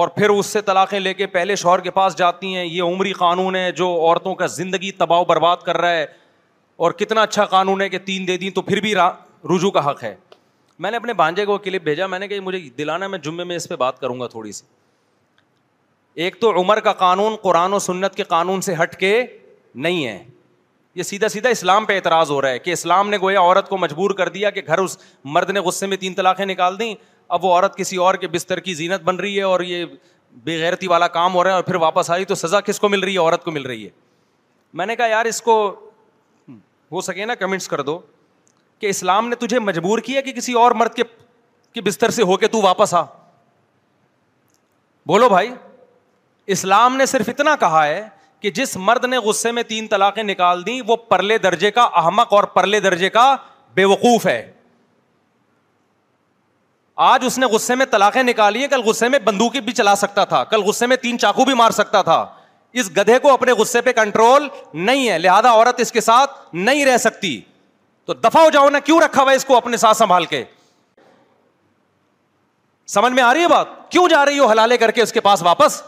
[0.00, 3.12] اور پھر اس سے طلاقیں لے کے پہلے شوہر کے پاس جاتی ہیں یہ عمری
[3.12, 6.06] قانون ہے جو عورتوں کا زندگی تباہ و برباد کر رہا ہے
[6.84, 8.94] اور کتنا اچھا قانون ہے کہ تین دے دیں تو پھر بھی
[9.54, 10.14] رجوع کا حق ہے
[10.82, 13.56] میں نے اپنے بھانجے کو کلپ بھیجا میں نے کہا مجھے دلانا میں جمعے میں
[13.56, 14.64] اس پہ بات کروں گا تھوڑی سی
[16.14, 19.20] ایک تو عمر کا قانون قرآن و سنت کے قانون سے ہٹ کے
[19.74, 20.22] نہیں ہے
[20.94, 23.76] یہ سیدھا سیدھا اسلام پہ اعتراض ہو رہا ہے کہ اسلام نے گویا عورت کو
[23.78, 24.96] مجبور کر دیا کہ گھر اس
[25.36, 26.94] مرد نے غصے میں تین طلاقیں نکال دیں
[27.36, 29.84] اب وہ عورت کسی اور کے بستر کی زینت بن رہی ہے اور یہ
[30.44, 33.00] بےغیرتی والا کام ہو رہا ہے اور پھر واپس آئی تو سزا کس کو مل
[33.04, 33.90] رہی ہے عورت کو مل رہی ہے
[34.80, 35.56] میں نے کہا یار اس کو
[36.92, 37.98] ہو سکے نا کمنٹس کر دو
[38.78, 41.00] کہ اسلام نے تجھے مجبور کیا کہ کسی اور مرد
[41.74, 43.02] کے بستر سے ہو کے تو واپس آ
[45.06, 45.48] بولو بھائی
[46.54, 48.06] اسلام نے صرف اتنا کہا ہے
[48.40, 52.32] کہ جس مرد نے غصے میں تین طلاقیں نکال دیں وہ پرلے درجے کا احمق
[52.34, 53.34] اور پرلے درجے کا
[53.74, 54.42] بے وقوف ہے
[57.10, 60.24] آج اس نے غصے میں طلاقیں نکالی ہیں کل غصے میں بندوکی بھی چلا سکتا
[60.32, 62.24] تھا کل غصے میں تین چاقو بھی مار سکتا تھا
[62.80, 66.84] اس گدھے کو اپنے غصے پہ کنٹرول نہیں ہے لہذا عورت اس کے ساتھ نہیں
[66.86, 67.40] رہ سکتی
[68.06, 70.42] تو دفاع ہو جاؤ نا کیوں رکھا ہوا اس کو اپنے ساتھ سنبھال کے
[72.94, 75.20] سمجھ میں آ رہی ہے بات کیوں جا رہی ہو حلالے کر کے اس کے
[75.20, 75.82] پاس واپس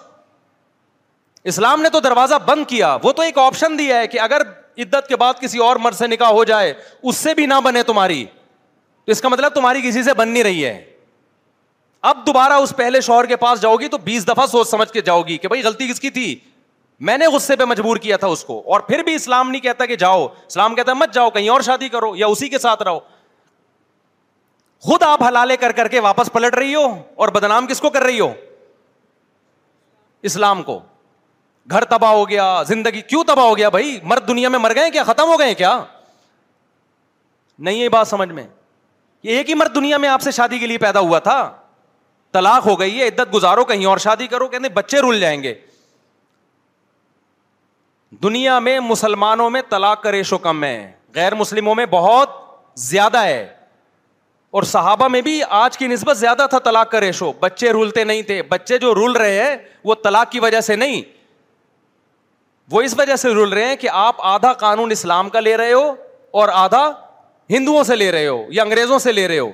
[1.53, 4.43] اسلام نے تو دروازہ بند کیا وہ تو ایک آپشن دیا ہے کہ اگر
[4.83, 6.73] عدت کے بعد کسی اور مرض سے نکاح ہو جائے
[7.03, 8.25] اس سے بھی نہ بنے تمہاری
[9.05, 10.83] تو اس کا مطلب تمہاری کسی سے بن نہیں رہی ہے
[12.11, 15.01] اب دوبارہ اس پہلے شوہر کے پاس جاؤ گی تو بیس دفعہ سوچ سمجھ کے
[15.03, 16.35] جاؤ گی کہ بھائی غلطی کس کی تھی
[17.09, 19.87] میں نے غصے پہ مجبور کیا تھا اس کو اور پھر بھی اسلام نہیں کہتا
[19.87, 22.83] کہ جاؤ اسلام کہتا ہے مت جاؤ کہیں اور شادی کرو یا اسی کے ساتھ
[22.83, 22.99] رہو
[24.89, 26.85] خود آپ حلالے کر کر کے واپس پلٹ رہی ہو
[27.25, 28.33] اور بدنام کس کو کر رہی ہو
[30.31, 30.81] اسلام کو
[31.71, 34.91] گھر تباہ ہو گیا زندگی کیوں تباہ ہو گیا بھائی مرد دنیا میں مر گئے
[34.91, 35.79] کیا ختم ہو گئے کیا
[37.59, 38.47] نہیں یہ بات سمجھ میں
[39.23, 41.39] یہ ایک ہی مرد دنیا میں آپ سے شادی کے لیے پیدا ہوا تھا
[42.33, 45.55] طلاق ہو گئی ہے عدت گزارو کہیں اور شادی کرو کہتے بچے رول جائیں گے
[48.23, 52.31] دنیا میں مسلمانوں میں طلاق کا ریشو کم ہے غیر مسلموں میں بہت
[52.81, 53.43] زیادہ ہے
[54.59, 58.23] اور صحابہ میں بھی آج کی نسبت زیادہ تھا طلاق کا ریشو بچے رولتے نہیں
[58.23, 61.03] تھے بچے جو رول رہے ہیں وہ طلاق کی وجہ سے نہیں
[62.73, 65.73] وہ اس وجہ سے رول رہے ہیں کہ آپ آدھا قانون اسلام کا لے رہے
[65.73, 65.91] ہو
[66.41, 66.91] اور آدھا
[67.51, 69.51] ہندوؤں سے لے رہے ہو یا انگریزوں سے لے رہے ہو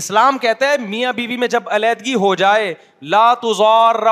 [0.00, 2.72] اسلام کہتا ہے میاں بیوی بی میں جب علیحدگی ہو جائے
[3.12, 3.32] لا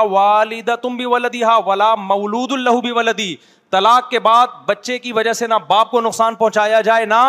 [0.09, 3.35] والدہ تم بھی ولدی ہا ولا مولود اللہ بھی ولدی
[3.71, 7.21] طلاق کے بعد بچے کی وجہ سے نہ باپ کو نقصان پہنچایا جائے نہ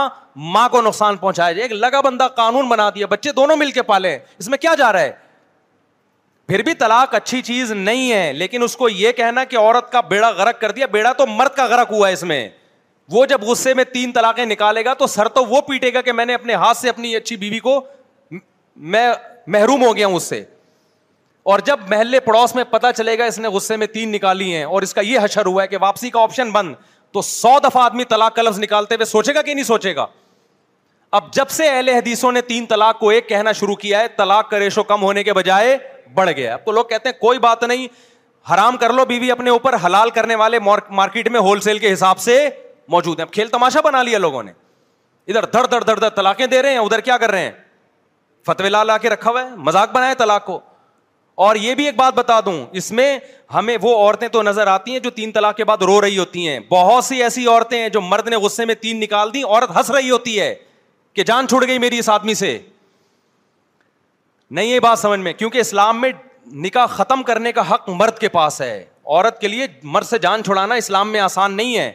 [0.57, 3.83] ماں کو نقصان پہنچایا جائے ایک لگا بندہ قانون بنا دیا بچے دونوں مل کے
[3.93, 5.13] پالے اس میں کیا جا رہا ہے
[6.51, 10.01] پھر بھی طلاق اچھی چیز نہیں ہے لیکن اس کو یہ کہنا کہ عورت کا
[10.09, 12.49] بیڑا غرق کر دیا بیڑا تو مرد کا غرق ہوا ہے اس میں
[13.13, 16.13] وہ جب غصے میں تین طلاقیں نکالے گا تو سر تو وہ پیٹے گا کہ
[16.13, 17.81] میں نے اپنے ہاتھ سے اپنی اچھی بیوی کو
[18.97, 19.07] میں
[19.47, 20.43] محروم ہو گیا ہوں اس سے
[21.53, 24.65] اور جب محلے پڑوس میں پتا چلے گا اس نے غصے میں تین نکالی ہیں
[24.65, 26.75] اور اس کا یہ حشر ہوا ہے کہ واپسی کا آپشن بند
[27.13, 30.07] تو سو دفعہ آدمی طلاق کا لفظ نکالتے ہوئے سوچے گا کہ نہیں سوچے گا
[31.19, 34.51] اب جب سے اہل حدیثوں نے تین طلاق کو ایک کہنا شروع کیا ہے طلاق
[34.51, 35.77] کا ریشو کم ہونے کے بجائے
[36.15, 37.87] بڑھ گیا اب تو لوگ کہتے ہیں کوئی بات نہیں
[38.53, 40.59] حرام کر لو بیوی بی اپنے اوپر حلال کرنے والے
[40.91, 42.39] مارکیٹ میں ہول سیل کے حساب سے
[42.95, 44.53] موجود ہیں کھیل تماشا بنا لیا لوگوں نے
[45.29, 47.51] ادھر دھڑ دھڑ دھڑ دھڑ طلاقیں دے رہے ہیں ادھر کیا کر رہے ہیں
[48.47, 50.61] فتوی لا لا کے رکھا ہوا ہے مذاق بنایا طلاق کو
[51.45, 53.19] اور یہ بھی ایک بات بتا دوں اس میں
[53.55, 56.47] ہمیں وہ عورتیں تو نظر آتی ہیں جو تین طلاق کے بعد رو رہی ہوتی
[56.49, 59.77] ہیں بہت سی ایسی عورتیں ہیں جو مرد نے غصے میں تین نکال دی عورت
[59.77, 60.55] ہنس رہی ہوتی ہے
[61.15, 62.59] کہ جان چھوڑ گئی میری اس آدمی سے
[64.51, 66.11] نہیں یہ بات سمجھ میں کیونکہ اسلام میں
[66.63, 70.43] نکاح ختم کرنے کا حق مرد کے پاس ہے عورت کے لیے مرد سے جان
[70.45, 71.93] چھڑانا اسلام میں آسان نہیں ہے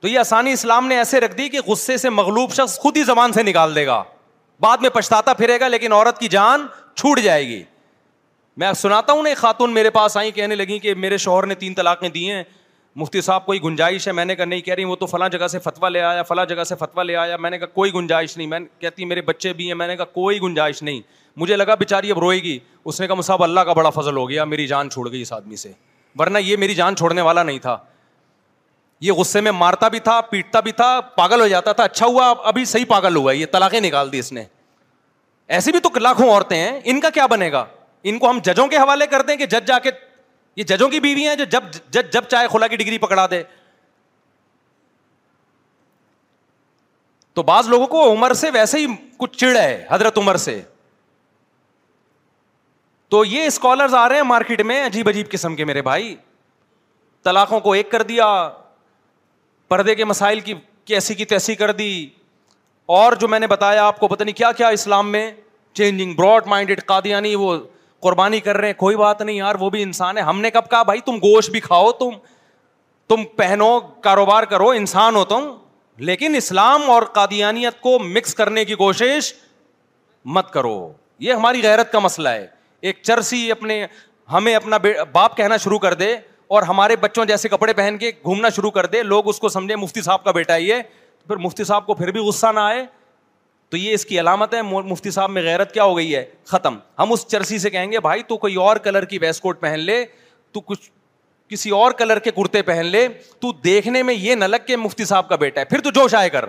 [0.00, 3.02] تو یہ آسانی اسلام نے ایسے رکھ دی کہ غصے سے مغلوب شخص خود ہی
[3.04, 4.02] زبان سے نکال دے گا
[4.60, 6.66] بعد میں پچھتاتا پھرے گا لیکن عورت کی جان
[6.96, 7.62] چھوٹ جائے گی
[8.58, 11.74] میں سناتا ہوں ایک خاتون میرے پاس آئیں کہنے لگیں کہ میرے شوہر نے تین
[11.74, 12.42] طلاقیں دی ہیں
[12.96, 15.46] مفتی صاحب کوئی گنجائش ہے میں نے کہا نہیں کہہ رہی وہ تو فلاں جگہ
[15.48, 18.36] سے فتوا لے آیا فلاں جگہ سے فتویٰ لے آیا میں نے کہا کوئی گنجائش
[18.36, 21.00] نہیں میں کہتی میرے بچے بھی ہیں میں نے کہا کوئی گنجائش نہیں
[21.40, 24.16] مجھے لگا بے چاری اب روئے گی اس نے کہا مصحب اللہ کا بڑا فضل
[24.16, 25.72] ہو گیا میری جان چھوڑ گئی اس آدمی سے
[26.18, 27.76] ورنہ یہ میری جان چھوڑنے والا نہیں تھا
[29.00, 32.28] یہ غصے میں مارتا بھی تھا پیٹتا بھی تھا پاگل ہو جاتا تھا اچھا ہوا
[32.48, 34.44] ابھی صحیح پاگل ہوا یہ طلاقیں نکال دی اس نے
[35.56, 37.64] ایسی بھی تو لاکھوں عورتیں ہیں ان کا کیا بنے گا
[38.10, 39.90] ان کو ہم ججوں کے حوالے کر دیں کہ جج جا کے
[40.56, 43.42] یہ ججوں کی بیوی ہیں جو جب جج جب چاہے کھلا کی ڈگری پکڑا دے
[47.34, 48.86] تو بعض لوگوں کو عمر سے ویسے ہی
[49.18, 50.60] کچھ چڑ ہے حضرت عمر سے
[53.12, 56.14] تو یہ اسکالرز آ رہے ہیں مارکیٹ میں عجیب عجیب قسم کے میرے بھائی
[57.24, 58.26] طلاقوں کو ایک کر دیا
[59.68, 60.54] پردے کے مسائل کی
[60.90, 61.90] کیسی کی تیسی کر دی
[62.98, 65.30] اور جو میں نے بتایا آپ کو پتہ نہیں کیا کیا اسلام میں
[65.80, 67.56] چینجنگ براڈ مائنڈیڈ قادیانی وہ
[68.06, 70.70] قربانی کر رہے ہیں کوئی بات نہیں یار وہ بھی انسان ہے ہم نے کب
[70.70, 72.14] کہا بھائی تم گوشت بھی کھاؤ تم
[73.08, 73.68] تم پہنو
[74.08, 75.50] کاروبار کرو انسان ہو تم
[76.10, 79.32] لیکن اسلام اور قادیانیت کو مکس کرنے کی کوشش
[80.38, 80.74] مت کرو
[81.28, 82.46] یہ ہماری غیرت کا مسئلہ ہے
[82.82, 83.84] ایک چرسی اپنے
[84.32, 84.78] ہمیں اپنا
[85.12, 86.14] باپ کہنا شروع کر دے
[86.54, 89.76] اور ہمارے بچوں جیسے کپڑے پہن کے گھومنا شروع کر دے لوگ اس کو سمجھے
[89.76, 90.82] مفتی صاحب کا بیٹا یہ
[91.26, 92.84] پھر مفتی صاحب کو پھر بھی غصہ نہ آئے
[93.70, 96.76] تو یہ اس کی علامت ہے مفتی صاحب میں غیرت کیا ہو گئی ہے ختم
[96.98, 99.78] ہم اس چرسی سے کہیں گے بھائی تو کوئی اور کلر کی ویس کوٹ پہن
[99.80, 100.04] لے
[100.52, 100.90] تو کچھ
[101.48, 103.06] کسی اور کلر کے کرتے پہن لے
[103.40, 106.14] تو دیکھنے میں یہ نہ لگ کے مفتی صاحب کا بیٹا ہے پھر تو جوش
[106.14, 106.44] آئے کر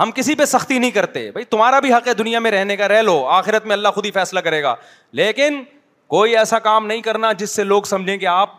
[0.00, 2.88] ہم کسی پہ سختی نہیں کرتے بھائی تمہارا بھی حق ہے دنیا میں رہنے کا
[2.88, 4.74] رہ لو آخرت میں اللہ خود ہی فیصلہ کرے گا
[5.20, 5.62] لیکن
[6.14, 8.50] کوئی ایسا کام نہیں کرنا جس سے لوگ سمجھیں کہ آپ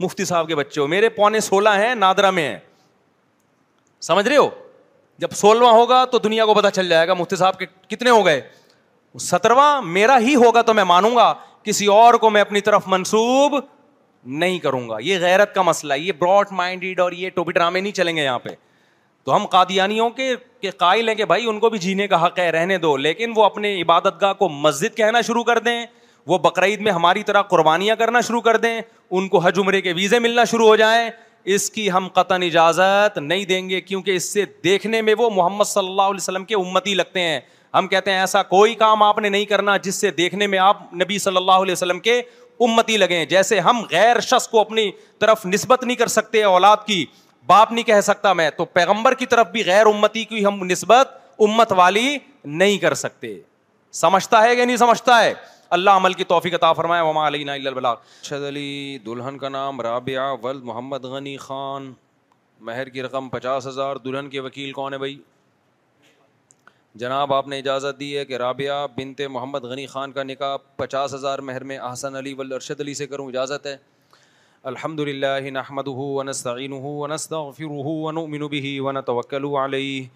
[0.00, 2.58] مفتی صاحب کے بچے ہو میرے پونے سولہ ہیں نادرا میں ہیں
[4.02, 4.48] سمجھ رہے ہو
[5.18, 8.24] جب سولہواں ہوگا تو دنیا کو پتہ چل جائے گا مفتی صاحب کے کتنے ہو
[8.26, 8.40] گئے
[9.20, 11.32] سترواں میرا ہی ہوگا تو میں مانوں گا
[11.64, 13.58] کسی اور کو میں اپنی طرف منسوب
[14.42, 17.92] نہیں کروں گا یہ غیرت کا مسئلہ یہ براڈ مائنڈیڈ اور یہ ٹوپی ڈرامے نہیں
[17.92, 18.50] چلیں گے یہاں پہ
[19.24, 22.50] تو ہم قادیانیوں کے قائل ہیں کہ بھائی ان کو بھی جینے کا حق ہے
[22.52, 25.84] رہنے دو لیکن وہ اپنے عبادت گاہ کو مسجد کہنا شروع کر دیں
[26.26, 28.80] وہ بقرعید میں ہماری طرح قربانیاں کرنا شروع کر دیں
[29.10, 31.10] ان کو حج عمرے کے ویزے ملنا شروع ہو جائیں
[31.56, 35.64] اس کی ہم قطن اجازت نہیں دیں گے کیونکہ اس سے دیکھنے میں وہ محمد
[35.68, 37.38] صلی اللہ علیہ وسلم کے امتی لگتے ہیں
[37.74, 40.92] ہم کہتے ہیں ایسا کوئی کام آپ نے نہیں کرنا جس سے دیکھنے میں آپ
[41.02, 42.20] نبی صلی اللہ علیہ وسلم کے
[42.66, 44.90] امتی لگیں جیسے ہم غیر شخص کو اپنی
[45.20, 47.04] طرف نسبت نہیں کر سکتے اولاد کی
[47.46, 51.18] باپ نہیں کہہ سکتا میں تو پیغمبر کی طرف بھی غیر امتی کی ہم نسبت
[51.46, 53.36] امت والی نہیں کر سکتے
[54.00, 55.32] سمجھتا ہے کہ نہیں سمجھتا ہے
[55.76, 59.80] اللہ عمل کی توفیق عطا فرمائے وما علینا الا البلاغ ارشد علی دلہن کا نام
[59.80, 61.92] رابعہ محمد غنی خان
[62.68, 65.18] مہر کی رقم پچاس ہزار دلہن کے وکیل کون ہے بھائی
[67.00, 71.14] جناب آپ نے اجازت دی ہے کہ رابعہ بنت محمد غنی خان کا نکاح پچاس
[71.14, 73.76] ہزار مہر میں احسن علی ول ارشد علی سے کروں اجازت ہے
[74.68, 80.08] الحمد لله نحمده ونستعينه ونستغفره ونؤمن به ونتوكل عليه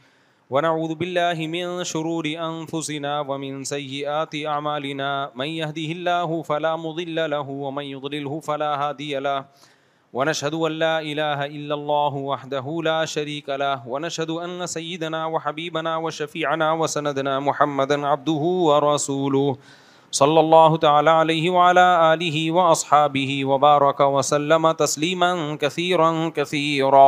[0.51, 7.85] ونعوذ بالله من شرور أنفسنا ومن سيئات أعمالنا من يهده الله فلا مضل له ومن
[7.85, 9.45] يضلله فلا هادي له
[10.12, 16.73] ونشهد أن لا إله إلا الله وحده لا شريك له ونشهد أن سيدنا وحبيبنا وشفيعنا
[16.73, 19.57] وسندنا محمدا عبده ورسوله
[20.19, 25.31] صلی اللہ تعالی علیہ وعلا آلہ واصحابہ وبارک وسلم تسلیما
[25.61, 27.07] کثیرا کثیرا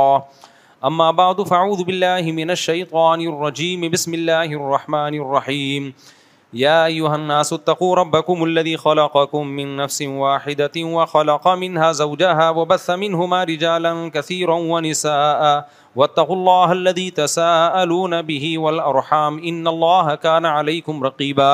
[0.88, 5.90] اما بعد فعوذ باللہ من الشیطان الرجیم بسم اللہ الرحمن الرحیم
[6.64, 13.44] یا ایوہ الناس اتقوا ربکم الذي خلقکم من نفس واحدة وخلق منها زوجہا وبث منہما
[13.56, 15.54] رجالا کثیرا ونساء
[16.02, 21.52] واتقوا اللہ الذي تساءلون به والارحام ان اللہ كان علیکم رقیبا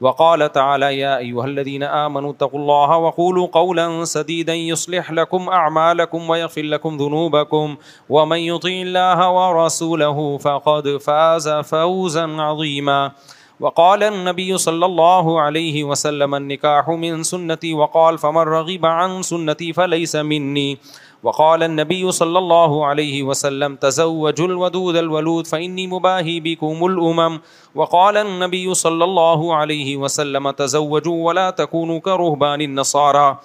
[0.00, 6.62] وقال تعالى يا أيها الذين آمنوا اتقوا الله وقولوا قولا سديدا يصلح لكم أعمالكم ويغفر
[6.62, 7.76] لكم ذنوبكم
[8.08, 13.12] ومن يطع الله ورسوله فقد فاز فوزا عظيما
[13.60, 20.16] وقال النبي صلى الله عليه وسلم النكاح من سنتي وقال فمن رغب عن سنتي فليس
[20.16, 20.78] مني
[21.26, 27.38] وقال النبي صلى الله عليه وسلم تزوجوا الودود الولود فإني مباهي بكم الأمم
[27.80, 33.38] وقال النبي صلى الله عليه وسلم تزوجوا ولا تكونوا كرهبان النصارى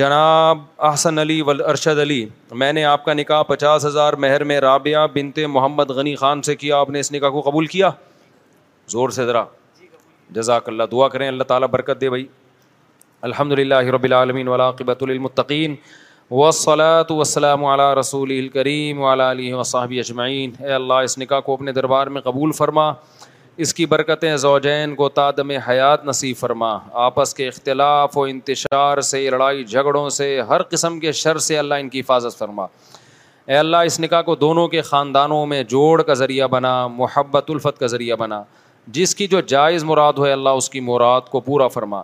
[0.00, 2.18] جناب احسن علی والارشد علی
[2.62, 6.54] میں نے آپ کا نکاح پچاس ہزار مہر میں رابعہ بنت محمد غنی خان سے
[6.64, 7.90] کیا آپ نے اس نکاح کو قبول کیا
[8.96, 9.44] زور سے ذرا
[10.40, 12.26] جزاک اللہ دعا کریں اللہ تعالیٰ برکت دے بھائی
[13.30, 15.74] الحمد للہ رب العالمین ولاقبۃ المطقین
[16.36, 17.64] وسلاۃ وسلم
[17.98, 22.52] رسول الکریم ولا علیہ وصحب اجمعین اے اللہ اس نکاح کو اپنے دربار میں قبول
[22.56, 22.92] فرما
[23.66, 29.20] اس کی برکتیں زوجین کو تادم حیات نصیب فرما آپس کے اختلاف و انتشار سے
[29.30, 32.64] لڑائی جھگڑوں سے ہر قسم کے شر سے اللہ ان کی حفاظت فرما
[33.46, 37.78] اے اللہ اس نکاح کو دونوں کے خاندانوں میں جوڑ کا ذریعہ بنا محبت الفت
[37.80, 38.42] کا ذریعہ بنا
[38.98, 42.02] جس کی جو جائز مراد اے اللہ اس کی مراد کو پورا فرما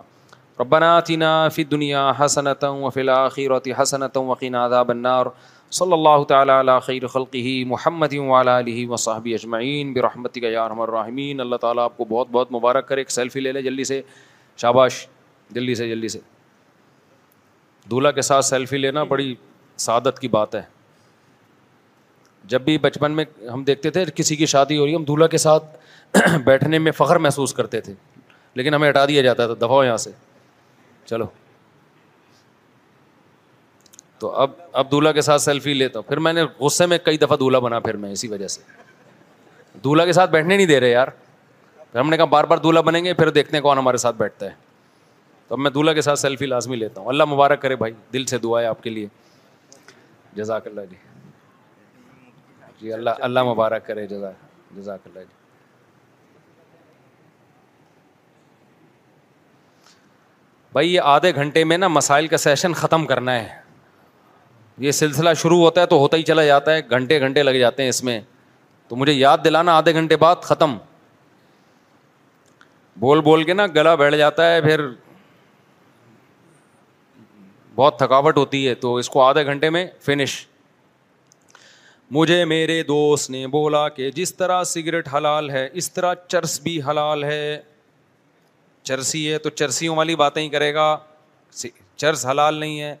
[0.59, 3.45] ربنا آتنا فی دنیا حسنتا وفی فلاخی
[3.79, 5.25] حسنتا حسنت عذاب النار
[5.77, 7.37] صلی اللہ تعالی علی خیر خلقہ
[7.67, 12.27] محمد وعلی آلہ وصحبہ اجمعین برحمتک یا ارحم الراحمین اللہ تعالی تعالیٰ آپ کو بہت
[12.31, 14.01] بہت مبارک کرے ایک سیلفی لے لیں جلدی سے
[14.61, 15.05] شاباش
[15.55, 16.19] جلدی سے جلدی سے
[17.91, 19.33] دولہا کے ساتھ سیلفی لینا بڑی
[19.87, 20.61] سعادت کی بات ہے
[22.53, 25.27] جب بھی بچپن میں ہم دیکھتے تھے کسی کی شادی ہو رہی ہے ہم دولہا
[25.27, 27.93] کے ساتھ بیٹھنے میں فخر محسوس کرتے تھے
[28.55, 30.11] لیکن ہمیں ہٹا دیا جاتا تھا دفعہ یہاں سے
[31.09, 31.25] چلو
[34.19, 37.17] تو اب اب دولہا کے ساتھ سیلفی لیتا ہوں پھر میں نے غصے میں کئی
[37.17, 38.61] دفعہ دولہا بنا پھر میں اسی وجہ سے
[39.83, 41.07] دولہا کے ساتھ بیٹھنے نہیں دے رہے یار
[41.91, 44.15] پھر ہم نے کہا بار بار دولہا بنیں گے پھر دیکھتے ہیں کون ہمارے ساتھ
[44.15, 44.51] بیٹھتا ہے
[45.47, 48.25] تو اب میں دولہا کے ساتھ سیلفی لازمی لیتا ہوں اللہ مبارک کرے بھائی دل
[48.33, 49.07] سے دعا ہے آپ کے لیے
[50.37, 50.95] جزاک اللہ جی
[52.81, 55.43] جی اللہ اللہ مبارک کرے جزاک جزاک اللہ جی
[60.75, 63.47] بھائی یہ آدھے گھنٹے میں نا مسائل کا سیشن ختم کرنا ہے
[64.85, 67.81] یہ سلسلہ شروع ہوتا ہے تو ہوتا ہی چلا جاتا ہے گھنٹے گھنٹے لگ جاتے
[67.83, 68.19] ہیں اس میں
[68.87, 70.75] تو مجھے یاد دلانا آدھے گھنٹے بعد ختم
[73.05, 74.81] بول بول کے نا گلا بیٹھ جاتا ہے پھر
[77.75, 80.35] بہت تھکاوٹ ہوتی ہے تو اس کو آدھے گھنٹے میں فنش
[82.17, 86.79] مجھے میرے دوست نے بولا کہ جس طرح سگریٹ حلال ہے اس طرح چرس بھی
[86.89, 87.41] حلال ہے
[88.87, 90.87] چرسی ہے تو چرسیوں والی باتیں ہی کرے گا
[91.95, 92.95] چرس حلال نہیں ہے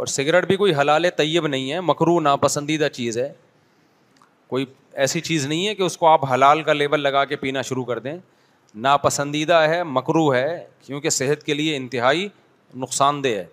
[0.00, 3.32] اور سگریٹ بھی کوئی حلال طیب نہیں ہے مکرو ناپسندیدہ چیز ہے
[4.48, 4.64] کوئی
[5.02, 7.84] ایسی چیز نہیں ہے کہ اس کو آپ حلال کا لیبل لگا کے پینا شروع
[7.84, 8.16] کر دیں
[8.86, 10.48] ناپسندیدہ ہے مکرو ہے
[10.86, 12.28] کیونکہ صحت کے لیے انتہائی
[12.84, 13.44] نقصان دہ ہے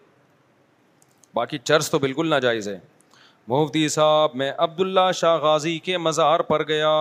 [1.36, 2.78] باقی چرس تو بالکل ناجائز ہے
[3.48, 6.92] مفتی صاحب میں عبداللہ شاہ غازی کے مزار پر گیا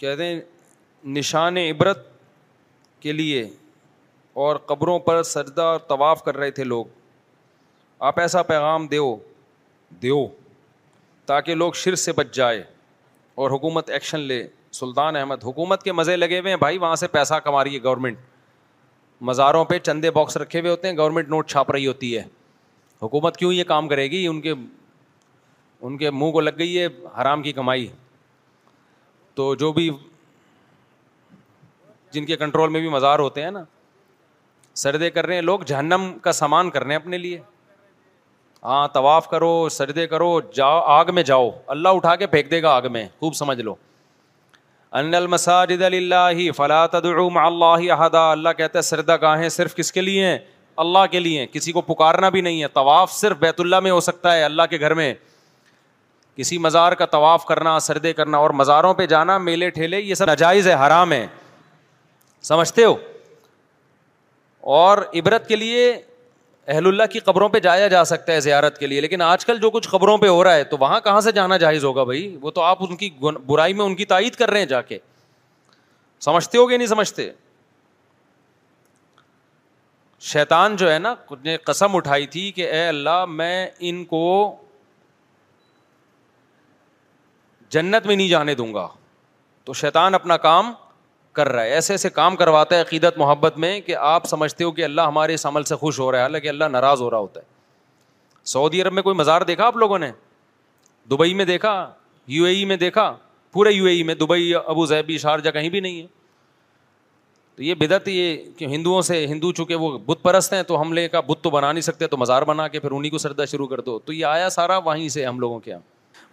[0.00, 0.40] کہتے ہیں
[1.04, 2.06] نشان عبرت
[3.00, 3.42] کے لیے
[4.42, 6.84] اور قبروں پر سجدہ اور طواف کر رہے تھے لوگ
[8.10, 9.14] آپ ایسا پیغام دیو
[10.02, 10.24] دیو
[11.26, 12.62] تاکہ لوگ شر سے بچ جائے
[13.42, 14.46] اور حکومت ایکشن لے
[14.80, 17.82] سلطان احمد حکومت کے مزے لگے ہوئے ہیں بھائی وہاں سے پیسہ کما رہی ہے
[17.82, 18.18] گورنمنٹ
[19.28, 22.22] مزاروں پہ چندے باکس رکھے ہوئے ہوتے ہیں گورنمنٹ نوٹ چھاپ رہی ہوتی ہے
[23.02, 24.52] حکومت کیوں یہ کام کرے گی ان کے
[25.80, 26.86] ان کے منہ کو لگ گئی ہے
[27.20, 27.86] حرام کی کمائی
[29.34, 29.90] تو جو بھی
[32.12, 33.62] جن کے کنٹرول میں بھی مزار ہوتے ہیں نا
[34.82, 37.38] سردے کر رہے ہیں لوگ جہنم کا سامان کر رہے ہیں اپنے لیے
[38.64, 42.70] ہاں طواف کرو سردے کرو جاؤ آگ میں جاؤ اللہ اٹھا کے پھینک دے گا
[42.76, 43.74] آگ میں خوب سمجھ لو
[45.00, 50.38] ان المساجد اللہ اللہ احدا کہتا سردہ سردا گاہیں صرف کس کے لیے ہیں
[50.84, 54.00] اللہ کے لیے کسی کو پکارنا بھی نہیں ہے طواف صرف بیت اللہ میں ہو
[54.10, 55.12] سکتا ہے اللہ کے گھر میں
[56.36, 60.26] کسی مزار کا طواف کرنا سردے کرنا اور مزاروں پہ جانا میلے ٹھیلے یہ سب
[60.26, 61.26] ناجائز ہے حرام ہے
[62.50, 62.94] سمجھتے ہو
[64.78, 65.92] اور عبرت کے لیے
[66.66, 69.58] اہل اللہ کی قبروں پہ جایا جا سکتا ہے زیارت کے لیے لیکن آج کل
[69.62, 72.36] جو کچھ خبروں پہ ہو رہا ہے تو وہاں کہاں سے جانا جائز ہوگا بھائی
[72.42, 73.10] وہ تو آپ ان کی
[73.46, 74.98] برائی میں ان کی تائید کر رہے ہیں جا کے
[76.26, 77.30] سمجھتے ہو گے نہیں سمجھتے
[80.32, 84.24] شیطان جو ہے نا کچھ نے قسم اٹھائی تھی کہ اے اللہ میں ان کو
[87.76, 88.86] جنت میں نہیں جانے دوں گا
[89.64, 90.72] تو شیطان اپنا کام
[91.34, 94.70] کر رہا ہے ایسے ایسے کام کرواتا ہے عقیدت محبت میں کہ آپ سمجھتے ہو
[94.72, 97.18] کہ اللہ ہمارے اس عمل سے خوش ہو رہا ہے حالانکہ اللہ ناراض ہو رہا
[97.18, 97.44] ہوتا ہے
[98.52, 100.10] سعودی عرب میں کوئی مزار دیکھا آپ لوگوں نے
[101.10, 101.72] دبئی میں دیکھا
[102.36, 103.14] یو اے ای میں دیکھا
[103.52, 106.06] پورے یو اے ای میں دبئی ابو ظہبی شارجہ کہیں بھی نہیں ہے
[107.56, 110.92] تو یہ بدعت یہ کہ ہندوؤں سے ہندو چونکہ وہ بت پرست ہیں تو ہم
[110.92, 113.44] لے کا بت تو بنا نہیں سکتے تو مزار بنا کے پھر انہیں کو سردا
[113.44, 115.80] شروع کر دو تو یہ آیا سارا وہیں سے ہم لوگوں کے یہاں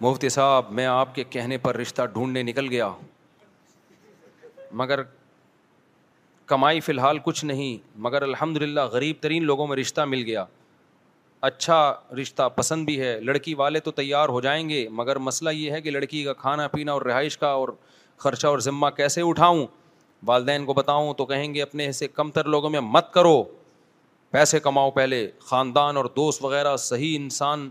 [0.01, 2.89] مفتی صاحب میں آپ کے کہنے پر رشتہ ڈھونڈنے نکل گیا
[4.77, 5.01] مگر
[6.47, 10.43] کمائی فی الحال کچھ نہیں مگر الحمد للہ غریب ترین لوگوں میں رشتہ مل گیا
[11.49, 11.77] اچھا
[12.21, 15.81] رشتہ پسند بھی ہے لڑکی والے تو تیار ہو جائیں گے مگر مسئلہ یہ ہے
[15.81, 17.69] کہ لڑکی کا کھانا پینا اور رہائش کا اور
[18.23, 19.65] خرچہ اور ذمہ کیسے اٹھاؤں
[20.27, 23.41] والدین کو بتاؤں تو کہیں گے اپنے حصے کم تر لوگوں میں مت کرو
[24.31, 27.69] پیسے کماؤ پہلے خاندان اور دوست وغیرہ صحیح انسان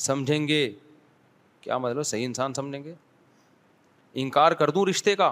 [0.00, 0.68] سمجھیں گے
[1.60, 2.94] کیا مطلب صحیح انسان سمجھیں گے
[4.22, 5.30] انکار کر دوں رشتے کا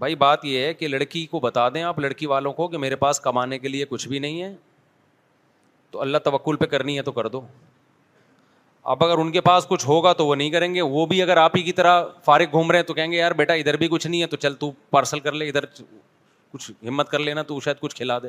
[0.00, 2.96] بھائی بات یہ ہے کہ لڑکی کو بتا دیں آپ لڑکی والوں کو کہ میرے
[2.96, 4.52] پاس کمانے کے لیے کچھ بھی نہیں ہے
[5.90, 7.40] تو اللہ توکل پہ کرنی ہے تو کر دو
[8.92, 11.36] اب اگر ان کے پاس کچھ ہوگا تو وہ نہیں کریں گے وہ بھی اگر
[11.36, 13.88] آپ ہی کی طرح فارغ گھوم رہے ہیں تو کہیں گے یار بیٹا ادھر بھی
[13.90, 15.64] کچھ نہیں ہے تو چل تو پارسل کر لے ادھر
[16.52, 18.28] کچھ ہمت کر لینا تو شاید کچھ کھلا دے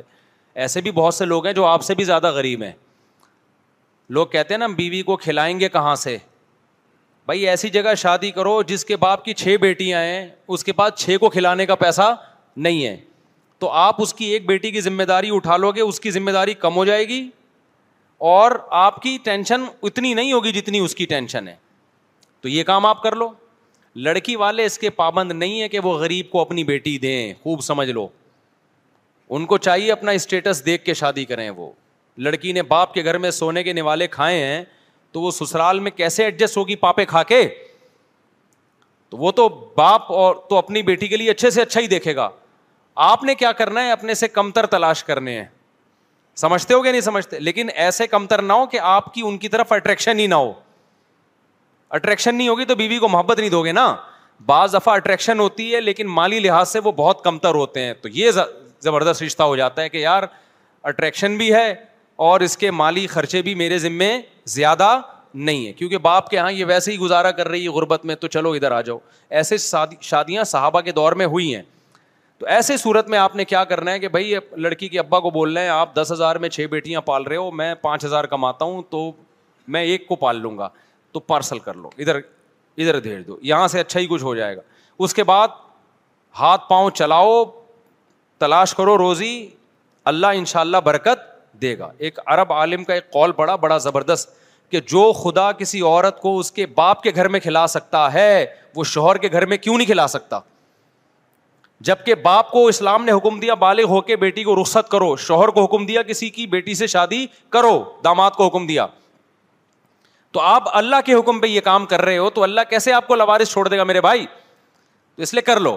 [0.64, 2.72] ایسے بھی بہت سے لوگ ہیں جو آپ سے بھی زیادہ غریب ہیں
[4.18, 6.16] لوگ کہتے ہیں نا ہم بیوی کو کھلائیں گے کہاں سے
[7.26, 10.94] بھائی ایسی جگہ شادی کرو جس کے باپ کی چھ بیٹیاں ہیں اس کے پاس
[11.00, 12.14] چھ کو کھلانے کا پیسہ
[12.56, 12.96] نہیں ہے
[13.58, 16.30] تو آپ اس کی ایک بیٹی کی ذمہ داری اٹھا لو گے اس کی ذمہ
[16.30, 17.28] داری کم ہو جائے گی
[18.30, 18.50] اور
[18.80, 21.54] آپ کی ٹینشن اتنی نہیں ہوگی جتنی اس کی ٹینشن ہے
[22.40, 23.28] تو یہ کام آپ کر لو
[24.06, 27.60] لڑکی والے اس کے پابند نہیں ہے کہ وہ غریب کو اپنی بیٹی دیں خوب
[27.62, 28.06] سمجھ لو
[29.34, 31.70] ان کو چاہیے اپنا اسٹیٹس دیکھ کے شادی کریں وہ
[32.22, 34.62] لڑکی نے باپ کے گھر میں سونے کے نوالے کھائے ہیں
[35.12, 37.46] تو وہ سسرال میں کیسے ایڈجسٹ ہوگی پاپے کھا کے
[39.10, 42.14] تو وہ تو باپ اور تو اپنی بیٹی کے لیے اچھے سے اچھا ہی دیکھے
[42.16, 42.28] گا
[43.08, 45.44] آپ نے کیا کرنا ہے اپنے سے کمتر تلاش کرنے ہیں
[46.36, 49.48] سمجھتے ہو گیا نہیں سمجھتے لیکن ایسے کمتر نہ ہو کہ آپ کی ان کی
[49.48, 50.52] طرف اٹریکشن ہی نہ ہو
[51.94, 53.94] اٹریکشن نہیں ہوگی تو بیوی کو محبت نہیں دو گے نا
[54.46, 58.08] بعض دفعہ اٹریکشن ہوتی ہے لیکن مالی لحاظ سے وہ بہت کمتر ہوتے ہیں تو
[58.12, 58.30] یہ
[58.84, 60.22] زبردست رشتہ ہو جاتا ہے کہ یار
[60.92, 61.72] اٹریکشن بھی ہے
[62.22, 64.10] اور اس کے مالی خرچے بھی میرے ذمے
[64.54, 64.88] زیادہ
[65.46, 68.14] نہیں ہے کیونکہ باپ کے ہاں یہ ویسے ہی گزارا کر رہی ہے غربت میں
[68.20, 68.98] تو چلو ادھر آ جاؤ
[69.40, 69.56] ایسے
[70.02, 71.62] شادیاں صحابہ کے دور میں ہوئی ہیں
[72.38, 74.34] تو ایسے صورت میں آپ نے کیا کرنا ہے کہ بھائی
[74.66, 77.36] لڑکی کے ابا کو بول رہے ہیں آپ دس ہزار میں چھ بیٹیاں پال رہے
[77.36, 79.00] ہو میں پانچ ہزار کماتا ہوں تو
[79.76, 80.68] میں ایک کو پال لوں گا
[81.12, 82.16] تو پارسل کر لو ادھر
[82.78, 84.60] ادھر بھیج دو یہاں سے اچھا ہی کچھ ہو جائے گا
[85.04, 85.58] اس کے بعد
[86.38, 87.42] ہاتھ پاؤں چلاؤ
[88.46, 89.34] تلاش کرو روزی
[90.14, 93.78] اللہ ان شاء اللہ برکت دے گا ایک عرب عالم کا ایک قول بڑا بڑا
[93.78, 94.30] زبردست
[94.70, 98.44] کہ جو خدا کسی عورت کو اس کے باپ کے گھر میں کھلا سکتا ہے
[98.76, 100.40] وہ شوہر کے گھر میں کیوں نہیں کھلا سکتا
[101.88, 105.48] جبکہ باپ کو اسلام نے حکم دیا بالغ ہو کے بیٹی کو رخصت کرو شوہر
[105.54, 108.86] کو حکم دیا کسی کی بیٹی سے شادی کرو داماد کو حکم دیا
[110.32, 113.06] تو آپ اللہ کے حکم پہ یہ کام کر رہے ہو تو اللہ کیسے آپ
[113.06, 114.26] کو لوارث چھوڑ دے گا میرے بھائی
[115.16, 115.76] تو اس لیے کر لو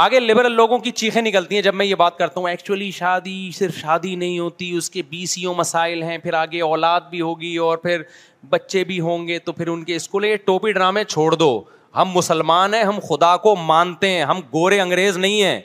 [0.00, 3.50] آگے لبرل لوگوں کی چیخیں نکلتی ہیں جب میں یہ بات کرتا ہوں ایکچولی شادی
[3.56, 7.56] صرف شادی نہیں ہوتی اس کے بی سیوں مسائل ہیں پھر آگے اولاد بھی ہوگی
[7.64, 8.02] اور پھر
[8.50, 11.50] بچے بھی ہوں گے تو پھر ان کے اسکول یہ ٹوپی ڈرامے چھوڑ دو
[11.96, 15.60] ہم مسلمان ہیں ہم خدا کو مانتے ہیں ہم گورے انگریز نہیں ہیں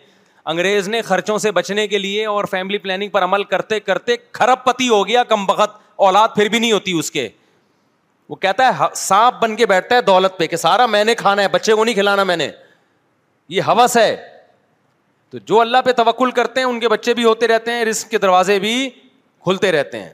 [0.45, 4.65] انگریز نے خرچوں سے بچنے کے لیے اور فیملی پلاننگ پر عمل کرتے کرتے کھرپ
[4.65, 7.27] پتی ہو گیا کم بخت اولاد پھر بھی نہیں ہوتی اس کے
[8.29, 11.15] وہ کہتا ہے ہاں، سانپ بن کے بیٹھتا ہے دولت پہ کہ سارا میں نے
[11.15, 12.49] کھانا ہے بچے کو نہیں کھلانا میں نے
[13.55, 14.15] یہ حوث ہے
[15.31, 18.09] تو جو اللہ پہ توکل کرتے ہیں ان کے بچے بھی ہوتے رہتے ہیں رسک
[18.09, 18.73] کے دروازے بھی
[19.43, 20.09] کھلتے رہتے ہیں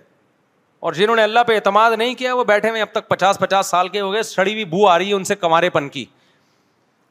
[0.87, 3.67] اور جنہوں نے اللہ پہ اعتماد نہیں کیا وہ بیٹھے ہوئے اب تک پچاس پچاس
[3.69, 6.05] سال کے ہو گئے سڑی ہوئی بو آ رہی ہے ان سے کمارے پن کی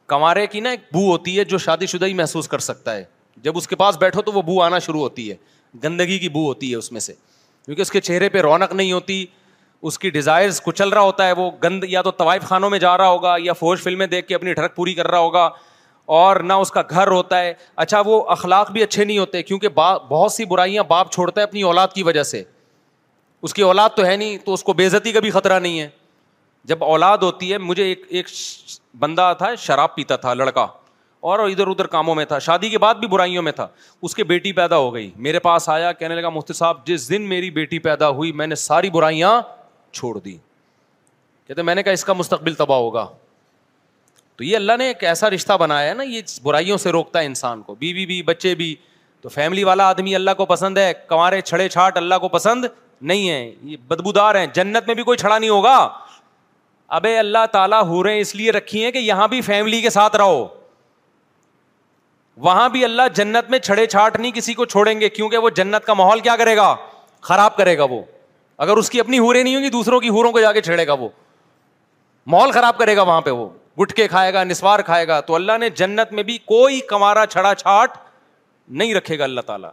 [0.07, 3.03] کمارے کی نا ایک بو ہوتی ہے جو شادی شدہ ہی محسوس کر سکتا ہے
[3.43, 5.35] جب اس کے پاس بیٹھو تو وہ بو آنا شروع ہوتی ہے
[5.83, 7.13] گندگی کی بو ہوتی ہے اس میں سے
[7.65, 9.25] کیونکہ اس کے چہرے پہ رونق نہیں ہوتی
[9.89, 12.97] اس کی ڈیزائرز کچل رہا ہوتا ہے وہ گند یا تو طوائف خانوں میں جا
[12.97, 15.49] رہا ہوگا یا فوج فلمیں دیکھ کے اپنی ٹھڑک پوری کر رہا ہوگا
[16.05, 17.53] اور نہ اس کا گھر ہوتا ہے
[17.83, 21.43] اچھا وہ اخلاق بھی اچھے نہیں ہوتے کیونکہ باپ بہت سی برائیاں باپ چھوڑتا ہے
[21.45, 22.43] اپنی اولاد کی وجہ سے
[23.47, 25.87] اس کی اولاد تو ہے نہیں تو اس کو بے عزتی بھی خطرہ نہیں ہے
[26.65, 28.27] جب اولاد ہوتی ہے مجھے ایک ایک
[28.99, 30.67] بندہ تھا شراب پیتا تھا لڑکا
[31.31, 33.67] اور ادھر ادھر کاموں میں تھا شادی کے بعد بھی برائیوں میں تھا
[34.01, 37.27] اس کے بیٹی پیدا ہو گئی میرے پاس آیا کہنے لگا مفتی صاحب جس دن
[37.29, 39.41] میری بیٹی پیدا ہوئی میں نے ساری برائیاں
[39.91, 40.37] چھوڑ دی
[41.47, 43.05] کہتے میں نے کہا اس کا مستقبل تباہ ہوگا
[44.37, 47.25] تو یہ اللہ نے ایک ایسا رشتہ بنایا ہے نا یہ برائیوں سے روکتا ہے
[47.25, 48.73] انسان کو بیوی بھی بچے بھی
[49.21, 52.65] تو فیملی والا آدمی اللہ کو پسند ہے کمارے چھڑے چھاٹ اللہ کو پسند
[53.11, 55.77] نہیں ہے یہ بدبودار ہیں جنت میں بھی کوئی چھڑا نہیں ہوگا
[56.97, 60.45] ابے اللہ تعالیٰ رہے اس لیے رکھی ہیں کہ یہاں بھی فیملی کے ساتھ رہو
[62.47, 65.85] وہاں بھی اللہ جنت میں چھڑے چھاٹ نہیں کسی کو چھوڑیں گے کیونکہ وہ جنت
[65.85, 66.75] کا ماحول کیا کرے گا
[67.29, 68.01] خراب کرے گا وہ
[68.67, 70.85] اگر اس کی اپنی ہوریں نہیں ہوں گی دوسروں کی ہوروں کو جا کے چھیڑے
[70.87, 71.09] گا وہ
[72.33, 73.47] ماحول خراب کرے گا وہاں پہ وہ
[73.81, 77.53] گٹکے کھائے گا نسوار کھائے گا تو اللہ نے جنت میں بھی کوئی کمارا چھڑا
[77.55, 77.97] چھاٹ
[78.81, 79.69] نہیں رکھے گا اللہ تعالیٰ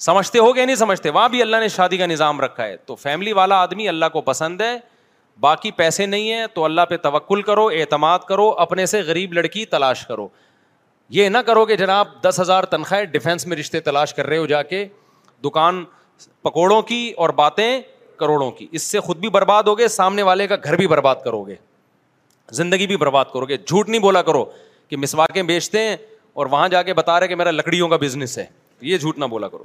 [0.00, 2.94] سمجھتے ہو گیا نہیں سمجھتے وہاں بھی اللہ نے شادی کا نظام رکھا ہے تو
[3.02, 4.76] فیملی والا آدمی اللہ کو پسند ہے
[5.40, 9.64] باقی پیسے نہیں ہیں تو اللہ پہ توکل کرو اعتماد کرو اپنے سے غریب لڑکی
[9.74, 10.26] تلاش کرو
[11.18, 14.46] یہ نہ کرو کہ جناب دس ہزار تنخواہیں ڈیفینس میں رشتے تلاش کر رہے ہو
[14.46, 14.86] جا کے
[15.44, 15.84] دکان
[16.42, 17.68] پکوڑوں کی اور باتیں
[18.18, 21.42] کروڑوں کی اس سے خود بھی برباد ہوگے سامنے والے کا گھر بھی برباد کرو
[21.46, 21.54] گے
[22.56, 24.44] زندگی بھی برباد کرو گے جھوٹ نہیں بولا کرو
[24.88, 25.96] کہ مسوا کے بیچتے ہیں
[26.40, 28.44] اور وہاں جا کے بتا رہے کہ میرا لکڑیوں کا بزنس ہے
[28.90, 29.64] یہ جھوٹ نہ بولا کرو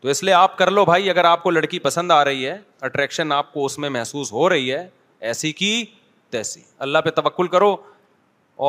[0.00, 2.56] تو اس لیے آپ کر لو بھائی اگر آپ کو لڑکی پسند آ رہی ہے
[2.86, 4.86] اٹریکشن آپ کو اس میں محسوس ہو رہی ہے
[5.30, 5.70] ایسی کی
[6.30, 7.74] تیسی اللہ پہ توکل کرو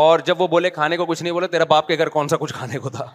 [0.01, 2.37] اور جب وہ بولے کھانے کو کچھ نہیں بولے تیرا باپ کے گھر کون سا
[2.39, 3.05] کچھ کھانے کو تھا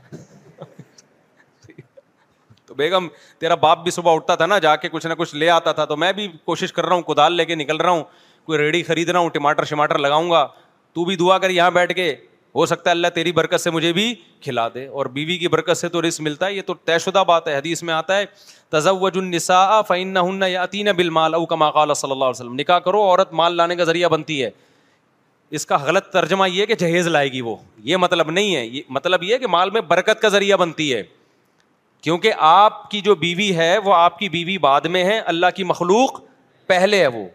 [2.67, 3.07] تو بیگم
[3.41, 5.85] تیرا باپ بھی صبح اٹھتا تھا نا جا کے کچھ نہ کچھ لے آتا تھا
[5.93, 8.03] تو میں بھی کوشش کر رہا ہوں کدال لے کے نکل رہا ہوں
[8.49, 10.47] کوئی ریڑھی خرید رہا ہوں ٹماٹر شماٹر لگاؤں گا
[10.95, 12.15] تو بھی دعا کر یہاں بیٹھ کے
[12.55, 15.77] ہو سکتا ہے اللہ تیری برکت سے مجھے بھی کھلا دے اور بیوی کی برکت
[15.77, 18.25] سے تو رسک ملتا ہے یہ تو طے شدہ بات ہے حدیث میں آتا ہے
[18.77, 22.55] تزوج النساء نسا فعین نہ یا عطین بالمال او کما قال صلی اللہ علیہ وسلم
[22.61, 24.51] نکاح کرو عورت مال لانے کا ذریعہ بنتی ہے
[25.59, 27.57] اس کا غلط ترجمہ یہ کہ جہیز لائے گی وہ
[27.91, 31.03] یہ مطلب نہیں ہے یہ مطلب یہ کہ مال میں برکت کا ذریعہ بنتی ہے
[32.03, 35.65] کیونکہ آپ کی جو بیوی ہے وہ آپ کی بیوی بعد میں ہے اللہ کی
[35.75, 36.21] مخلوق
[36.67, 37.27] پہلے ہے وہ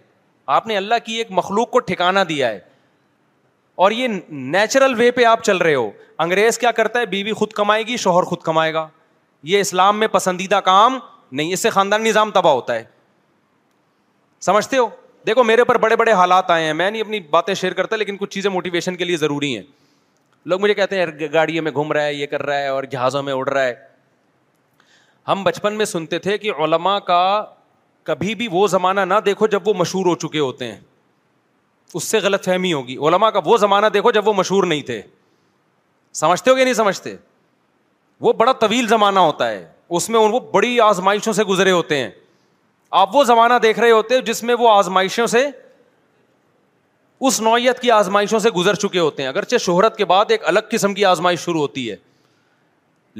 [0.45, 2.60] آپ نے اللہ کی ایک مخلوق کو ٹھکانا دیا ہے
[3.84, 5.90] اور یہ نیچرل وے پہ آپ چل رہے ہو
[6.24, 8.88] انگریز کیا کرتا ہے بیوی بی خود کمائے گی شوہر خود کمائے گا
[9.52, 10.98] یہ اسلام میں پسندیدہ کام
[11.32, 12.11] نہیں اس سے خاندانی
[14.44, 14.86] سمجھتے ہو
[15.28, 18.18] دیکھو میرے پر بڑے بڑے حالات آئے ہیں میں نہیں اپنی باتیں شیئر کرتا لیکن
[18.20, 19.61] کچھ چیزیں موٹیویشن کے لیے ضروری ہیں
[20.49, 23.22] لوگ مجھے کہتے ہیں گاڑیوں میں گھوم رہا ہے یہ کر رہا ہے اور جہازوں
[23.24, 23.74] میں اڑ رہا ہے
[25.28, 27.20] ہم بچپن میں سنتے تھے کہ علماء کا
[28.06, 30.80] کبھی بھی وہ زمانہ نہ دیکھو جب وہ مشہور ہو چکے ہوتے ہیں
[31.94, 35.02] اس سے غلط فہمی ہوگی علما کا وہ زمانہ دیکھو جب وہ مشہور نہیں تھے
[36.22, 37.16] سمجھتے ہو یا نہیں سمجھتے
[38.22, 39.66] وہ بڑا طویل زمانہ ہوتا ہے
[39.98, 42.10] اس میں وہ بڑی آزمائشوں سے گزرے ہوتے ہیں
[43.02, 45.46] آپ وہ زمانہ دیکھ رہے ہوتے جس میں وہ آزمائشوں سے
[47.28, 50.68] اس نوعیت کی آزمائشوں سے گزر چکے ہوتے ہیں اگرچہ شہرت کے بعد ایک الگ
[50.72, 51.96] قسم کی آزمائش شروع ہوتی ہے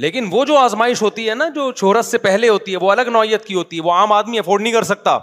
[0.02, 3.08] لیکن وہ جو آزمائش ہوتی ہے نا جو شہرت سے پہلے ہوتی ہے وہ الگ
[3.12, 5.18] نوعیت کی ہوتی ہے وہ عام آدمی افورڈ نہیں کر سکتا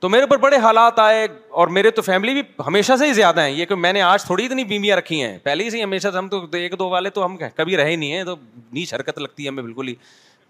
[0.00, 1.26] تو میرے اوپر بڑے حالات آئے
[1.60, 4.24] اور میرے تو فیملی بھی ہمیشہ سے ہی زیادہ ہیں یہ کہ میں نے آج
[4.24, 6.88] تھوڑی اتنی بیویاں رکھی ہیں پہلے ہی سے ہی ہمیشہ سے ہم تو ایک دو
[6.90, 8.34] والے تو ہم کبھی رہے نہیں ہیں تو
[8.72, 9.94] نیچ حرکت لگتی ہے ہمیں بالکل ہی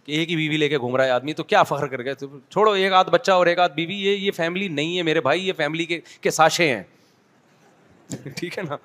[0.05, 2.27] کہ ایک ہی بیوی لے کے گھوم رہا ہے آدمی تو کیا فخر کر گئے
[2.51, 5.47] چھوڑو ایک آدھ بچہ اور ایک آدھ بیوی یہ یہ فیملی نہیں ہے میرے بھائی
[5.47, 6.83] یہ فیملی کے کے ساشے ہیں
[8.37, 8.77] ٹھیک ہے نا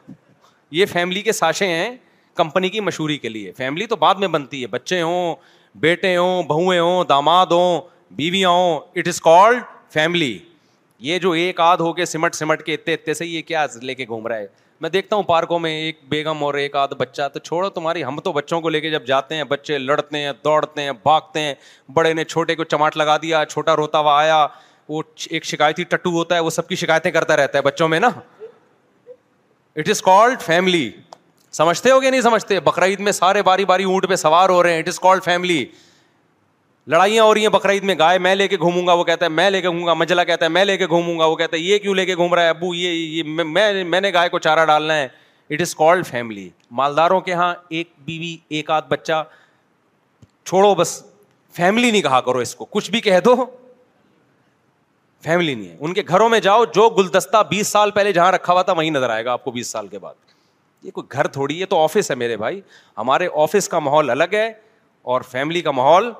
[0.78, 1.96] یہ فیملی کے ساشے ہیں
[2.36, 5.36] کمپنی کی مشہوری کے لیے فیملی تو بعد میں بنتی ہے بچے ہوں
[5.82, 7.80] بیٹے ہوں بہویں ہوں داماد ہوں
[8.16, 9.62] بیویاں ہوں اٹ از کالڈ
[9.94, 10.38] فیملی
[11.08, 13.96] یہ جو ایک آدھ ہو کے سمٹ سمٹ کے اتنے اتنے سے یہ کیا لے
[13.96, 14.48] کے گھوم رہا ہے
[14.82, 18.20] میں دیکھتا ہوں پارکوں میں ایک بیگم اور ایک آدھ بچہ تو چھوڑو تمہاری ہم
[18.24, 21.54] تو بچوں کو لے کے جب جاتے ہیں بچے لڑتے ہیں دوڑتے ہیں بھاگتے ہیں
[21.94, 24.46] بڑے نے چھوٹے کو چماٹ لگا دیا چھوٹا روتا ہوا آیا
[24.90, 28.00] وہ ایک شکایتی ٹٹو ہوتا ہے وہ سب کی شکایتیں کرتا رہتا ہے بچوں میں
[28.00, 28.10] نا
[29.80, 30.90] اٹ از کالڈ فیملی
[31.58, 34.74] سمجھتے ہو گیا نہیں سمجھتے بقرعید میں سارے باری باری اونٹ پہ سوار ہو رہے
[34.74, 35.66] ہیں اٹ از فیملی
[36.92, 39.30] لڑائیاں ہو رہی ہیں بقرعید میں گائے میں لے کے گھوموں گا وہ کہتا ہے
[39.30, 41.62] میں لے کے گھوموں گا مجلا ہے میں لے کے گھوموں گا وہ کہتا ہے
[41.62, 43.24] یہ کیوں لے کے گھوم رہا ہے ابو یہ
[43.94, 45.08] میں نے گائے کو چارہ ڈالنا ہے
[45.54, 46.50] اٹ از کال فیملی
[46.80, 49.24] مالداروں کے یہاں ایک بیوی ایک آدھ بچہ
[50.46, 51.02] چھوڑو بس
[51.58, 53.36] فیملی نہیں کہا کرو اس کو کچھ بھی کہہ دو
[55.26, 58.54] فیملی نہیں ہے ان کے گھروں میں جاؤ جو گلدستہ بیس سال پہلے جہاں رکھا
[58.54, 60.14] ہوا تھا وہیں نظر آئے گا آپ کو بیس سال کے بعد
[60.84, 62.60] یہ کوئی گھر تھوڑی یہ تو آفس ہے میرے بھائی
[62.98, 64.52] ہمارے آفس کا ماحول الگ ہے
[65.14, 66.12] اور فیملی کا ماحول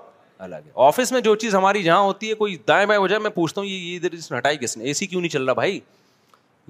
[0.44, 3.20] الگ ہے آفس میں جو چیز ہماری جہاں ہوتی ہے کوئی دائیں بائیں ہو جائے
[3.22, 5.80] میں پوچھتا ہوں یہ ادھر ہٹائی کس نے اے سی کیوں نہیں چل رہا بھائی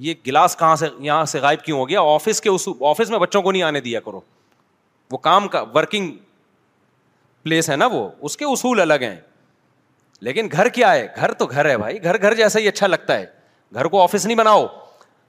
[0.07, 3.19] یہ گلاس کہاں سے یہاں سے غائب کیوں ہو گیا آفس کے اس آفس میں
[3.19, 4.21] بچوں کو نہیں آنے دیا کرو
[5.11, 6.11] وہ کام کا ورکنگ
[7.43, 9.19] پلیس ہے نا وہ اس کے اصول الگ ہیں
[10.25, 13.19] لیکن گھر کیا ہے گھر تو گھر ہے بھائی گھر گھر جیسا ہی اچھا لگتا
[13.19, 13.25] ہے
[13.75, 14.65] گھر کو آفس نہیں بناؤ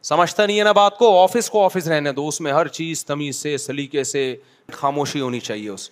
[0.09, 3.05] سمجھتا نہیں ہے نا بات کو آفس کو آفس رہنے دو اس میں ہر چیز
[3.07, 4.25] تمیز سے سلیقے سے
[4.73, 5.89] خاموشی ہونی چاہیے اس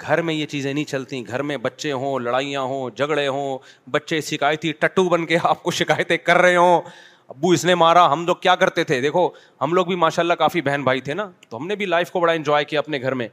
[0.00, 3.56] گھر میں یہ چیزیں نہیں چلتی گھر میں بچے ہوں لڑائیاں ہوں جھگڑے ہوں
[3.90, 6.80] بچے شکایتی ٹٹو بن کے آپ کو شکایتیں کر رہے ہوں
[7.28, 9.28] ابو اس نے مارا ہم لوگ کیا کرتے تھے دیکھو
[9.60, 12.10] ہم لوگ بھی ماشاء اللہ کافی بہن بھائی تھے نا تو ہم نے بھی لائف
[12.10, 13.28] کو بڑا انجوائے کیا اپنے گھر میں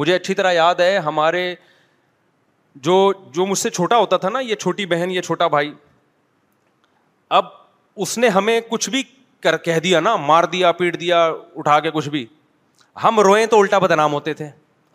[0.00, 1.46] مجھے اچھی طرح یاد ہے ہمارے
[2.90, 2.96] جو
[3.34, 5.72] جو مجھ سے چھوٹا ہوتا تھا نا یہ چھوٹی بہن یہ چھوٹا بھائی
[7.40, 7.44] اب
[8.04, 9.02] اس نے ہمیں کچھ بھی
[9.42, 11.24] کر کہہ دیا نا مار دیا پیٹ دیا
[11.56, 12.24] اٹھا کے کچھ بھی
[13.04, 14.48] ہم روئیں تو الٹا بدنام ہوتے تھے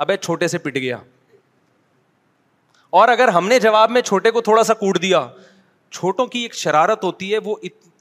[0.06, 0.98] ابے چھوٹے سے پٹ گیا
[2.98, 5.28] اور اگر ہم نے جواب میں چھوٹے کو تھوڑا سا کوٹ دیا
[5.92, 7.56] چھوٹوں کی ایک شرارت ہوتی ہے وہ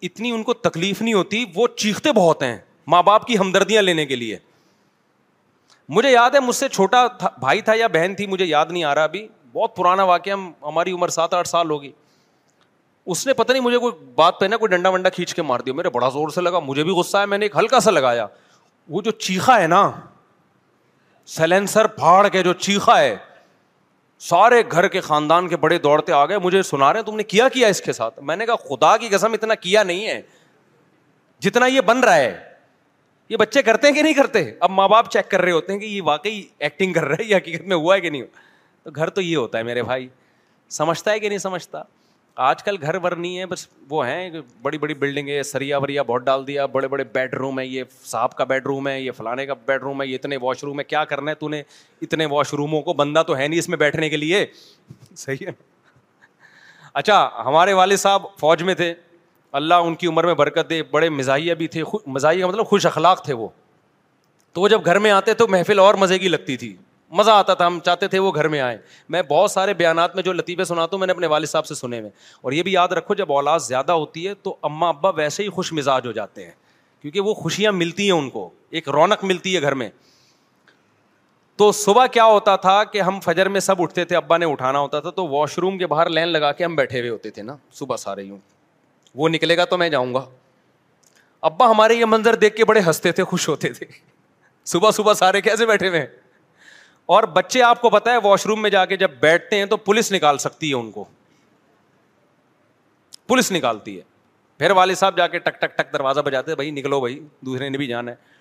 [0.09, 2.57] اتنی ان کو تکلیف نہیں ہوتی وہ چیختے بہت ہیں
[2.95, 4.39] ماں باپ کی ہمدردیاں لینے کے لیے
[5.97, 7.07] مجھے یاد ہے مجھ سے چھوٹا
[7.41, 10.37] بھائی تھا یا بہن تھی مجھے یاد نہیں آ رہا ابھی بہت پرانا واقعہ
[10.67, 11.93] ہماری عمر سات آٹھ سال ہوگی
[13.13, 15.61] اس نے پتا نہیں مجھے کوئی بات پہ نا کوئی ڈنڈا ونڈا کھینچ کے مار
[15.67, 17.91] دیا میرے بڑا زور سے لگا مجھے بھی غصہ ہے میں نے ایک ہلکا سا
[17.91, 18.27] لگایا
[18.95, 19.91] وہ جو چیخا ہے نا
[21.37, 23.15] سیلینسر پھاڑ کے جو چیخا ہے
[24.29, 27.23] سارے گھر کے خاندان کے بڑے دوڑتے آ گئے مجھے سنا رہے ہیں تم نے
[27.33, 30.21] کیا کیا اس کے ساتھ میں نے کہا خدا کی قسم اتنا کیا نہیں ہے
[31.47, 32.37] جتنا یہ بن رہا ہے
[33.29, 35.81] یہ بچے کرتے ہیں کہ نہیں کرتے اب ماں باپ چیک کر رہے ہوتے ہیں
[35.81, 38.23] کہ یہ واقعی ایکٹنگ کر رہے یا یہ حقیقت میں ہوا ہے کہ نہیں
[38.83, 40.09] تو گھر تو یہ ہوتا ہے میرے بھائی
[40.79, 41.83] سمجھتا ہے کہ نہیں سمجھتا
[42.45, 44.31] آج کل گھر ور نہیں ہے بس وہ ہیں
[44.63, 48.35] بڑی بڑی بلڈنگیں سریا وریا بہت ڈال دیا بڑے بڑے بیڈ روم ہے یہ صاحب
[48.37, 50.85] کا بیڈ روم ہے یہ فلانے کا بیڈ روم ہے یہ اتنے واش روم ہے
[50.85, 51.63] کیا کرنا ہے تو نے
[52.03, 54.45] اتنے واش روموں کو بندہ تو ہے نہیں اس میں بیٹھنے کے لیے
[55.17, 55.53] صحیح ہے
[56.93, 58.93] اچھا ہمارے والد صاحب فوج میں تھے
[59.63, 63.25] اللہ ان کی عمر میں برکت دے بڑے مزاحیہ بھی تھے مزاحیہ مطلب خوش اخلاق
[63.25, 63.49] تھے وہ
[64.53, 66.75] تو وہ جب گھر میں آتے تو محفل اور مزے کی لگتی تھی
[67.19, 68.79] مزہ آتا تھا ہم چاہتے تھے وہ گھر میں آئے
[69.09, 71.75] میں بہت سارے بیانات میں جو لطیفے سناتا ہوں میں نے اپنے والد صاحب سے
[71.75, 72.11] سنے ہوئے
[72.43, 75.49] اور یہ بھی یاد رکھو جب اولاد زیادہ ہوتی ہے تو اما ابا ویسے ہی
[75.59, 76.51] خوش مزاج ہو جاتے ہیں
[77.03, 79.89] کیونکہ وہ خوشیاں ملتی ہیں ان کو ایک رونق ملتی ہے گھر میں
[81.59, 84.79] تو صبح کیا ہوتا تھا کہ ہم فجر میں سب اٹھتے تھے ابا نے اٹھانا
[84.79, 87.43] ہوتا تھا تو واش روم کے باہر لین لگا کے ہم بیٹھے ہوئے ہوتے تھے
[87.43, 88.39] نا صبح سارے یوں
[89.19, 90.25] وہ نکلے گا تو میں جاؤں گا
[91.49, 93.87] ابا ہمارے یہ منظر دیکھ کے بڑے ہنستے تھے خوش ہوتے تھے
[94.73, 96.07] صبح صبح سارے کیسے بیٹھے ہوئے ہیں
[97.15, 99.77] اور بچے آپ کو پتا ہے واش روم میں جا کے جب بیٹھتے ہیں تو
[99.77, 101.05] پولیس نکال سکتی ہے ان کو
[103.29, 104.03] پولیس نکالتی ہے
[104.59, 107.79] پھر والد صاحب جا کے ٹک ٹک ٹک دروازہ بجاتے بھائی نکلو بھائی دوسرے نے
[107.79, 108.35] بھی جانا ہے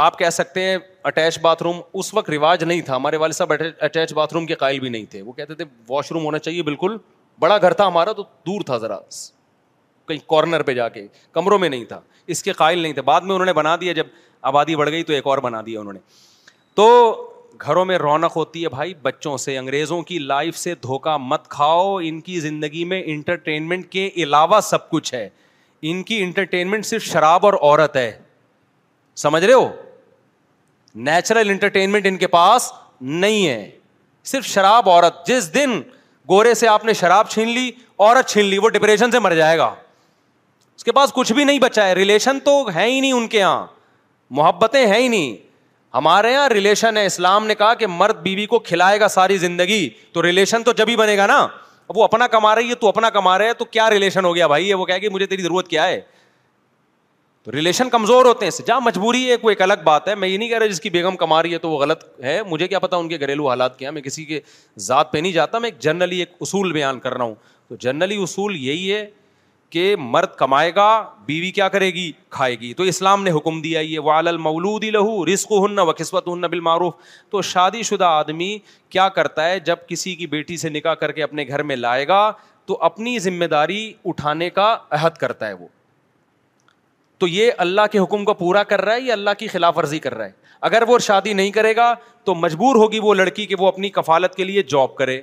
[0.00, 3.52] آپ کہہ سکتے ہیں اٹیچ باتھ روم اس وقت رواج نہیں تھا ہمارے والد صاحب
[3.80, 6.62] اٹیچ باتھ روم کے قائل بھی نہیں تھے وہ کہتے تھے واش روم ہونا چاہیے
[6.62, 6.96] بالکل
[7.40, 8.98] بڑا گھر تھا ہمارا تو دور تھا ذرا
[10.08, 12.00] کہیں کارنر پہ جا کے کمروں میں نہیں تھا
[12.34, 14.06] اس کے قائل نہیں تھے بعد میں انہوں نے بنا دیا جب
[14.52, 16.00] آبادی بڑھ گئی تو ایک اور بنا دیا انہوں نے
[16.76, 16.88] تو
[17.66, 21.96] گھروں میں رونق ہوتی ہے بھائی بچوں سے انگریزوں کی لائف سے دھوکا مت کھاؤ
[22.04, 25.28] ان کی زندگی میں انٹرٹینمنٹ کے علاوہ سب کچھ ہے
[25.90, 28.10] ان کی انٹرٹینمنٹ صرف شراب اور عورت ہے
[29.24, 29.68] سمجھ رہے ہو
[31.06, 32.70] نیچرل انٹرٹینمنٹ ان کے پاس
[33.00, 33.70] نہیں ہے
[34.32, 35.80] صرف شراب عورت جس دن
[36.30, 39.58] گورے سے آپ نے شراب چھین لی عورت چھین لی وہ ڈپریشن سے مر جائے
[39.58, 39.74] گا
[40.76, 43.38] اس کے پاس کچھ بھی نہیں بچا ہے ریلیشن تو ہے ہی نہیں ان کے
[43.38, 43.66] یہاں
[44.40, 45.36] محبتیں ہیں ہی نہیں
[45.94, 49.36] ہمارے یہاں ریلیشن ہے اسلام نے کہا کہ مرد بیوی بی کو کھلائے گا ساری
[49.38, 51.38] زندگی تو ریلیشن تو جبھی بنے گا نا
[51.88, 54.46] اب وہ اپنا کما رہی ہے تو اپنا کما رہے تو کیا ریلیشن ہو گیا
[54.46, 56.00] بھائی یہ وہ کہے گئی مجھے تیری ضرورت کیا ہے
[57.44, 60.38] تو ریلیشن کمزور ہوتے ہیں جہاں مجبوری ہے کوئی ایک الگ بات ہے میں یہ
[60.38, 62.78] نہیں کہہ رہا جس کی بیگم کما رہی ہے تو وہ غلط ہے مجھے کیا
[62.78, 64.40] پتا ان کے گھریلو حالات کیا میں کسی کے
[64.88, 67.34] ذات پہ نہیں جاتا میں ایک جنرلی ایک اصول بیان کر رہا ہوں
[67.68, 69.04] تو جنرلی اصول یہی ہے
[69.70, 70.86] کہ مرد کمائے گا
[71.26, 75.24] بیوی کیا کرے گی کھائے گی تو اسلام نے حکم دیا یہ وال المولود لہو
[75.26, 78.56] رسق ہن و قسمت ہن بالمعروف بال معروف تو شادی شدہ آدمی
[78.90, 82.08] کیا کرتا ہے جب کسی کی بیٹی سے نکاح کر کے اپنے گھر میں لائے
[82.08, 82.30] گا
[82.66, 85.66] تو اپنی ذمہ داری اٹھانے کا عہد کرتا ہے وہ
[87.18, 89.98] تو یہ اللہ کے حکم کو پورا کر رہا ہے یا اللہ کی خلاف ورزی
[90.08, 90.32] کر رہا ہے
[90.68, 91.92] اگر وہ شادی نہیں کرے گا
[92.24, 95.20] تو مجبور ہوگی وہ لڑکی کہ وہ اپنی کفالت کے لیے جاب کرے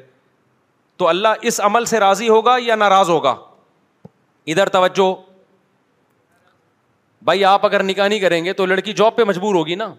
[0.97, 3.35] تو اللہ اس عمل سے راضی ہوگا یا ناراض ہوگا
[4.51, 5.13] ادھر توجہ
[7.25, 9.93] بھائی آپ اگر نکاح نہیں کریں گے تو لڑکی جاب پہ مجبور ہوگی نا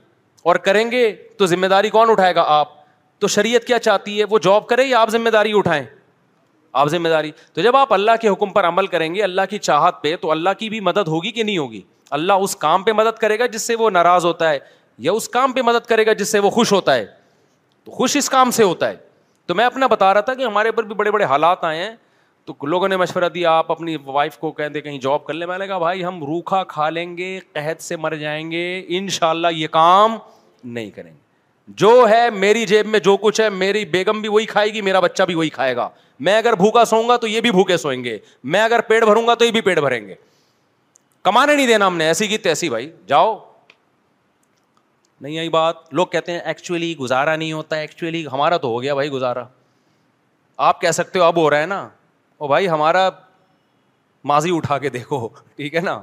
[0.51, 1.01] اور کریں گے
[1.39, 2.69] تو ذمہ داری کون اٹھائے گا آپ
[3.21, 5.85] تو شریعت کیا چاہتی ہے وہ جاب کرے یا آپ ذمہ داری اٹھائیں
[6.83, 9.59] آپ ذمہ داری تو جب آپ اللہ کے حکم پر عمل کریں گے اللہ کی
[9.59, 11.81] چاہت پہ تو اللہ کی بھی مدد ہوگی کہ نہیں ہوگی
[12.19, 14.59] اللہ اس کام پہ مدد کرے گا جس سے وہ ناراض ہوتا ہے
[15.07, 17.05] یا اس کام پہ مدد کرے گا جس سے وہ خوش ہوتا ہے
[17.85, 18.97] تو خوش اس کام سے ہوتا ہے
[19.47, 21.95] تو میں اپنا بتا رہا تھا کہ ہمارے اوپر بھی بڑے بڑے حالات آئے ہیں
[22.49, 25.57] تو لوگوں نے مشورہ دیا آپ اپنی وائف کو دے کہیں جاب کر لیں میں
[25.59, 28.63] نے کہا بھائی ہم روکھا کھا لیں گے قحط سے مر جائیں گے
[28.99, 30.17] ان شاء اللہ یہ کام
[30.65, 31.19] نہیں کریں گے
[31.83, 35.01] جو ہے میری جیب میں جو کچھ ہے میری بیگم بھی وہی کھائے گی میرا
[35.01, 35.89] بچہ بھی وہی کھائے گا
[36.27, 38.17] میں اگر بھوکا سوؤں گا تو یہ بھی بھوکے سوئیں گے
[38.55, 40.15] میں اگر پیڑ بھروں گا تو یہ بھی پیڑ بھریں گے
[41.25, 43.37] کمانے نہیں دینا ہم نے ایسی کی تیسی بھائی جاؤ
[45.21, 48.95] نہیں آئی بات لوگ کہتے ہیں ایکچولی گزارا نہیں ہوتا ایکچولی ہمارا تو ہو گیا
[48.95, 49.45] بھائی گزارا
[50.69, 51.89] آپ کہہ سکتے ہو اب ہو رہا ہے نا
[52.41, 53.09] او بھائی ہمارا
[54.29, 56.01] ماضی اٹھا کے دیکھو ٹھیک ہے نا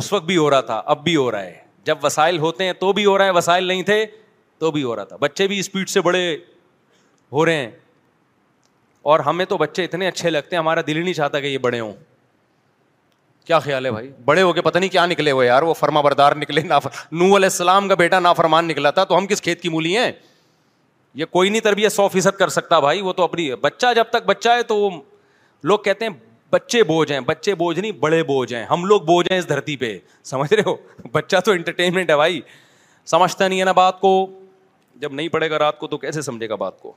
[0.00, 2.72] اس وقت بھی ہو رہا تھا اب بھی ہو رہا ہے جب وسائل ہوتے ہیں
[2.80, 4.04] تو بھی ہو رہا ہے وسائل نہیں تھے
[4.58, 6.26] تو بھی ہو رہا تھا بچے بھی اسپیڈ سے بڑے
[7.32, 7.70] ہو رہے ہیں
[9.10, 11.58] اور ہمیں تو بچے اتنے اچھے لگتے ہیں ہمارا دل ہی نہیں چاہتا کہ یہ
[11.58, 11.92] بڑے ہوں
[13.46, 16.00] کیا خیال ہے بھائی بڑے ہو کے پتہ نہیں کیا نکلے ہوئے یار وہ فرما
[16.00, 19.60] بردار نکلے نو علیہ السلام کا بیٹا نا فرمان نکلا تھا تو ہم کس کھیت
[19.62, 20.10] کی مولی ہیں
[21.20, 24.24] یہ کوئی نہیں تربیت سو فیصد کر سکتا بھائی وہ تو اپنی بچہ جب تک
[24.26, 24.90] بچہ ہے تو وہ
[25.64, 26.12] لوگ کہتے ہیں
[26.52, 29.76] بچے بوجھ ہیں بچے بوجھ نہیں بڑے بوجھ ہیں ہم لوگ بوجھ ہیں اس دھرتی
[29.76, 30.74] پہ سمجھ رہے ہو
[31.12, 32.40] بچہ تو انٹرٹینمنٹ ہے بھائی
[33.10, 34.12] سمجھتا نہیں ہے نا بات کو
[35.00, 36.92] جب نہیں پڑے گا رات کو تو کیسے سمجھے گا بات کو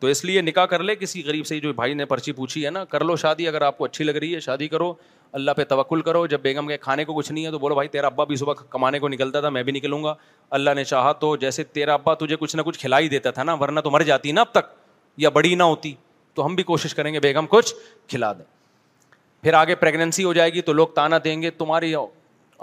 [0.00, 2.70] تو اس لیے نکاح کر لے کسی غریب سے جو بھائی نے پرچی پوچھی ہے
[2.70, 4.92] نا کر لو شادی اگر آپ کو اچھی لگ رہی ہے شادی کرو
[5.38, 7.88] اللہ پہ توقل کرو جب بیگم کے کھانے کو کچھ نہیں ہے تو بولو بھائی
[7.88, 10.14] تیرا ابا بھی صبح کمانے کو نکلتا تھا میں بھی نکلوں گا
[10.58, 13.42] اللہ نے چاہا تو جیسے تیرا ابا تجھے کچھ نہ کچھ کھلا ہی دیتا تھا
[13.42, 14.72] نا ورنہ تو مر جاتی نا اب تک
[15.16, 15.94] یا بڑی نہ ہوتی
[16.34, 17.74] تو ہم بھی کوشش کریں گے بیگم کچھ
[18.08, 18.44] کھلا دیں
[19.42, 21.94] پھر آگے پریگنینسی ہو جائے گی تو لوگ تانا دیں گے تمہاری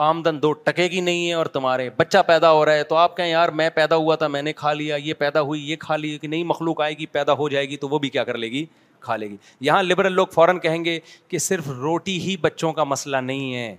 [0.04, 3.18] آمدن دو ٹکے گی نہیں ہے اور تمہارے بچہ پیدا ہو رہا ہے تو آپ
[3.18, 5.96] کہیں یار میں پیدا ہوا تھا میں نے کھا لیا یہ پیدا ہوئی یہ کھا
[5.98, 8.38] لی کہ نہیں مخلوق آئے گی پیدا ہو جائے گی تو وہ بھی کیا کر
[8.38, 8.66] لے گی
[9.00, 10.98] کھا لے گی یہاں لبرل لوگ فوراً کہیں گے
[11.28, 13.76] کہ صرف روٹی ہی بچوں کا مسئلہ نہیں ہے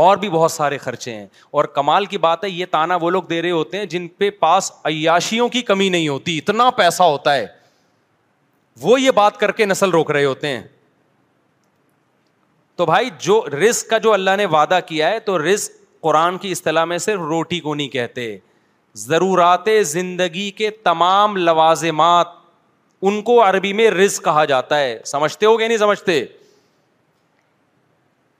[0.00, 1.26] اور بھی بہت سارے خرچے ہیں
[1.60, 4.28] اور کمال کی بات ہے یہ تانا وہ لوگ دے رہے ہوتے ہیں جن پہ
[4.40, 7.46] پاس عیاشیوں کی کمی نہیں ہوتی اتنا پیسہ ہوتا ہے
[8.80, 10.62] وہ یہ بات کر کے نسل روک رہے ہوتے ہیں
[12.76, 16.50] تو بھائی جو رسک کا جو اللہ نے وعدہ کیا ہے تو رسک قرآن کی
[16.52, 18.36] اصطلاح میں صرف روٹی کو نہیں کہتے
[18.98, 22.40] ضرورات زندگی کے تمام لوازمات
[23.10, 26.24] ان کو عربی میں رز کہا جاتا ہے سمجھتے ہو گیا نہیں سمجھتے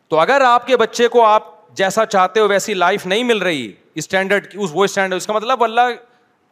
[0.08, 1.46] تو اگر آپ کے بچے کو آپ
[1.76, 5.64] جیسا چاہتے ہو ویسی لائف نہیں مل رہی اسٹینڈرڈ اس وہ اسٹینڈرڈ اس کا مطلب
[5.64, 5.90] اللہ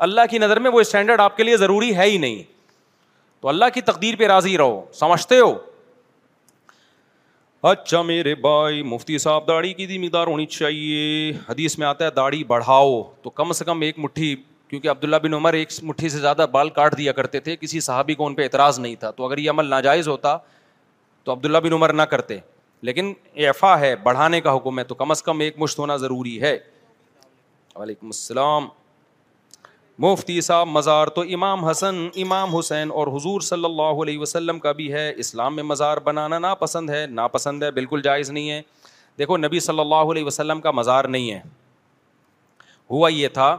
[0.06, 2.42] اللہ کی نظر میں وہ اسٹینڈرڈ آپ کے لیے ضروری ہے ہی نہیں
[3.40, 5.52] تو اللہ کی تقدیر پہ راضی رہو سمجھتے ہو
[7.68, 12.42] اچھا میرے بھائی مفتی صاحب داڑھی کی مقدار ہونی چاہیے حدیث میں آتا ہے داڑھی
[12.52, 14.34] بڑھاؤ تو کم سے کم ایک مٹھی
[14.68, 18.14] کیونکہ عبداللہ بن عمر ایک مٹھی سے زیادہ بال کاٹ دیا کرتے تھے کسی صحابی
[18.14, 20.36] کو ان پہ اعتراض نہیں تھا تو اگر یہ عمل ناجائز ہوتا
[21.24, 22.38] تو عبداللہ بن عمر نہ کرتے
[22.88, 23.12] لیکن
[23.46, 26.56] ایفا ہے بڑھانے کا حکم ہے تو کم از کم ایک مشت ہونا ضروری ہے
[27.74, 28.68] وعلیکم السلام
[30.02, 34.70] مفتی صاحب مزار تو امام حسن امام حسین اور حضور صلی اللہ علیہ وسلم کا
[34.72, 38.60] بھی ہے اسلام میں مزار بنانا ناپسند ہے ناپسند ہے بالکل جائز نہیں ہے
[39.18, 41.40] دیکھو نبی صلی اللہ علیہ وسلم کا مزار نہیں ہے
[42.90, 43.56] ہوا یہ تھا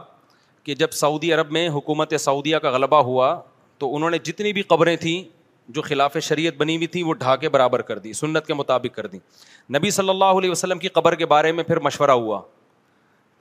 [0.64, 3.34] کہ جب سعودی عرب میں حکومت سعودیہ کا غلبہ ہوا
[3.78, 5.22] تو انہوں نے جتنی بھی قبریں تھیں
[5.76, 8.96] جو خلاف شریعت بنی ہوئی تھیں وہ ڈھا کے برابر کر دی سنت کے مطابق
[8.96, 9.18] کر دی
[9.76, 12.40] نبی صلی اللہ علیہ وسلم کی قبر کے بارے میں پھر مشورہ ہوا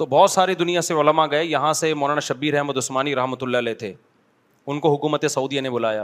[0.02, 3.57] تو بہت سارے دنیا سے علماء گئے یہاں سے مولانا شبیر احمد عثمانی رحمۃ اللہ
[3.57, 3.91] علیہ تھے
[4.68, 6.03] ان کو حکومت سعودیہ نے بلایا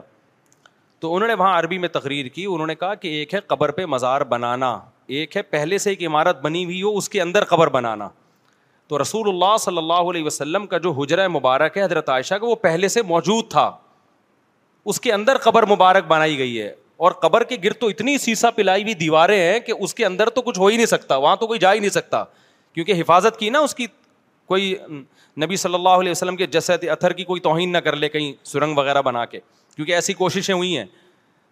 [1.00, 3.72] تو انہوں نے وہاں عربی میں تقریر کی انہوں نے کہا کہ ایک ہے قبر
[3.80, 4.72] پہ مزار بنانا
[5.20, 8.10] ایک ہے پہلے سے ایک عمارت بنی ہوئی ہو اس کے اندر قبر بنانا
[8.88, 12.48] تو رسول اللہ صلی اللہ علیہ وسلم کا جو حجرہ مبارک ہے حضرت عائشہ کا
[12.48, 13.70] وہ پہلے سے موجود تھا
[14.92, 16.74] اس کے اندر قبر مبارک بنائی گئی ہے
[17.06, 20.30] اور قبر کے گر تو اتنی سیسا پلائی ہوئی دیواریں ہیں کہ اس کے اندر
[20.38, 22.24] تو کچھ ہو ہی نہیں سکتا وہاں تو کوئی جا ہی نہیں سکتا
[22.78, 23.86] کیونکہ حفاظت کی نا اس کی
[24.48, 24.74] کوئی
[25.44, 28.32] نبی صلی اللہ علیہ وسلم کے جسد اتھر کی کوئی توہین نہ کر لے کہیں
[28.48, 29.40] سرنگ وغیرہ بنا کے
[29.76, 30.84] کیونکہ ایسی کوششیں ہوئی ہیں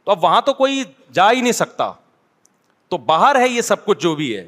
[0.04, 0.84] تو اب وہاں تو کوئی
[1.14, 1.92] جا ہی نہیں سکتا
[2.90, 4.48] تو باہر ہے یہ سب کچھ جو بھی ہے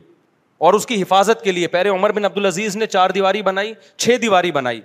[0.67, 4.17] اور اس کی حفاظت کے لیے پہلے عمر بن عبدالعزیز نے چار دیواری بنائی چھ
[4.21, 4.81] دیواری بنائی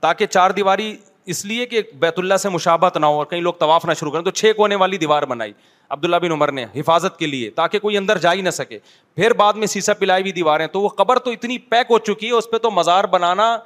[0.00, 0.94] تاکہ چار دیواری
[1.32, 4.10] اس لیے کہ بیت اللہ سے مشابت نہ ہو اور کئی لوگ طواف نہ شروع
[4.12, 5.52] کریں تو چھ کونے والی دیوار بنائی
[5.96, 8.78] عبداللہ بن عمر نے حفاظت کے لیے تاکہ کوئی اندر جا ہی نہ سکے
[9.16, 12.26] پھر بعد میں سیسا پلائی ہوئی دیواریں تو وہ قبر تو اتنی پیک ہو چکی
[12.26, 13.56] ہے اس پہ تو مزار بنانا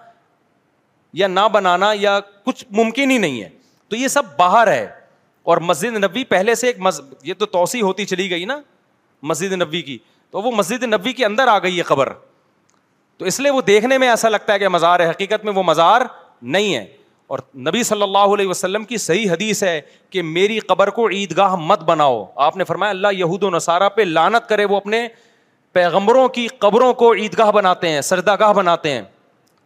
[1.21, 3.49] یا نہ بنانا یا کچھ ممکن ہی نہیں ہے
[3.91, 4.87] تو یہ سب باہر ہے
[5.53, 7.01] اور مسجد نبوی پہلے سے ایک مز...
[7.23, 8.59] یہ تو توسیع ہوتی چلی گئی نا
[9.31, 9.97] مسجد نبوی کی
[10.31, 12.13] تو وہ مسجد نبوی کے اندر آ گئی ہے قبر
[13.19, 15.63] تو اس لیے وہ دیکھنے میں ایسا لگتا ہے کہ مزار ہے حقیقت میں وہ
[15.67, 16.03] مزار
[16.57, 16.85] نہیں ہے
[17.33, 19.81] اور نبی صلی اللہ علیہ وسلم کی صحیح حدیث ہے
[20.11, 24.03] کہ میری قبر کو عیدگاہ مت بناؤ آپ نے فرمایا اللہ یہود و نصارہ پہ
[24.05, 25.07] لانت کرے وہ اپنے
[25.73, 28.01] پیغمبروں کی قبروں کو عیدگاہ بناتے ہیں
[28.41, 29.01] گاہ بناتے ہیں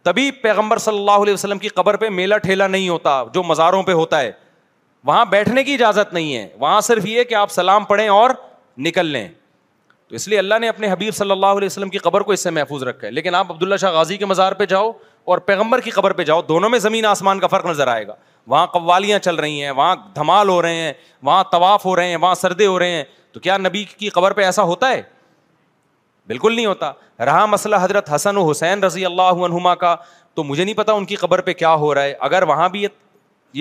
[0.03, 3.83] تبھی پیغمبر صلی اللہ علیہ وسلم کی قبر پہ میلہ ٹھیلا نہیں ہوتا جو مزاروں
[3.83, 4.31] پہ ہوتا ہے
[5.07, 8.29] وہاں بیٹھنے کی اجازت نہیں ہے وہاں صرف یہ کہ آپ سلام پڑھیں اور
[8.87, 9.27] نکل لیں
[10.07, 12.43] تو اس لیے اللہ نے اپنے حبیب صلی اللہ علیہ وسلم کی قبر کو اس
[12.43, 14.91] سے محفوظ رکھا ہے لیکن آپ عبداللہ شاہ غازی کے مزار پہ جاؤ
[15.27, 18.13] اور پیغمبر کی قبر پہ جاؤ دونوں میں زمین آسمان کا فرق نظر آئے گا
[18.51, 20.93] وہاں قوالیاں چل رہی ہیں وہاں دھمال ہو رہے ہیں
[21.23, 24.33] وہاں طواف ہو رہے ہیں وہاں سردے ہو رہے ہیں تو کیا نبی کی قبر
[24.33, 25.01] پہ ایسا ہوتا ہے
[26.27, 26.91] بالکل نہیں ہوتا
[27.25, 29.95] رہا مسئلہ حضرت حسن و حسین رضی اللہ عنہما کا
[30.35, 32.85] تو مجھے نہیں پتا ان کی قبر پہ کیا ہو رہا ہے اگر وہاں بھی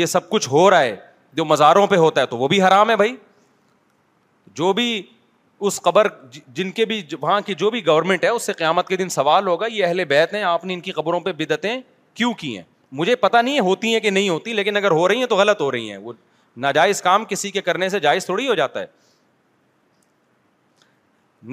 [0.00, 0.96] یہ سب کچھ ہو رہا ہے
[1.40, 3.16] جو مزاروں پہ ہوتا ہے تو وہ بھی حرام ہے بھائی
[4.60, 4.86] جو بھی
[5.60, 8.88] اس قبر جی- جن کے بھی وہاں کی جو بھی گورنمنٹ ہے اس سے قیامت
[8.88, 11.78] کے دن سوال ہوگا یہ اہل بیت ہیں آپ نے ان کی قبروں پہ بدتیں
[12.14, 12.64] کیوں کی ہیں
[12.98, 15.60] مجھے پتا نہیں ہوتی ہیں کہ نہیں ہوتی لیکن اگر ہو رہی ہیں تو غلط
[15.60, 16.12] ہو رہی ہیں وہ
[16.64, 18.86] ناجائز کام کسی کے کرنے سے جائز تھوڑی ہو جاتا ہے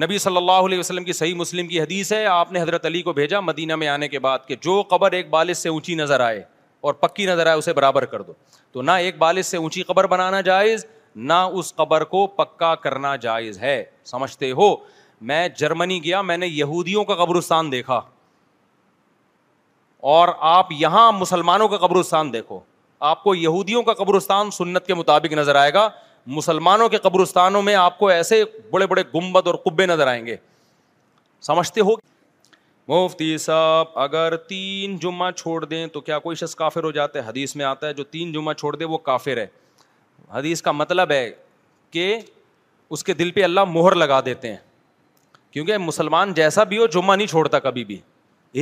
[0.04, 3.02] نبی صلی اللہ علیہ وسلم کی صحیح مسلم کی حدیث ہے آپ نے حضرت علی
[3.02, 6.20] کو بھیجا مدینہ میں آنے کے بعد کہ جو قبر ایک بالش سے اونچی نظر
[6.20, 6.42] آئے
[6.88, 8.32] اور پکی نظر آئے اسے برابر کر دو
[8.72, 10.84] تو نہ ایک بالش سے اونچی قبر بنانا جائز
[11.16, 14.74] نہ اس قبر کو پکا کرنا جائز ہے سمجھتے ہو
[15.30, 18.00] میں جرمنی گیا میں نے یہودیوں کا قبرستان دیکھا
[20.14, 22.58] اور آپ یہاں مسلمانوں کا قبرستان دیکھو
[23.10, 25.88] آپ کو یہودیوں کا قبرستان سنت کے مطابق نظر آئے گا
[26.38, 30.36] مسلمانوں کے قبرستانوں میں آپ کو ایسے بڑے بڑے گمبد اور کبے نظر آئیں گے
[31.46, 31.94] سمجھتے ہو
[32.88, 37.28] مفتی صاحب اگر تین جمعہ چھوڑ دیں تو کیا کوئی شخص کافر ہو جاتا ہے
[37.28, 39.46] حدیث میں آتا ہے جو تین جمعہ چھوڑ دے وہ کافر ہے
[40.32, 41.30] حدیث کا مطلب ہے
[41.90, 42.16] کہ
[42.94, 44.56] اس کے دل پہ اللہ مہر لگا دیتے ہیں
[45.52, 47.98] کیونکہ مسلمان جیسا بھی ہو جمعہ نہیں چھوڑتا کبھی بھی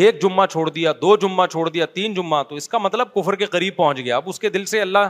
[0.00, 3.34] ایک جمعہ چھوڑ دیا دو جمعہ چھوڑ دیا تین جمعہ تو اس کا مطلب کفر
[3.36, 5.08] کے قریب پہنچ گیا اب اس کے دل سے اللہ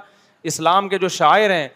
[0.52, 1.68] اسلام کے جو شاعر ہیں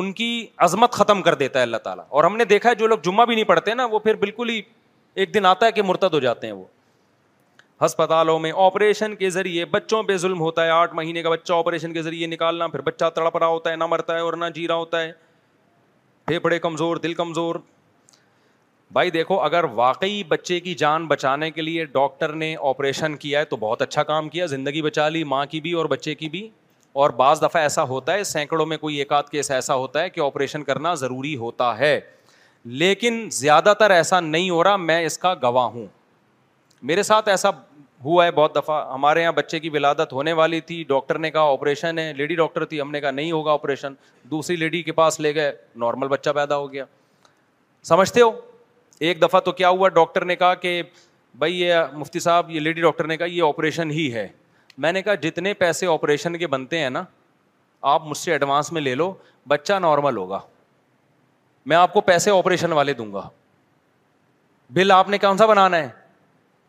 [0.00, 0.26] ان کی
[0.64, 3.24] عظمت ختم کر دیتا ہے اللہ تعالیٰ اور ہم نے دیکھا ہے جو لوگ جمعہ
[3.26, 4.60] بھی نہیں پڑھتے نا وہ پھر بالکل ہی
[5.22, 6.64] ایک دن آتا ہے کہ مرتد ہو جاتے ہیں وہ
[7.84, 11.92] ہسپتالوں میں آپریشن کے ذریعے بچوں پہ ظلم ہوتا ہے آٹھ مہینے کا بچہ آپریشن
[11.92, 14.66] کے ذریعے نکالنا پھر بچہ تڑپ رہا ہوتا ہے نہ مرتا ہے اور نہ جی
[14.68, 15.12] رہا ہوتا ہے
[16.26, 17.54] پھیپڑے کمزور دل کمزور
[18.92, 23.44] بھائی دیکھو اگر واقعی بچے کی جان بچانے کے لیے ڈاکٹر نے آپریشن کیا ہے
[23.44, 26.48] تو بہت اچھا کام کیا زندگی بچا لی ماں کی بھی اور بچے کی بھی
[27.02, 30.10] اور بعض دفعہ ایسا ہوتا ہے سینکڑوں میں کوئی ایک آدھ کیس ایسا ہوتا ہے
[30.10, 31.98] کہ آپریشن کرنا ضروری ہوتا ہے
[32.84, 35.86] لیکن زیادہ تر ایسا نہیں ہو رہا میں اس کا گواہ ہوں
[36.88, 37.50] میرے ساتھ ایسا
[38.04, 41.50] ہوا ہے بہت دفعہ ہمارے یہاں بچے کی ولادت ہونے والی تھی ڈاکٹر نے کہا
[41.52, 43.94] آپریشن ہے لیڈی ڈاکٹر تھی ہم نے کہا نہیں ہوگا آپریشن
[44.30, 45.50] دوسری لیڈی کے پاس لے گئے
[45.82, 46.84] نارمل بچہ پیدا ہو گیا
[47.88, 48.30] سمجھتے ہو
[49.08, 50.82] ایک دفعہ تو کیا ہوا ڈاکٹر نے کہا کہ
[51.38, 54.26] بھائی یہ مفتی صاحب یہ لیڈی ڈاکٹر نے کہا یہ آپریشن ہی ہے
[54.78, 57.02] میں نے کہا جتنے پیسے آپریشن کے بنتے ہیں نا
[57.92, 59.12] آپ مجھ سے ایڈوانس میں لے لو
[59.48, 60.38] بچہ نارمل ہوگا
[61.70, 63.28] میں آپ کو پیسے آپریشن والے دوں گا
[64.74, 65.88] بل آپ نے کون سا بنانا ہے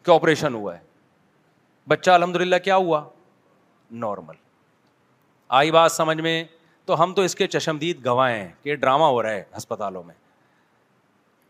[0.03, 0.79] کہ آپریشن ہوا ہے
[1.89, 3.03] بچہ الحمد للہ کیا ہوا
[4.05, 4.35] نارمل
[5.59, 6.43] آئی بات سمجھ میں
[6.85, 10.15] تو ہم تو اس کے چشمدید گواہیں کہ ڈرامہ ہو رہا ہے ہسپتالوں میں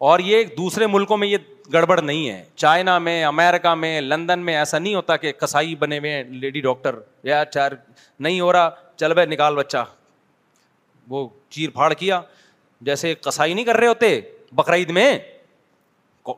[0.09, 1.37] اور یہ دوسرے ملکوں میں یہ
[1.73, 5.97] گڑبڑ نہیں ہے چائنا میں امیرکا میں لندن میں ایسا نہیں ہوتا کہ کسائی بنے
[5.99, 7.71] ہوئے ہیں لیڈی ڈاکٹر یا چار
[8.19, 9.83] نہیں ہو رہا چل بھائی نکال بچہ
[11.09, 12.21] وہ چیر پھاڑ کیا
[12.85, 14.19] جیسے کسائی نہیں کر رہے ہوتے
[14.55, 15.17] بقرعید میں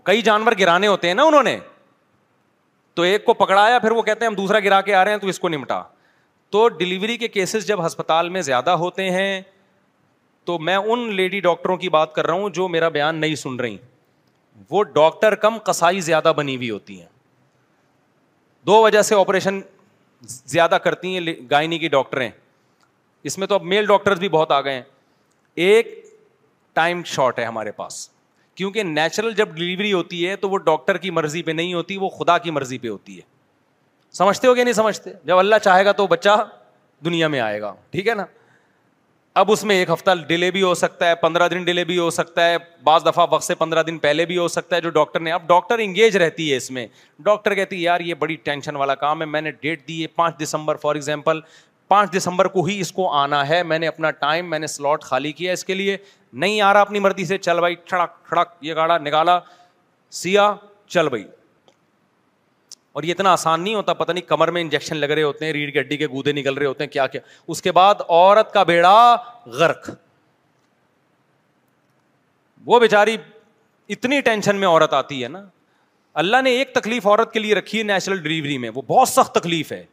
[0.06, 1.58] کئی جانور گرانے ہوتے ہیں نا انہوں نے
[2.96, 5.18] تو ایک کو پکڑایا پھر وہ کہتے ہیں ہم دوسرا گرا کے آ رہے ہیں
[5.20, 5.82] تو اس کو نمٹا
[6.52, 9.42] تو ڈلیوری کے کیسز جب ہسپتال میں زیادہ ہوتے ہیں
[10.46, 13.56] تو میں ان لیڈی ڈاکٹروں کی بات کر رہا ہوں جو میرا بیان نہیں سن
[13.60, 13.78] رہی
[14.70, 17.08] وہ ڈاکٹر کم کسائی زیادہ بنی ہوئی ہوتی ہیں
[18.68, 19.60] دو وجہ سے آپریشن
[20.46, 22.30] زیادہ کرتی ہیں گائنی کی ڈاکٹریں
[23.30, 24.82] اس میں تو اب میل ڈاکٹر بھی بہت آ گئے ہیں
[25.66, 26.02] ایک
[26.74, 28.08] ٹائم شارٹ ہے ہمارے پاس
[28.56, 32.10] کیونکہ نیچرل جب ڈلیوری ہوتی ہے تو وہ ڈاکٹر کی مرضی پہ نہیں ہوتی وہ
[32.18, 33.32] خدا کی مرضی پہ ہوتی ہے
[34.18, 36.36] سمجھتے ہو کہ نہیں سمجھتے جب اللہ چاہے گا تو بچہ
[37.06, 38.26] دنیا میں آئے گا ٹھیک ہے نا
[39.42, 42.10] اب اس میں ایک ہفتہ ڈیلے بھی ہو سکتا ہے پندرہ دن ڈیلے بھی ہو
[42.18, 45.20] سکتا ہے بعض دفعہ وقت سے پندرہ دن پہلے بھی ہو سکتا ہے جو ڈاکٹر
[45.20, 46.86] نے اب ڈاکٹر انگیج رہتی ہے اس میں
[47.30, 50.08] ڈاکٹر کہتی ہے یار یہ بڑی ٹینشن والا کام ہے میں نے ڈیٹ دی ہے
[50.16, 51.40] پانچ دسمبر فار ایگزامپل
[51.94, 55.04] پانچ دسمبر کو ہی اس کو آنا ہے میں نے اپنا ٹائم میں نے سلاٹ
[55.04, 55.98] خالی کیا اس کے لیے
[56.44, 59.40] نہیں آ رہا اپنی مرضی سے چل بھائی ٹھڑک ٹھڑک یہ گاڑا نکالا
[60.22, 60.48] سیا
[60.96, 61.24] چل بھائی
[62.98, 65.54] اور یہ اتنا آسان نہیں ہوتا پتہ نہیں کمر میں انجیکشن لگ رہے ہوتے ہیں
[65.54, 67.22] ریڑھ کی ہڈی کے گودے نکل رہے ہوتے ہیں کیا کیا
[67.54, 68.96] اس کے بعد عورت کا بیڑا
[69.62, 69.90] غرق
[72.66, 73.18] وہ بیچاری
[73.98, 75.44] اتنی ٹینشن میں عورت آتی ہے نا
[76.26, 79.34] اللہ نے ایک تکلیف عورت کے لیے رکھی ہے نیچرل ڈلیوری میں وہ بہت سخت
[79.42, 79.86] تکلیف ہے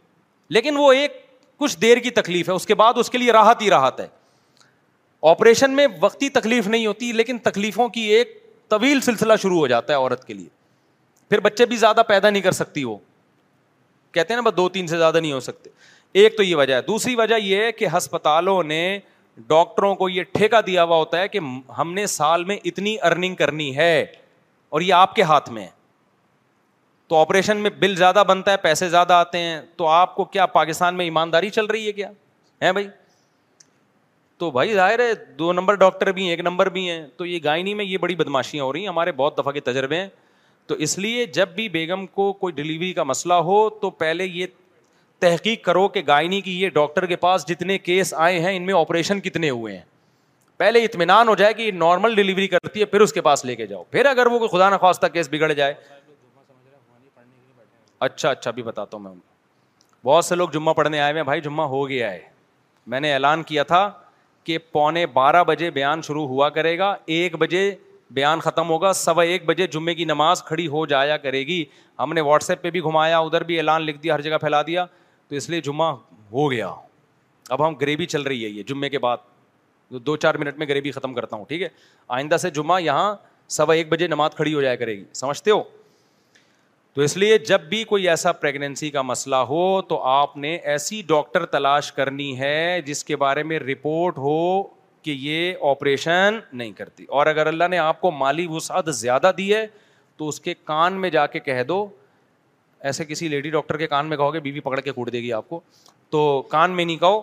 [0.58, 1.24] لیکن وہ ایک
[1.60, 4.06] کچھ دیر کی تکلیف ہے اس کے بعد اس کے لیے راحت ہی راحت ہے
[5.30, 8.36] آپریشن میں وقتی تکلیف نہیں ہوتی لیکن تکلیفوں کی ایک
[8.70, 10.48] طویل سلسلہ شروع ہو جاتا ہے عورت کے لیے
[11.30, 12.96] پھر بچے بھی زیادہ پیدا نہیں کر سکتی وہ
[14.12, 15.70] کہتے ہیں نا بس دو تین سے زیادہ نہیں ہو سکتے
[16.22, 18.80] ایک تو یہ وجہ ہے دوسری وجہ یہ ہے کہ ہسپتالوں نے
[19.48, 21.40] ڈاکٹروں کو یہ ٹھیکہ دیا ہوا ہوتا ہے کہ
[21.78, 24.00] ہم نے سال میں اتنی ارننگ کرنی ہے
[24.68, 25.78] اور یہ آپ کے ہاتھ میں ہے
[27.10, 30.44] تو آپریشن میں بل زیادہ بنتا ہے پیسے زیادہ آتے ہیں تو آپ کو کیا
[30.56, 32.08] پاکستان میں ایمانداری چل رہی ہے کیا
[32.62, 32.86] ہے بھائی
[34.38, 37.38] تو بھائی ظاہر ہے دو نمبر ڈاکٹر بھی ہیں ایک نمبر بھی ہیں تو یہ
[37.44, 40.06] گائنی میں یہ بڑی بدماشیاں ہو رہی ہیں ہمارے بہت دفعہ کے تجربے ہیں
[40.66, 44.46] تو اس لیے جب بھی بیگم کو کوئی ڈلیوری کا مسئلہ ہو تو پہلے یہ
[45.26, 48.74] تحقیق کرو کہ گائنی کی یہ ڈاکٹر کے پاس جتنے کیس آئے ہیں ان میں
[48.80, 49.82] آپریشن کتنے ہوئے ہیں
[50.58, 53.56] پہلے اطمینان ہو جائے کہ یہ نارمل ڈلیوری کرتی ہے پھر اس کے پاس لے
[53.56, 55.74] کے جاؤ پھر اگر وہ کوئی خدا نخواستہ کیس بگڑ جائے
[58.04, 59.10] اچھا اچھا ابھی بتاتا ہوں میں
[60.06, 62.20] بہت سے لوگ جمعہ پڑھنے آئے ہیں بھائی جمعہ ہو گیا ہے
[62.92, 63.88] میں نے اعلان کیا تھا
[64.44, 67.70] کہ پونے بارہ بجے بیان شروع ہوا کرے گا ایک بجے
[68.14, 71.64] بیان ختم ہوگا سوا ایک بجے جمعے کی نماز کھڑی ہو جایا کرے گی
[71.98, 74.60] ہم نے واٹس ایپ پہ بھی گھمایا ادھر بھی اعلان لکھ دیا ہر جگہ پھیلا
[74.66, 74.84] دیا
[75.28, 75.92] تو اس لیے جمعہ
[76.32, 76.68] ہو گیا
[77.48, 79.28] اب ہم گریوی چل رہی ہے یہ جمعے کے بعد
[80.06, 81.68] دو چار منٹ میں گریوی ختم کرتا ہوں ٹھیک ہے
[82.16, 83.14] آئندہ سے جمعہ یہاں
[83.58, 85.62] سوا ایک بجے نماز کھڑی ہو جایا کرے گی سمجھتے ہو
[86.94, 91.00] تو اس لیے جب بھی کوئی ایسا پریگنینسی کا مسئلہ ہو تو آپ نے ایسی
[91.06, 94.36] ڈاکٹر تلاش کرنی ہے جس کے بارے میں رپورٹ ہو
[95.02, 99.52] کہ یہ آپریشن نہیں کرتی اور اگر اللہ نے آپ کو مالی وسعت زیادہ دی
[99.54, 99.66] ہے
[100.16, 101.86] تو اس کے کان میں جا کے کہہ دو
[102.88, 105.32] ایسے کسی لیڈی ڈاکٹر کے کان میں کہو گے بیوی پکڑ کے کوٹ دے گی
[105.32, 105.60] آپ کو
[106.10, 107.22] تو کان میں نہیں کہو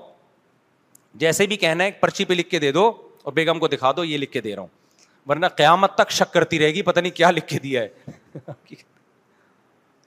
[1.19, 2.91] جیسے بھی کہنا ہے پرچی پہ لکھ کے دے دو
[3.23, 6.33] اور بیگم کو دکھا دو یہ لکھ کے دے رہا ہوں ورنہ قیامت تک شک
[6.33, 8.11] کرتی رہے گی پتہ نہیں کیا لکھ کے دیا ہے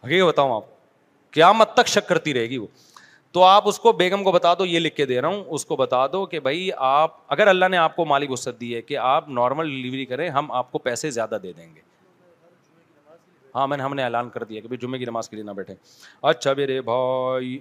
[0.05, 0.65] حقیقت بتاؤں آپ
[1.33, 2.67] کیا مت تک شک کرتی رہے گی وہ
[3.33, 5.65] تو آپ اس کو بیگم کو بتا دو یہ لکھ کے دے رہا ہوں اس
[5.67, 8.81] کو بتا دو کہ بھائی آپ اگر اللہ نے آپ کو مالک وسط دی ہے
[8.83, 11.81] کہ آپ نارمل ڈلیوری کریں ہم آپ کو پیسے زیادہ دے دیں گے
[13.55, 15.51] ہاں میں نے ہم نے اعلان کر دیا کہ جمعے کی نماز کے لیے نہ
[15.57, 15.75] بیٹھے
[16.31, 17.59] اچھا میرے بھائی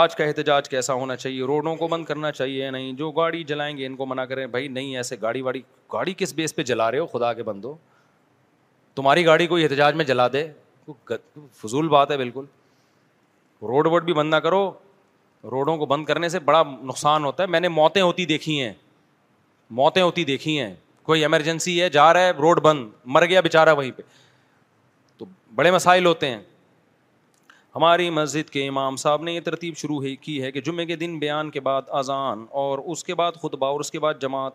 [0.00, 3.76] آج کا احتجاج کیسا ہونا چاہیے روڈوں کو بند کرنا چاہیے نہیں جو گاڑی جلائیں
[3.76, 5.60] گے ان کو منع کریں بھائی نہیں ایسے گاڑی واڑی
[5.92, 7.74] گاڑی کس بیس پہ جلا رہے ہو خدا کے بندو
[8.94, 10.46] تمہاری گاڑی کو احتجاج میں جلا دے
[11.62, 12.44] فضول بات ہے بالکل
[13.68, 14.70] روڈ ووڈ بھی بند نہ کرو
[15.50, 18.72] روڈوں کو بند کرنے سے بڑا نقصان ہوتا ہے میں نے موتیں ہوتی دیکھی ہیں
[19.80, 20.74] موتیں ہوتی دیکھی ہیں
[21.06, 24.02] کوئی ایمرجنسی ہے جا رہا ہے روڈ بند مر گیا بیچارہ وہیں پہ
[25.18, 25.24] تو
[25.54, 26.40] بڑے مسائل ہوتے ہیں
[27.76, 31.18] ہماری مسجد کے امام صاحب نے یہ ترتیب شروع کی ہے کہ جمعے کے دن
[31.18, 34.52] بیان کے بعد اذان اور اس کے بعد خطبہ اور اس کے بعد جماعت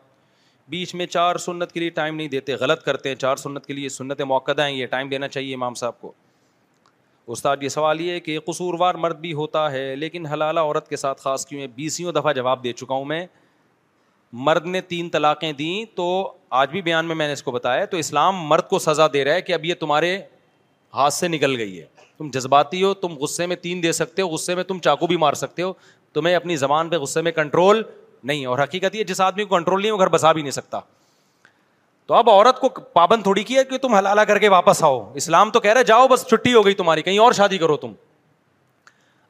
[0.69, 3.73] بیچ میں چار سنت کے لیے ٹائم نہیں دیتے غلط کرتے ہیں چار سنت کے
[3.73, 6.11] لیے سنت موقع ہیں یہ ٹائم دینا چاہیے امام صاحب کو
[7.31, 11.21] استاد یہ سوال یہ کہ قصوروار مرد بھی ہوتا ہے لیکن حلالہ عورت کے ساتھ
[11.21, 13.25] خاص کیوں بیسیوں دفعہ جواب دے چکا ہوں میں
[14.45, 16.07] مرد نے تین طلاقیں دیں تو
[16.59, 19.23] آج بھی بیان میں میں نے اس کو بتایا تو اسلام مرد کو سزا دے
[19.25, 20.17] رہا ہے کہ اب یہ تمہارے
[20.93, 21.85] ہاتھ سے نکل گئی ہے
[22.17, 25.17] تم جذباتی ہو تم غصے میں تین دے سکتے ہو غصے میں تم چاقو بھی
[25.17, 25.71] مار سکتے ہو
[26.13, 27.81] تمہیں اپنی زبان پہ غصے میں کنٹرول
[28.23, 30.79] نہیں اور حقیقت یہ جس آدمی کو کنٹرول نہیں وہ گھر بسا بھی نہیں سکتا
[32.07, 34.99] تو اب عورت کو پابند تھوڑی کی ہے کہ تم حلالہ کر کے واپس آؤ
[35.17, 37.91] اسلام تو کہہ رہے جاؤ بس چھٹی ہو گئی تمہاری کہیں اور شادی کرو تم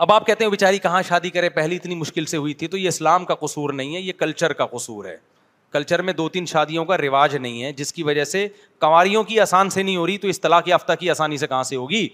[0.03, 2.77] اب آپ کہتے ہیں بیچاری کہاں شادی کرے پہلی اتنی مشکل سے ہوئی تھی تو
[2.77, 5.15] یہ اسلام کا قصور نہیں ہے یہ کلچر کا قصور ہے
[5.71, 8.47] کلچر میں دو تین شادیوں کا رواج نہیں ہے جس کی وجہ سے
[8.81, 11.63] کنواریوں کی آسان سے نہیں ہو رہی تو اس طلاق یافتہ کی آسانی سے کہاں
[11.63, 12.07] سے ہوگی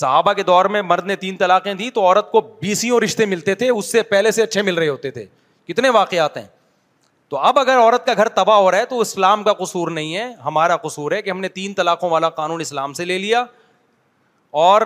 [0.00, 3.54] صحابہ کے دور میں مرد نے تین طلاقیں دی تو عورت کو بیسیوں رشتے ملتے
[3.62, 5.24] تھے اس سے پہلے سے اچھے مل رہے ہوتے تھے
[5.68, 6.44] کتنے واقعات ہیں
[7.28, 10.16] تو اب اگر عورت کا گھر تباہ ہو رہا ہے تو اسلام کا قصور نہیں
[10.16, 13.44] ہے ہمارا قصور ہے کہ ہم نے تین طلاقوں والا قانون اسلام سے لے لیا
[14.66, 14.82] اور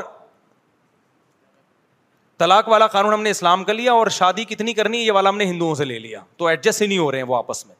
[2.38, 5.28] طلاق والا قانون ہم نے اسلام کا لیا اور شادی کتنی کرنی ہے یہ والا
[5.28, 7.66] ہم نے ہندوؤں سے لے لیا تو ایڈجسٹ ہی نہیں ہو رہے ہیں وہ آپس
[7.66, 7.74] میں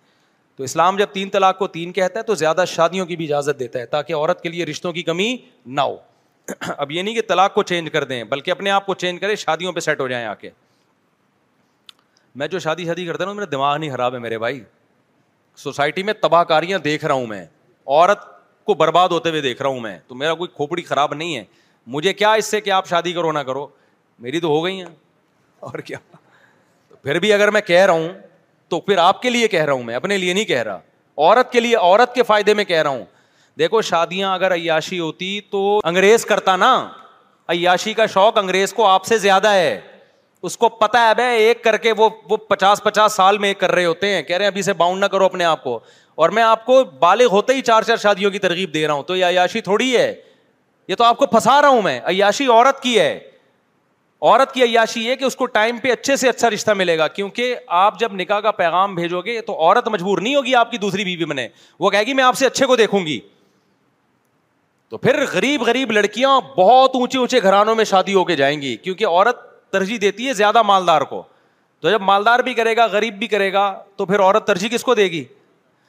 [0.57, 3.59] تو اسلام جب تین طلاق کو تین کہتا ہے تو زیادہ شادیوں کی بھی اجازت
[3.61, 5.35] دیتا ہے تاکہ عورت کے لیے رشتوں کی کمی
[5.67, 5.97] نہ ہو
[6.77, 9.35] اب یہ نہیں کہ طلاق کو چینج کر دیں بلکہ اپنے آپ کو چینج کریں
[9.47, 10.51] شادیوں پہ سیٹ ہو جائیں آ کے
[12.35, 14.61] میں جو شادی شادی کرتا ہوں میرا دماغ نہیں خراب ہے میرے بھائی
[15.57, 18.19] سوسائٹی میں تباہ کاریاں دیکھ رہا ہوں میں عورت
[18.65, 21.45] کو برباد ہوتے ہوئے دیکھ رہا ہوں میں تو میرا کوئی کھوپڑی خراب نہیں ہے
[21.95, 23.67] مجھے کیا اس سے کہ آپ شادی کرو نہ کرو
[24.19, 24.87] میری تو ہو گئی ہیں
[25.61, 25.99] اور کیا
[27.03, 28.09] پھر بھی اگر میں کہہ رہا ہوں
[28.69, 30.79] تو پھر آپ کے لیے کہہ رہا ہوں میں اپنے لیے نہیں کہہ رہا
[31.19, 33.05] عورت کے لیے عورت کے فائدے میں کہہ رہا ہوں
[33.59, 36.75] دیکھو شادیاں اگر عیاشی ہوتی تو انگریز کرتا نا
[37.53, 39.81] عیاشی کا شوق انگریز کو آپ سے زیادہ ہے
[40.47, 43.59] اس کو پتا ہے بھائی ایک کر کے وہ وہ پچاس پچاس سال میں ایک
[43.61, 45.79] کر رہے ہوتے ہیں کہہ رہے ہیں ابھی سے باؤنڈ نہ کرو اپنے آپ کو
[46.23, 49.03] اور میں آپ کو بالغ ہوتے ہی چار چار شادیوں کی ترغیب دے رہا ہوں
[49.03, 50.13] تو یہ عیاشی تھوڑی ہے
[50.89, 53.19] یہ تو آپ کو پھنسا رہا ہوں میں عیاشی عورت کی ہے
[54.23, 57.07] عورت کی عیاشی یہ کہ اس کو ٹائم پہ اچھے سے اچھا رشتہ ملے گا
[57.09, 60.79] کیونکہ آپ جب نکاح کا پیغام بھیجو گے تو عورت مجبور نہیں ہوگی آپ کی
[60.79, 61.47] دوسری بیوی بنے
[61.81, 63.19] وہ کہے گی میں آپ سے اچھے کو دیکھوں گی
[64.89, 68.77] تو پھر غریب غریب لڑکیاں بہت اونچے اونچے گھرانوں میں شادی ہو کے جائیں گی
[68.83, 71.23] کیونکہ عورت ترجیح دیتی ہے زیادہ مالدار کو
[71.81, 73.63] تو جب مالدار بھی کرے گا غریب بھی کرے گا
[73.97, 75.25] تو پھر عورت ترجیح کس کو دے گی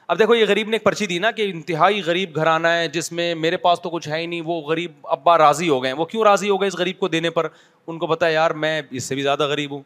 [0.08, 3.12] اب دیکھو یہ غریب نے ایک پرچی دی نا کہ انتہائی غریب گھرانہ ہے جس
[3.18, 5.98] میں میرے پاس تو کچھ ہے ہی نہیں وہ غریب ابا راضی ہو گئے ہیں
[5.99, 7.48] وہ کیوں راضی ہو گئے اس غریب کو دینے پر
[7.88, 9.82] ان کو پتا یار میں اس سے بھی زیادہ غریب ہوں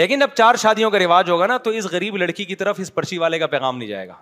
[0.00, 2.94] لیکن اب چار شادیوں کا رواج ہوگا نا تو اس غریب لڑکی کی طرف اس
[2.94, 4.14] پرچی والے کا پیغام نہیں جائے گا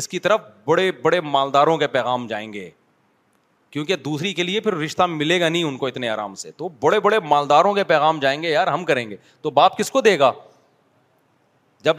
[0.00, 2.68] اس کی طرف بڑے بڑے مالداروں کے پیغام جائیں گے
[3.72, 6.68] کیونکہ دوسری کے لیے پھر رشتہ ملے گا نہیں ان کو اتنے آرام سے تو
[6.80, 10.00] بڑے بڑے مالداروں کے پیغام جائیں گے یار ہم کریں گے تو باپ کس کو
[10.06, 10.30] دے گا
[11.84, 11.96] جب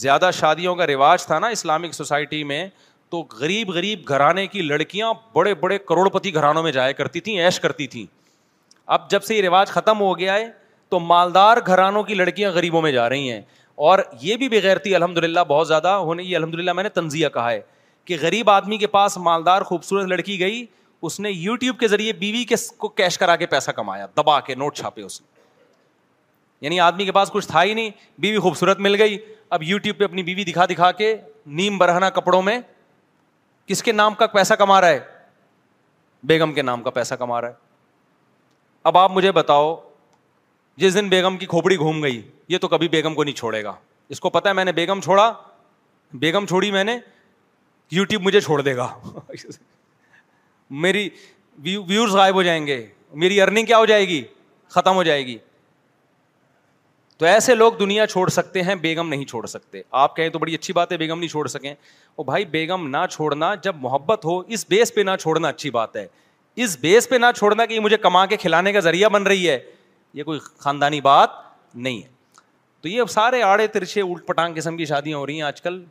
[0.00, 2.66] زیادہ شادیوں کا رواج تھا نا اسلامک سوسائٹی میں
[3.10, 7.38] تو غریب غریب گھرانے کی لڑکیاں بڑے بڑے کروڑ پتی گھرانوں میں جایا کرتی تھیں
[7.44, 8.04] عیش کرتی تھیں
[8.96, 10.48] اب جب سے یہ رواج ختم ہو گیا ہے
[10.90, 13.40] تو مالدار گھرانوں کی لڑکیاں غریبوں میں جا رہی ہیں
[13.90, 16.88] اور یہ بھی بغیر تھی الحمد للہ بہت زیادہ ہونے یہ الحمد للہ میں نے
[16.98, 17.60] تنزیہ کہا ہے
[18.04, 20.64] کہ غریب آدمی کے پاس مالدار خوبصورت لڑکی گئی
[21.06, 22.54] اس نے یو ٹیوب کے ذریعے بیوی کے
[22.96, 25.26] کیش کرا کے پیسہ کمایا دبا کے نوٹ چھاپے اس نے
[26.60, 29.16] یعنی آدمی کے پاس کچھ تھا ہی نہیں بیوی خوبصورت مل گئی
[29.54, 31.14] اب یو ٹیوب پہ اپنی بیوی دکھا دکھا کے
[31.60, 32.58] نیم برہنا کپڑوں میں
[33.66, 35.00] کس کے نام کا پیسہ کما رہا ہے
[36.26, 37.60] بیگم کے نام کا پیسہ کما رہا ہے
[38.90, 39.74] اب آپ مجھے بتاؤ
[40.76, 43.74] جس دن بیگم کی کھوپڑی گھوم گئی یہ تو کبھی بیگم کو نہیں چھوڑے گا
[44.14, 45.32] اس کو پتا ہے میں نے بیگم چھوڑا
[46.22, 46.98] بیگم چھوڑی میں نے
[47.90, 48.88] یو ٹیوب مجھے چھوڑ دے گا
[50.80, 51.08] میری
[51.64, 52.84] ویورز غائب ہو جائیں گے
[53.22, 54.22] میری ارننگ کیا ہو جائے گی
[54.74, 55.36] ختم ہو جائے گی
[57.18, 60.54] تو ایسے لوگ دنیا چھوڑ سکتے ہیں بیگم نہیں چھوڑ سکتے آپ کہیں تو بڑی
[60.54, 61.74] اچھی بات ہے بیگم نہیں چھوڑ سکیں
[62.26, 66.06] بھائی بیگم نہ چھوڑنا جب محبت ہو اس بیس پہ نہ چھوڑنا اچھی بات ہے
[66.64, 69.48] اس بیس پہ نہ چھوڑنا کہ یہ مجھے کما کے کھلانے کا ذریعہ بن رہی
[69.48, 69.58] ہے
[70.14, 71.30] یہ کوئی خاندانی بات
[71.74, 72.08] نہیں ہے
[72.82, 75.82] تو یہ سارے آڑے ترچے الٹ پٹانگ قسم کی شادیاں ہو رہی ہیں آج کل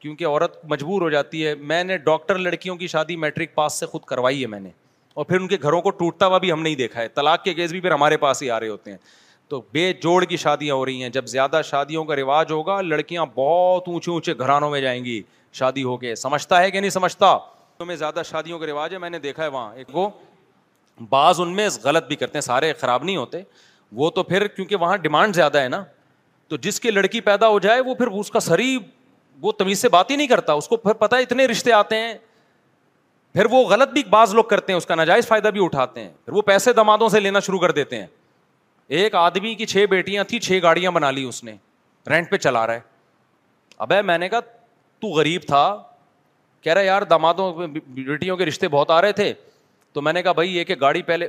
[0.00, 3.86] کیونکہ عورت مجبور ہو جاتی ہے میں نے ڈاکٹر لڑکیوں کی شادی میٹرک پاس سے
[3.86, 4.70] خود کروائی ہے میں نے
[5.14, 7.54] اور پھر ان کے گھروں کو ٹوٹتا ہوا بھی ہم نہیں دیکھا ہے طلاق کے
[7.54, 8.98] کیس بھی پھر ہمارے پاس ہی آ رہے ہوتے ہیں
[9.48, 13.24] تو بے جوڑ کی شادیاں ہو رہی ہیں جب زیادہ شادیوں کا رواج ہوگا لڑکیاں
[13.34, 15.20] بہت اونچے اونچے گھرانوں میں جائیں گی
[15.60, 17.36] شادی ہو کے سمجھتا ہے کہ نہیں سمجھتا
[17.86, 20.08] میں زیادہ شادیوں کا رواج ہے میں نے دیکھا ہے وہاں ایک وہ
[21.10, 23.40] بعض ان میں غلط بھی کرتے ہیں سارے خراب نہیں ہوتے
[24.00, 25.82] وہ تو پھر کیونکہ وہاں ڈیمانڈ زیادہ ہے نا
[26.48, 28.60] تو جس کی لڑکی پیدا ہو جائے وہ پھر اس کا سر
[29.42, 32.14] وہ تمیز سے بات ہی نہیں کرتا اس کو پھر پتا اتنے رشتے آتے ہیں
[33.32, 36.10] پھر وہ غلط بھی بعض لوگ کرتے ہیں اس کا ناجائز فائدہ بھی اٹھاتے ہیں
[36.24, 38.06] پھر وہ پیسے دمادوں سے لینا شروع کر دیتے ہیں
[38.98, 41.54] ایک آدمی کی چھ بیٹیاں تھیں چھ گاڑیاں بنا لی اس نے
[42.10, 42.80] رینٹ پہ چلا رہا ہے
[43.78, 44.40] ابے میں نے کہا
[45.00, 45.60] تو غریب تھا
[46.62, 47.52] کہہ رہا یار دمادوں
[47.86, 49.32] بیٹیوں کے رشتے بہت آ رہے تھے
[49.92, 51.28] تو میں نے کہا بھائی یہ کہ گاڑی پہلے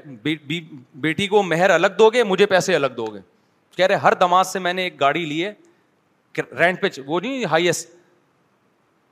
[1.02, 3.20] بیٹی کو مہر الگ دو گے مجھے پیسے الگ دو گے
[3.76, 5.54] کہہ رہے ہر دماد سے میں نے ایک گاڑی لی ہے
[6.60, 7.90] رینٹ پہ وہ نہیں ہائیسٹ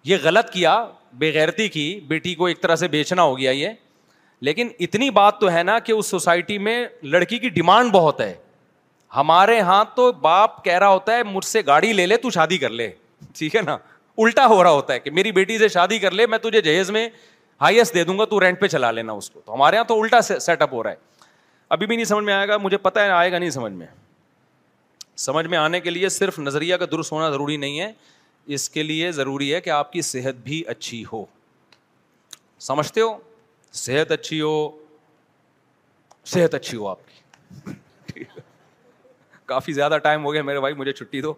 [0.08, 0.84] یہ غلط کیا
[1.20, 3.70] بےغیرتی کی بیٹی کو ایک طرح سے بیچنا ہو گیا یہ
[4.48, 8.34] لیکن اتنی بات تو ہے نا کہ اس سوسائٹی میں لڑکی کی ڈیمانڈ بہت ہے
[9.16, 12.58] ہمارے یہاں تو باپ کہہ رہا ہوتا ہے مجھ سے گاڑی لے لے تو شادی
[12.58, 12.90] کر لے
[13.38, 13.78] ٹھیک ہے نا
[14.24, 16.90] الٹا ہو رہا ہوتا ہے کہ میری بیٹی سے شادی کر لے میں تجھے جہیز
[16.92, 17.08] میں
[17.62, 20.02] ہائیسٹ دے دوں گا تو رینٹ پہ چلا لینا اس کو تو ہمارے یہاں تو
[20.02, 21.08] الٹا سیٹ اپ ہو رہا ہے
[21.70, 23.88] ابھی بھی نہیں سمجھ میں آئے گا مجھے پتا آئے گا نہیں سمجھ میں
[25.26, 27.92] سمجھ میں آنے کے لیے صرف نظریہ کا درست ہونا ضروری نہیں ہے
[28.58, 31.24] اس کے لیے ضروری ہے کہ آپ کی صحت بھی اچھی ہو
[32.68, 33.10] سمجھتے ہو
[33.82, 34.54] صحت اچھی ہو
[36.34, 37.00] صحت اچھی ہو آپ
[38.14, 38.24] کی
[39.52, 41.34] کافی زیادہ ٹائم ہو گیا میرے بھائی مجھے چھٹی دو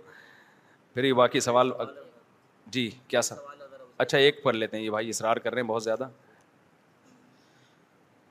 [0.93, 1.71] پھر یہ باقی سوال
[2.77, 3.35] جی کیا سر
[4.05, 6.07] اچھا ایک پڑھ لیتے ہیں یہ بھائی اصرار کر رہے ہیں بہت زیادہ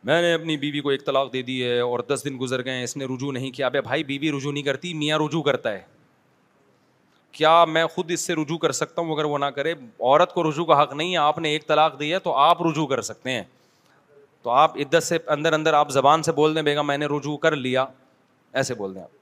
[0.04, 2.74] میں نے اپنی بیوی کو ایک طلاق دے دی ہے اور دس دن گزر گئے
[2.76, 5.72] ہیں اس نے رجوع نہیں کیا اب بھائی بیوی رجوع نہیں کرتی میاں رجوع کرتا
[5.72, 5.82] ہے
[7.32, 10.48] کیا میں خود اس سے رجوع کر سکتا ہوں اگر وہ نہ کرے عورت کو
[10.50, 13.00] رجوع کا حق نہیں ہے آپ نے ایک طلاق دی ہے تو آپ رجوع کر
[13.10, 13.42] سکتے ہیں
[14.42, 17.36] تو آپ عدت سے اندر اندر آپ زبان سے بول دیں بیگم میں نے رجوع
[17.42, 17.84] کر لیا
[18.62, 19.18] ایسے بول دیں آپ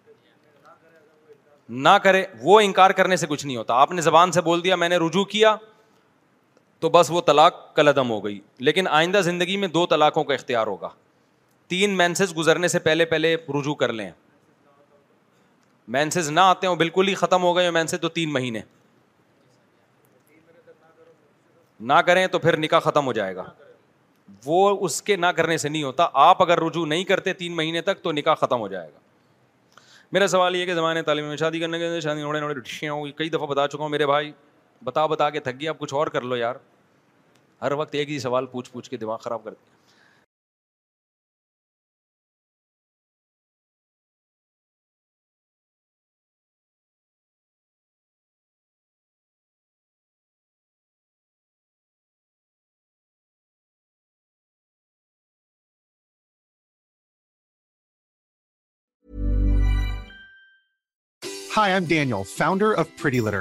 [1.68, 4.76] نہ کرے وہ انکار کرنے سے کچھ نہیں ہوتا آپ نے زبان سے بول دیا
[4.76, 5.56] میں نے رجوع کیا
[6.80, 8.38] تو بس وہ طلاق کل عدم ہو گئی
[8.68, 10.88] لیکن آئندہ زندگی میں دو طلاقوں کا اختیار ہوگا
[11.68, 14.10] تین مینسز گزرنے سے پہلے پہلے رجوع کر لیں
[15.96, 18.60] مینسز نہ آتے ہوں بالکل ہی ختم ہو گئے مینسز تو تین مہینے
[21.90, 23.44] نہ کریں تو پھر نکاح ختم ہو جائے گا
[24.44, 27.80] وہ اس کے نہ کرنے سے نہیں ہوتا آپ اگر رجوع نہیں کرتے تین مہینے
[27.82, 28.98] تک تو نکاح ختم ہو جائے گا
[30.12, 33.46] میرا سوال یہ کہ زمانے تعلیم میں شادی کرنے کے شادی نوڑے نوڑے کئی دفعہ
[33.46, 34.30] بتا چکا ہوں میرے بھائی
[34.84, 36.56] بتا بتا کے تھک گیا اب کچھ اور کر لو یار
[37.62, 39.76] ہر وقت ایک ہی سوال پوچھ پوچھ کے دماغ خراب کر دیا
[61.56, 63.40] hi I'm Daniel founder of pretty litter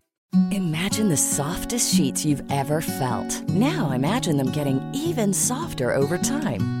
[0.51, 4.39] Imagine the soft sheet you ever felt then imagining
[5.05, 5.31] even
[6.27, 6.80] time